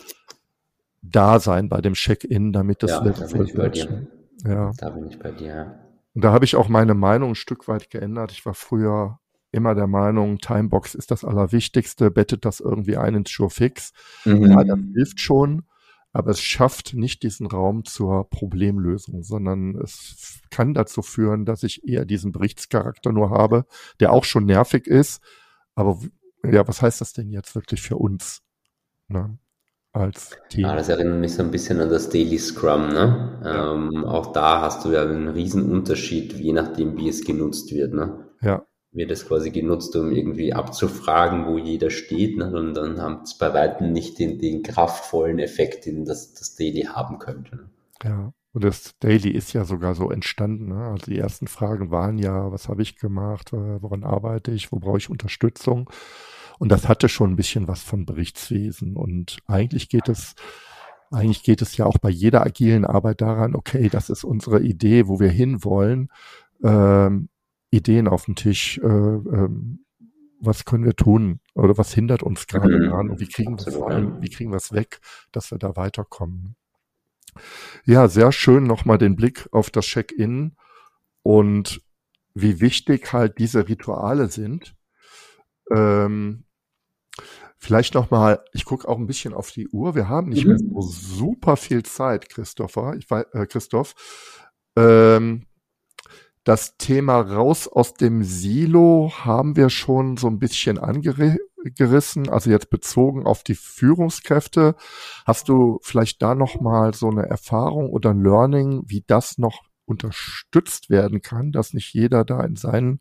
da 1.01 1.39
sein 1.39 1.67
bei 1.67 1.81
dem 1.81 1.93
Check-in, 1.93 2.53
damit 2.53 2.83
das 2.83 2.91
ja, 2.91 3.01
da 3.01 3.25
bin 3.25 3.45
ich 3.45 3.53
bei 3.53 3.69
dir. 3.69 4.07
Ja. 4.45 4.71
Da 4.77 4.89
bin 4.91 5.07
ich 5.07 5.19
bei 5.19 5.31
dir. 5.31 5.79
Und 6.13 6.23
da 6.23 6.31
habe 6.31 6.45
ich 6.45 6.55
auch 6.55 6.69
meine 6.69 6.93
Meinung 6.93 7.31
ein 7.31 7.35
Stück 7.35 7.67
weit 7.67 7.89
geändert. 7.89 8.31
Ich 8.31 8.45
war 8.45 8.53
früher 8.53 9.19
immer 9.53 9.75
der 9.75 9.87
Meinung, 9.87 10.39
Timebox 10.39 10.95
ist 10.95 11.11
das 11.11 11.23
Allerwichtigste, 11.23 12.11
bettet 12.11 12.43
das 12.43 12.59
irgendwie 12.59 12.97
ein 12.97 13.15
ins 13.15 13.31
Surefix. 13.31 13.93
Mhm. 14.25 14.51
Ja, 14.51 14.63
das 14.63 14.79
hilft 14.93 15.19
schon, 15.19 15.63
aber 16.11 16.31
es 16.31 16.41
schafft 16.41 16.93
nicht 16.95 17.23
diesen 17.23 17.47
Raum 17.47 17.85
zur 17.85 18.29
Problemlösung, 18.29 19.23
sondern 19.23 19.75
es 19.75 20.41
kann 20.49 20.73
dazu 20.73 21.01
führen, 21.01 21.45
dass 21.45 21.63
ich 21.63 21.87
eher 21.87 22.05
diesen 22.05 22.31
Berichtscharakter 22.31 23.11
nur 23.11 23.29
habe, 23.29 23.65
der 23.99 24.11
auch 24.11 24.23
schon 24.23 24.45
nervig 24.45 24.87
ist. 24.87 25.21
Aber 25.75 25.99
ja, 26.43 26.67
was 26.67 26.81
heißt 26.81 26.99
das 26.99 27.13
denn 27.13 27.29
jetzt 27.29 27.55
wirklich 27.55 27.81
für 27.81 27.97
uns? 27.97 28.41
Ne? 29.07 29.37
als 29.95 30.31
Team. 30.49 30.61
Ja, 30.61 30.75
das 30.75 30.89
erinnert 30.89 31.19
mich 31.19 31.35
so 31.35 31.43
ein 31.43 31.51
bisschen 31.51 31.79
an 31.79 31.91
das 31.91 32.09
Daily 32.09 32.39
Scrum. 32.39 32.89
Ne? 32.89 33.39
Ähm, 33.45 34.03
auch 34.05 34.33
da 34.33 34.61
hast 34.61 34.83
du 34.83 34.91
ja 34.91 35.03
einen 35.03 35.27
riesen 35.27 35.71
Unterschied, 35.71 36.33
je 36.33 36.51
nachdem, 36.51 36.97
wie 36.97 37.09
es 37.09 37.23
genutzt 37.23 37.71
wird. 37.71 37.93
Ne? 37.93 38.25
Ja 38.41 38.65
wird 38.93 39.11
es 39.11 39.27
quasi 39.27 39.51
genutzt, 39.51 39.95
um 39.95 40.11
irgendwie 40.11 40.53
abzufragen, 40.53 41.47
wo 41.47 41.57
jeder 41.57 41.89
steht. 41.89 42.37
Ne? 42.37 42.55
Und 42.55 42.75
dann 42.75 43.01
haben 43.01 43.21
es 43.23 43.37
bei 43.37 43.53
weitem 43.53 43.91
nicht 43.91 44.19
den, 44.19 44.39
den 44.39 44.63
kraftvollen 44.63 45.39
Effekt, 45.39 45.85
den 45.85 46.05
das, 46.05 46.33
das 46.33 46.55
Daily 46.55 46.83
haben 46.83 47.19
könnte. 47.19 47.55
Ne? 47.55 47.69
Ja, 48.03 48.33
und 48.53 48.63
das 48.63 48.93
Daily 48.99 49.29
ist 49.29 49.53
ja 49.53 49.65
sogar 49.65 49.95
so 49.95 50.11
entstanden. 50.11 50.69
Ne? 50.69 50.85
Also 50.85 51.07
die 51.07 51.17
ersten 51.17 51.47
Fragen 51.47 51.89
waren 51.89 52.19
ja, 52.19 52.51
was 52.51 52.69
habe 52.69 52.83
ich 52.83 52.97
gemacht, 52.97 53.51
woran 53.51 54.03
arbeite 54.03 54.51
ich, 54.51 54.71
wo 54.71 54.79
brauche 54.79 54.99
ich 54.99 55.09
Unterstützung? 55.09 55.89
Und 56.59 56.71
das 56.71 56.87
hatte 56.87 57.09
schon 57.09 57.31
ein 57.31 57.35
bisschen 57.35 57.67
was 57.67 57.81
von 57.81 58.05
Berichtswesen. 58.05 58.95
Und 58.95 59.39
eigentlich 59.47 59.89
geht 59.89 60.07
es 60.07 60.35
eigentlich 61.11 61.43
geht 61.43 61.61
es 61.61 61.77
ja 61.77 61.85
auch 61.85 61.99
bei 61.99 62.09
jeder 62.09 62.41
agilen 62.41 62.85
Arbeit 62.85 63.21
daran, 63.21 63.55
okay, 63.55 63.87
das 63.87 64.09
ist 64.09 64.23
unsere 64.23 64.61
Idee, 64.61 65.07
wo 65.07 65.19
wir 65.19 65.29
hinwollen. 65.29 66.09
Ähm, 66.63 67.29
Ideen 67.73 68.07
auf 68.07 68.25
den 68.25 68.35
Tisch, 68.35 68.77
äh, 68.77 68.87
ähm, 68.87 69.85
was 70.39 70.65
können 70.65 70.85
wir 70.85 70.95
tun 70.95 71.39
oder 71.55 71.77
was 71.77 71.93
hindert 71.93 72.21
uns 72.21 72.47
gerade 72.47 72.67
mhm. 72.67 72.89
daran 72.89 73.09
und 73.09 73.19
wie 73.19 73.27
kriegen 73.27 73.57
wir 73.57 73.71
vor 73.71 73.89
allem, 73.89 74.21
wie 74.21 74.29
kriegen 74.29 74.51
wir 74.51 74.57
es 74.57 74.73
weg, 74.73 74.99
dass 75.31 75.51
wir 75.51 75.57
da 75.57 75.75
weiterkommen. 75.75 76.55
Ja, 77.85 78.07
sehr 78.07 78.31
schön 78.31 78.65
nochmal 78.65 78.97
den 78.97 79.15
Blick 79.15 79.47
auf 79.51 79.71
das 79.71 79.85
Check-in 79.85 80.55
und 81.23 81.81
wie 82.35 82.61
wichtig 82.61 83.11
halt 83.13 83.39
diese 83.39 83.67
Rituale 83.67 84.27
sind. 84.29 84.75
Ähm, 85.71 86.45
vielleicht 87.57 87.95
nochmal, 87.95 88.43
ich 88.53 88.65
gucke 88.65 88.87
auch 88.87 88.97
ein 88.97 89.07
bisschen 89.07 89.33
auf 89.33 89.51
die 89.51 89.67
Uhr. 89.69 89.95
Wir 89.95 90.09
haben 90.09 90.29
nicht 90.29 90.45
mhm. 90.45 90.49
mehr 90.49 90.59
so 90.59 90.81
super 90.81 91.57
viel 91.57 91.83
Zeit, 91.83 92.29
Christopher. 92.29 92.95
Ich 92.97 93.09
weiß, 93.09 93.25
äh, 93.33 93.45
Christoph. 93.47 93.95
Ähm, 94.75 95.45
das 96.43 96.77
Thema 96.77 97.21
raus 97.21 97.67
aus 97.67 97.93
dem 97.93 98.23
Silo 98.23 99.11
haben 99.23 99.55
wir 99.55 99.69
schon 99.69 100.17
so 100.17 100.27
ein 100.27 100.39
bisschen 100.39 100.77
angerissen, 100.77 102.29
also 102.29 102.49
jetzt 102.49 102.69
bezogen 102.69 103.25
auf 103.25 103.43
die 103.43 103.55
Führungskräfte. 103.55 104.75
Hast 105.25 105.47
du 105.47 105.79
vielleicht 105.81 106.21
da 106.21 106.35
noch 106.35 106.59
mal 106.59 106.93
so 106.93 107.09
eine 107.09 107.25
Erfahrung 107.25 107.89
oder 107.89 108.09
ein 108.09 108.21
Learning, 108.21 108.83
wie 108.87 109.03
das 109.07 109.37
noch 109.37 109.61
unterstützt 109.85 110.89
werden 110.89 111.21
kann, 111.21 111.51
dass 111.51 111.73
nicht 111.73 111.93
jeder 111.93 112.25
da 112.25 112.41
in 112.43 112.57
seinen 112.57 112.99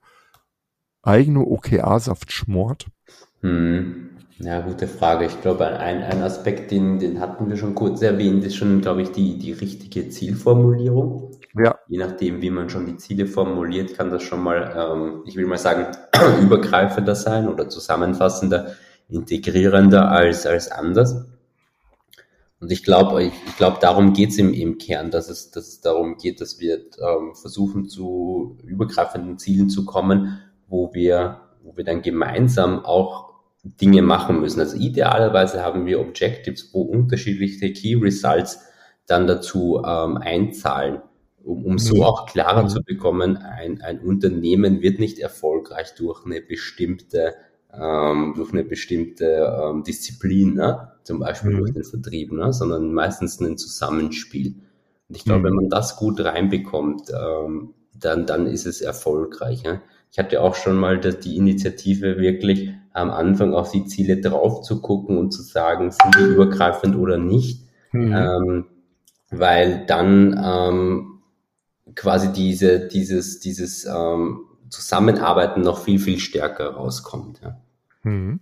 eigenen 1.03 1.45
OKR-Saft 1.45 2.31
schmort? 2.31 2.87
Hm. 3.41 4.11
Ja, 4.39 4.61
gute 4.61 4.89
Frage. 4.89 5.27
Ich 5.27 5.41
glaube, 5.41 5.67
ein, 5.67 6.03
ein 6.03 6.23
Aspekt, 6.23 6.73
den, 6.73 6.99
den 6.99 7.21
hatten 7.21 7.49
wir 7.49 7.57
schon 7.57 7.77
kurz 7.77 8.03
erwähnt, 8.03 8.45
ist 8.45 8.57
schon, 8.57 8.81
glaube 8.81 9.03
ich, 9.03 9.13
die, 9.13 9.39
die 9.39 9.53
richtige 9.53 10.09
Zielformulierung. 10.09 11.37
Ja. 11.55 11.79
Je 11.89 11.99
nachdem, 11.99 12.41
wie 12.41 12.51
man 12.51 12.71
schon 12.71 12.87
die 12.87 12.97
Ziele 12.97 13.27
formuliert, 13.27 13.97
kann 13.97 14.11
das 14.11 14.23
schon 14.23 14.43
mal, 14.43 14.75
ähm, 14.77 15.23
ich 15.27 15.37
will 15.37 15.47
mal 15.47 15.59
sagen, 15.59 15.87
übergreifender 16.43 17.15
sein 17.15 17.49
oder 17.49 17.69
zusammenfassender, 17.69 18.75
integrierender 19.09 20.11
als, 20.11 20.47
als 20.47 20.71
anders. 20.71 21.27
Und 22.59 22.71
ich 22.71 22.85
glaube, 22.85 23.25
ich, 23.25 23.33
ich 23.47 23.57
glaube, 23.57 23.79
darum 23.81 24.13
geht 24.13 24.31
es 24.31 24.39
im, 24.39 24.55
im 24.55 24.79
Kern, 24.79 25.11
dass 25.11 25.29
es, 25.29 25.51
dass 25.51 25.69
es 25.69 25.81
darum 25.81 26.17
geht, 26.17 26.41
dass 26.41 26.59
wir 26.59 26.77
ähm, 26.77 27.35
versuchen, 27.35 27.89
zu 27.89 28.57
übergreifenden 28.65 29.37
Zielen 29.39 29.69
zu 29.69 29.85
kommen, 29.85 30.41
wo 30.69 30.95
wir, 30.95 31.41
wo 31.63 31.77
wir 31.77 31.85
dann 31.85 32.01
gemeinsam 32.03 32.85
auch 32.85 33.33
Dinge 33.65 34.01
machen 34.01 34.41
müssen. 34.41 34.61
Also 34.61 34.77
idealerweise 34.77 35.63
haben 35.63 35.87
wir 35.87 36.01
Objectives, 36.01 36.71
wo 36.73 36.83
unterschiedliche 36.83 37.73
Key 37.73 37.97
Results 37.97 38.61
dann 39.07 39.27
dazu 39.27 39.83
ähm, 39.85 40.17
einzahlen 40.17 41.03
um, 41.45 41.65
um 41.65 41.79
so 41.79 41.97
mhm. 41.97 42.03
auch 42.03 42.27
klarer 42.27 42.65
mhm. 42.65 42.69
zu 42.69 42.83
bekommen, 42.83 43.37
ein, 43.37 43.81
ein 43.81 44.01
Unternehmen 44.01 44.83
wird 44.83 44.99
nicht 44.99 45.19
erfolgreich 45.19 45.95
durch 45.95 46.25
eine 46.25 46.41
bestimmte 46.41 47.35
ähm, 47.75 48.35
durch 48.37 48.53
eine 48.53 48.65
bestimmte 48.65 49.25
ähm, 49.63 49.83
Disziplin, 49.83 50.55
ne? 50.55 50.93
zum 51.05 51.19
Beispiel 51.19 51.53
mhm. 51.53 51.59
durch 51.59 51.73
den 51.73 51.85
Vertrieb, 51.85 52.33
ne? 52.33 52.53
sondern 52.53 52.93
meistens 52.93 53.41
ein 53.41 53.57
Zusammenspiel. 53.57 54.57
Und 55.09 55.17
ich 55.17 55.25
glaube, 55.25 55.41
mhm. 55.41 55.45
wenn 55.45 55.55
man 55.55 55.69
das 55.71 55.97
gut 55.97 56.23
reinbekommt, 56.23 57.11
ähm, 57.11 57.75
dann, 57.99 58.27
dann 58.27 58.47
ist 58.47 58.67
es 58.67 58.81
erfolgreich. 58.81 59.63
Ne? 59.65 59.81
Ich 60.11 60.19
hatte 60.19 60.43
auch 60.43 60.55
schon 60.55 60.77
mal 60.77 61.01
das, 61.01 61.21
die 61.21 61.37
Initiative, 61.37 62.19
wirklich 62.19 62.71
am 62.93 63.11
Anfang 63.11 63.55
auf 63.55 63.71
die 63.71 63.87
Ziele 63.87 64.21
drauf 64.21 64.61
zu 64.61 64.83
gucken 64.83 65.17
und 65.17 65.31
zu 65.33 65.43
sagen, 65.43 65.91
sind 65.91 66.15
die 66.19 66.33
übergreifend 66.35 66.97
oder 66.97 67.17
nicht. 67.17 67.67
Mhm. 67.93 68.13
Ähm, 68.13 68.65
weil 69.31 69.87
dann 69.87 70.39
ähm, 70.45 71.12
quasi 71.95 72.33
diese, 72.33 72.89
dieses, 72.89 73.41
dieses 73.41 73.85
ähm, 73.85 74.47
Zusammenarbeiten 74.71 75.61
noch 75.61 75.85
viel, 75.85 75.99
viel 75.99 76.19
stärker 76.19 76.71
rauskommt. 76.71 77.41
Ja. 77.43 77.61
Hm. 78.03 78.41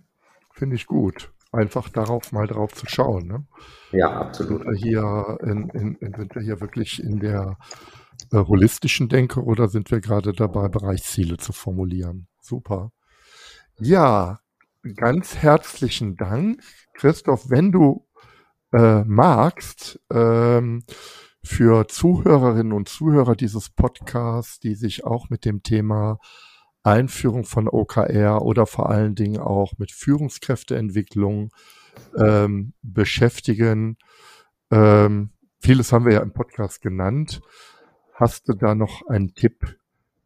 Finde 0.53 0.75
ich 0.75 0.87
gut. 0.87 1.31
Einfach 1.51 1.89
darauf 1.89 2.31
mal 2.31 2.47
drauf 2.47 2.73
zu 2.73 2.85
schauen. 2.87 3.27
Ne? 3.27 3.45
Ja, 3.91 4.09
absolut. 4.21 4.61
Sind 4.61 4.71
wir 4.71 4.77
hier, 4.77 5.37
in, 5.43 5.69
in, 5.69 5.97
sind 5.99 6.33
wir 6.33 6.41
hier 6.41 6.61
wirklich 6.61 7.03
in 7.03 7.19
der 7.19 7.57
äh, 8.31 8.37
holistischen 8.37 9.09
Denke 9.09 9.43
oder 9.43 9.67
sind 9.67 9.91
wir 9.91 9.99
gerade 9.99 10.31
dabei, 10.31 10.69
Bereichsziele 10.69 11.37
zu 11.37 11.51
formulieren? 11.51 12.27
Super. 12.39 12.91
Ja, 13.79 14.39
ganz 14.95 15.37
herzlichen 15.37 16.15
Dank, 16.15 16.61
Christoph. 16.93 17.49
Wenn 17.49 17.71
du 17.71 18.07
äh, 18.71 19.03
magst, 19.03 19.99
ähm, 20.11 20.83
für 21.43 21.87
Zuhörerinnen 21.87 22.73
und 22.73 22.89
Zuhörer 22.89 23.35
dieses 23.35 23.69
Podcasts, 23.69 24.59
die 24.59 24.75
sich 24.75 25.03
auch 25.03 25.29
mit 25.29 25.45
dem 25.45 25.63
Thema 25.63 26.19
Einführung 26.83 27.45
von 27.45 27.67
OKR 27.67 28.41
oder 28.41 28.65
vor 28.65 28.89
allen 28.89 29.15
Dingen 29.15 29.39
auch 29.39 29.73
mit 29.77 29.91
Führungskräfteentwicklung 29.91 31.51
ähm, 32.17 32.73
beschäftigen. 32.81 33.97
Ähm, 34.71 35.31
Vieles 35.63 35.93
haben 35.93 36.05
wir 36.05 36.13
ja 36.13 36.21
im 36.21 36.33
Podcast 36.33 36.81
genannt. 36.81 37.39
Hast 38.15 38.49
du 38.49 38.53
da 38.53 38.73
noch 38.73 39.07
einen 39.07 39.35
Tipp, 39.35 39.77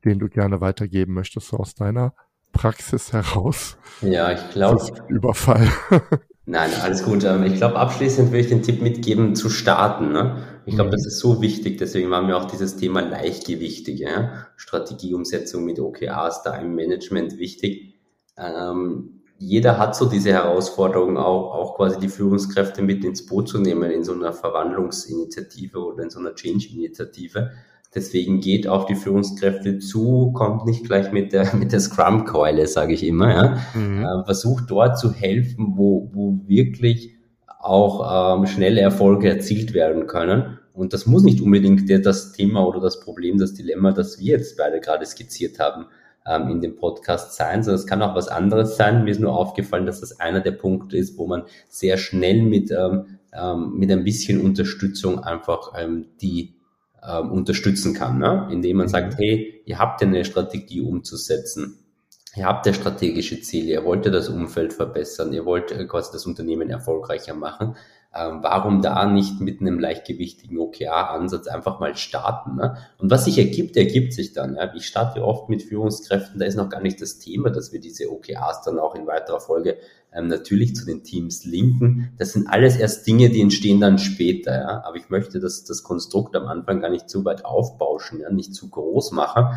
den 0.05 0.17
du 0.17 0.29
gerne 0.29 0.61
weitergeben 0.61 1.13
möchtest 1.13 1.49
so 1.49 1.57
aus 1.57 1.75
deiner 1.75 2.13
Praxis 2.53 3.11
heraus? 3.11 3.77
Ja, 4.01 4.31
ich 4.31 4.49
glaube. 4.51 4.81
Überfall. 5.09 5.67
Nein, 6.45 6.69
alles 6.81 7.03
gut. 7.03 7.25
Ähm, 7.25 7.43
ich 7.43 7.55
glaube, 7.55 7.75
abschließend 7.75 8.29
würde 8.29 8.39
ich 8.39 8.47
den 8.47 8.63
Tipp 8.63 8.81
mitgeben, 8.81 9.35
zu 9.35 9.49
starten. 9.49 10.13
Ne? 10.13 10.41
Ich 10.65 10.75
glaube, 10.75 10.89
mhm. 10.89 10.93
das 10.93 11.05
ist 11.05 11.19
so 11.19 11.41
wichtig. 11.41 11.77
Deswegen 11.77 12.09
war 12.09 12.21
mir 12.21 12.37
auch 12.37 12.45
dieses 12.45 12.75
Thema 12.77 13.01
Leichtgewichtige, 13.01 14.03
ja? 14.03 14.47
Strategieumsetzung 14.55 15.63
mit 15.63 15.79
OKRs 15.79 16.43
da 16.43 16.55
im 16.55 16.75
Management 16.75 17.37
wichtig. 17.37 17.95
Ähm, 18.37 19.21
jeder 19.37 19.77
hat 19.77 19.95
so 19.95 20.05
diese 20.05 20.31
Herausforderung, 20.31 21.17
auch, 21.17 21.53
auch 21.53 21.75
quasi 21.75 21.99
die 21.99 22.07
Führungskräfte 22.07 22.81
mit 22.81 23.03
ins 23.03 23.25
Boot 23.25 23.49
zu 23.49 23.59
nehmen 23.59 23.91
in 23.91 24.03
so 24.03 24.13
einer 24.13 24.33
Verwandlungsinitiative 24.33 25.77
oder 25.77 26.03
in 26.03 26.09
so 26.09 26.19
einer 26.19 26.33
Change-Initiative. 26.33 27.51
Deswegen 27.93 28.41
geht 28.41 28.67
auf 28.67 28.85
die 28.85 28.95
Führungskräfte 28.95 29.79
zu, 29.79 30.31
kommt 30.33 30.65
nicht 30.65 30.85
gleich 30.85 31.11
mit 31.11 31.31
der, 31.33 31.53
mit 31.55 31.71
der 31.71 31.79
Scrum-Keule, 31.79 32.67
sage 32.67 32.93
ich 32.93 33.05
immer. 33.05 33.33
Ja. 33.33 33.57
Mhm. 33.73 34.03
Äh, 34.03 34.25
versucht 34.25 34.65
dort 34.67 34.97
zu 34.97 35.11
helfen, 35.11 35.73
wo, 35.75 36.09
wo 36.13 36.39
wirklich 36.47 37.15
auch 37.59 38.37
ähm, 38.37 38.47
schnelle 38.47 38.81
Erfolge 38.81 39.29
erzielt 39.29 39.73
werden 39.73 40.07
können. 40.07 40.54
Und 40.75 40.93
das 40.93 41.05
muss 41.05 41.23
nicht 41.23 41.41
unbedingt 41.41 41.89
der, 41.89 41.99
das 41.99 42.33
Thema 42.33 42.65
oder 42.67 42.79
das 42.79 42.99
Problem, 42.99 43.37
das 43.37 43.53
Dilemma, 43.53 43.91
das 43.91 44.19
wir 44.19 44.37
jetzt 44.37 44.57
beide 44.57 44.79
gerade 44.79 45.05
skizziert 45.05 45.59
haben, 45.59 45.85
ähm, 46.27 46.49
in 46.49 46.61
dem 46.61 46.75
Podcast 46.75 47.35
sein, 47.35 47.63
sondern 47.63 47.79
es 47.79 47.87
kann 47.87 48.01
auch 48.01 48.15
was 48.15 48.27
anderes 48.27 48.77
sein. 48.77 49.03
Mir 49.03 49.11
ist 49.11 49.19
nur 49.19 49.37
aufgefallen, 49.37 49.85
dass 49.85 50.01
das 50.01 50.19
einer 50.19 50.41
der 50.41 50.51
Punkte 50.51 50.97
ist, 50.97 51.17
wo 51.17 51.27
man 51.27 51.43
sehr 51.69 51.97
schnell 51.97 52.41
mit, 52.41 52.71
ähm, 52.71 53.19
ähm, 53.33 53.73
mit 53.75 53.91
ein 53.91 54.03
bisschen 54.03 54.41
Unterstützung 54.41 55.19
einfach 55.19 55.73
ähm, 55.77 56.07
die 56.21 56.55
ähm, 57.07 57.31
unterstützen 57.31 57.93
kann, 57.93 58.17
ne? 58.17 58.47
indem 58.51 58.77
man 58.77 58.87
sagt, 58.87 59.13
mhm. 59.13 59.23
hey, 59.23 59.61
ihr 59.65 59.79
habt 59.79 60.01
ja 60.01 60.07
eine 60.07 60.25
Strategie 60.25 60.81
umzusetzen. 60.81 61.79
Ihr 62.35 62.45
habt 62.45 62.65
ja 62.65 62.73
strategische 62.73 63.39
Ziele, 63.39 63.71
ihr 63.71 63.85
wollt 63.85 64.05
ja 64.05 64.11
das 64.11 64.27
Umfeld 64.27 64.73
verbessern, 64.73 65.31
ihr 65.31 65.45
wollt 65.45 65.71
äh, 65.71 65.85
quasi 65.85 66.11
das 66.11 66.25
Unternehmen 66.25 66.69
erfolgreicher 66.69 67.33
machen. 67.33 67.75
Ähm, 68.17 68.39
warum 68.41 68.81
da 68.81 69.05
nicht 69.05 69.41
mit 69.41 69.59
einem 69.59 69.77
leichtgewichtigen 69.77 70.57
OKR-Ansatz 70.57 71.47
einfach 71.47 71.81
mal 71.81 71.97
starten? 71.97 72.55
Ne? 72.55 72.77
Und 72.97 73.11
was 73.11 73.25
sich 73.25 73.37
ergibt, 73.37 73.75
ergibt 73.75 74.13
sich 74.13 74.31
dann. 74.31 74.55
Ja? 74.55 74.73
Ich 74.73 74.87
starte 74.87 75.21
oft 75.21 75.49
mit 75.49 75.63
Führungskräften, 75.63 76.39
da 76.39 76.45
ist 76.45 76.55
noch 76.55 76.69
gar 76.69 76.81
nicht 76.81 77.01
das 77.01 77.19
Thema, 77.19 77.49
dass 77.49 77.73
wir 77.73 77.81
diese 77.81 78.09
OKRs 78.09 78.61
dann 78.63 78.79
auch 78.79 78.95
in 78.95 79.05
weiterer 79.05 79.41
Folge 79.41 79.77
ähm, 80.13 80.27
natürlich 80.27 80.77
zu 80.77 80.85
den 80.85 81.03
Teams 81.03 81.43
linken. 81.43 82.13
Das 82.17 82.31
sind 82.31 82.47
alles 82.47 82.77
erst 82.77 83.05
Dinge, 83.05 83.29
die 83.29 83.41
entstehen 83.41 83.81
dann 83.81 83.97
später. 83.97 84.53
Ja? 84.53 84.83
Aber 84.85 84.95
ich 84.95 85.09
möchte 85.09 85.41
das, 85.41 85.65
das 85.65 85.83
Konstrukt 85.83 86.37
am 86.37 86.47
Anfang 86.47 86.79
gar 86.79 86.89
nicht 86.89 87.09
zu 87.09 87.25
weit 87.25 87.43
aufbauschen, 87.43 88.21
ja? 88.21 88.31
nicht 88.31 88.55
zu 88.55 88.69
groß 88.69 89.11
machen, 89.11 89.47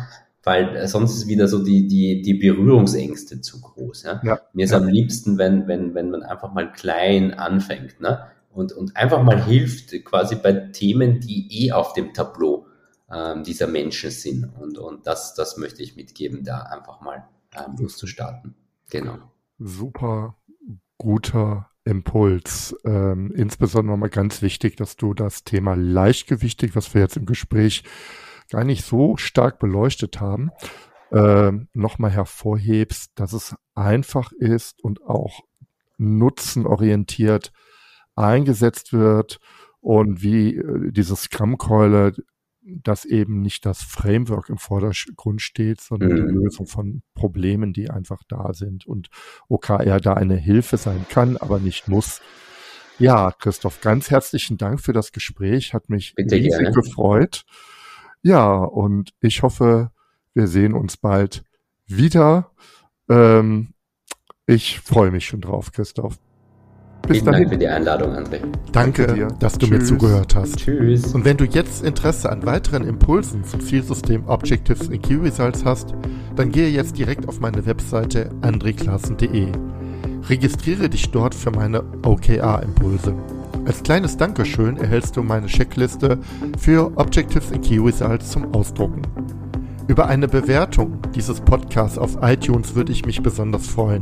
weil 0.43 0.75
äh, 0.75 0.87
sonst 0.89 1.15
ist 1.15 1.27
wieder 1.27 1.47
so 1.47 1.63
die, 1.63 1.87
die, 1.87 2.21
die 2.21 2.33
Berührungsängste 2.33 3.39
zu 3.39 3.61
groß. 3.61 4.03
Ja? 4.03 4.21
ja. 4.21 4.41
Mir 4.51 4.65
ist 4.65 4.71
ja. 4.71 4.79
am 4.79 4.87
liebsten, 4.89 5.37
wenn, 5.37 5.69
wenn, 5.69 5.95
wenn 5.95 6.09
man 6.09 6.23
einfach 6.23 6.51
mal 6.51 6.73
klein 6.73 7.33
anfängt. 7.33 8.01
Ne? 8.01 8.19
Und, 8.49 8.71
und 8.71 8.97
einfach 8.97 9.23
mal 9.23 9.43
hilft, 9.43 9.91
quasi 10.03 10.35
bei 10.35 10.53
Themen, 10.53 11.19
die 11.19 11.65
eh 11.65 11.71
auf 11.71 11.93
dem 11.93 12.13
Tableau 12.13 12.67
ähm, 13.11 13.43
dieser 13.43 13.67
Menschen 13.67 14.11
sind. 14.11 14.45
Und, 14.59 14.77
und 14.77 15.07
das, 15.07 15.33
das 15.35 15.57
möchte 15.57 15.83
ich 15.83 15.95
mitgeben, 15.95 16.43
da 16.43 16.61
einfach 16.61 17.01
mal 17.01 17.27
ähm, 17.55 17.75
loszustarten. 17.79 18.55
Genau. 18.89 19.17
Super 19.59 20.35
guter 20.97 21.69
Impuls. 21.85 22.75
Ähm, 22.85 23.31
insbesondere 23.31 23.97
mal 23.97 24.09
ganz 24.09 24.41
wichtig, 24.41 24.75
dass 24.75 24.95
du 24.95 25.13
das 25.13 25.43
Thema 25.43 25.75
leichtgewichtig, 25.75 26.75
was 26.75 26.93
wir 26.93 27.01
jetzt 27.01 27.17
im 27.17 27.25
Gespräch 27.25 27.83
gar 28.51 28.63
nicht 28.63 28.85
so 28.85 29.17
stark 29.17 29.59
beleuchtet 29.59 30.19
haben, 30.19 30.51
äh, 31.11 31.51
nochmal 31.73 32.11
hervorhebst, 32.11 33.11
dass 33.15 33.33
es 33.33 33.55
einfach 33.75 34.31
ist 34.31 34.83
und 34.83 35.03
auch 35.03 35.41
nutzenorientiert 35.97 37.51
eingesetzt 38.15 38.93
wird 38.93 39.39
und 39.81 40.21
wie 40.21 40.57
äh, 40.57 40.91
diese 40.91 41.15
Scrum-Keule, 41.15 42.13
dass 42.61 43.05
eben 43.05 43.41
nicht 43.41 43.65
das 43.65 43.81
Framework 43.81 44.49
im 44.49 44.57
Vordergrund 44.57 45.41
steht, 45.41 45.81
sondern 45.81 46.11
mhm. 46.11 46.15
die 46.15 46.33
Lösung 46.33 46.67
von 46.67 47.01
Problemen, 47.13 47.73
die 47.73 47.89
einfach 47.89 48.21
da 48.27 48.53
sind 48.53 48.85
und 48.85 49.09
OKR 49.47 49.99
da 49.99 50.13
eine 50.13 50.35
Hilfe 50.35 50.77
sein 50.77 51.05
kann, 51.09 51.37
aber 51.37 51.59
nicht 51.59 51.87
muss. 51.87 52.21
Ja, 52.99 53.31
Christoph, 53.31 53.79
ganz 53.79 54.11
herzlichen 54.11 54.57
Dank 54.57 54.81
für 54.81 54.93
das 54.93 55.13
Gespräch, 55.13 55.73
hat 55.73 55.89
mich 55.89 56.13
Bitte 56.15 56.35
riesig 56.35 56.59
gerne. 56.59 56.71
gefreut. 56.71 57.45
Ja, 58.21 58.57
und 58.57 59.13
ich 59.21 59.41
hoffe, 59.41 59.91
wir 60.33 60.47
sehen 60.47 60.73
uns 60.73 60.97
bald 60.97 61.43
wieder. 61.85 62.51
Ähm, 63.07 63.73
ich 64.45 64.81
freue 64.81 65.11
mich 65.11 65.25
schon 65.25 65.41
drauf, 65.41 65.71
Christoph. 65.71 66.19
Bis 67.07 67.17
Vielen 67.17 67.25
dahin. 67.25 67.43
Dank 67.43 67.53
für 67.53 67.59
die 67.59 67.67
Einladung, 67.67 68.11
André. 68.11 68.39
Danke, 68.71 69.07
Danke 69.07 69.13
dir, 69.13 69.27
dass 69.39 69.53
du 69.57 69.65
Tschüss. 69.65 69.79
mir 69.79 69.83
zugehört 69.83 70.35
hast. 70.35 70.57
Tschüss. 70.57 71.13
Und 71.15 71.25
wenn 71.25 71.37
du 71.37 71.45
jetzt 71.45 71.83
Interesse 71.83 72.31
an 72.31 72.45
weiteren 72.45 72.85
Impulsen 72.87 73.43
zum 73.43 73.61
Zielsystem 73.61 74.27
Objectives 74.27 74.89
in 74.89 75.01
Key 75.01 75.15
Results 75.15 75.65
hast, 75.65 75.95
dann 76.35 76.51
gehe 76.51 76.69
jetzt 76.69 76.97
direkt 76.97 77.27
auf 77.27 77.39
meine 77.39 77.65
Webseite 77.65 78.29
andreklassen.de. 78.41 79.47
Registriere 80.29 80.89
dich 80.89 81.09
dort 81.09 81.33
für 81.33 81.49
meine 81.51 81.83
OKR-Impulse. 82.03 83.15
Als 83.65 83.83
kleines 83.83 84.15
Dankeschön 84.17 84.77
erhältst 84.77 85.17
du 85.17 85.23
meine 85.23 85.47
Checkliste 85.47 86.19
für 86.57 86.91
Objectives 86.95 87.51
in 87.51 87.61
Key 87.61 87.79
Results 87.79 88.31
zum 88.31 88.53
Ausdrucken. 88.53 89.01
Über 89.87 90.07
eine 90.07 90.27
Bewertung 90.27 90.99
dieses 91.15 91.41
Podcasts 91.41 91.97
auf 91.97 92.19
iTunes 92.21 92.75
würde 92.75 92.91
ich 92.91 93.05
mich 93.05 93.23
besonders 93.23 93.67
freuen. 93.67 94.01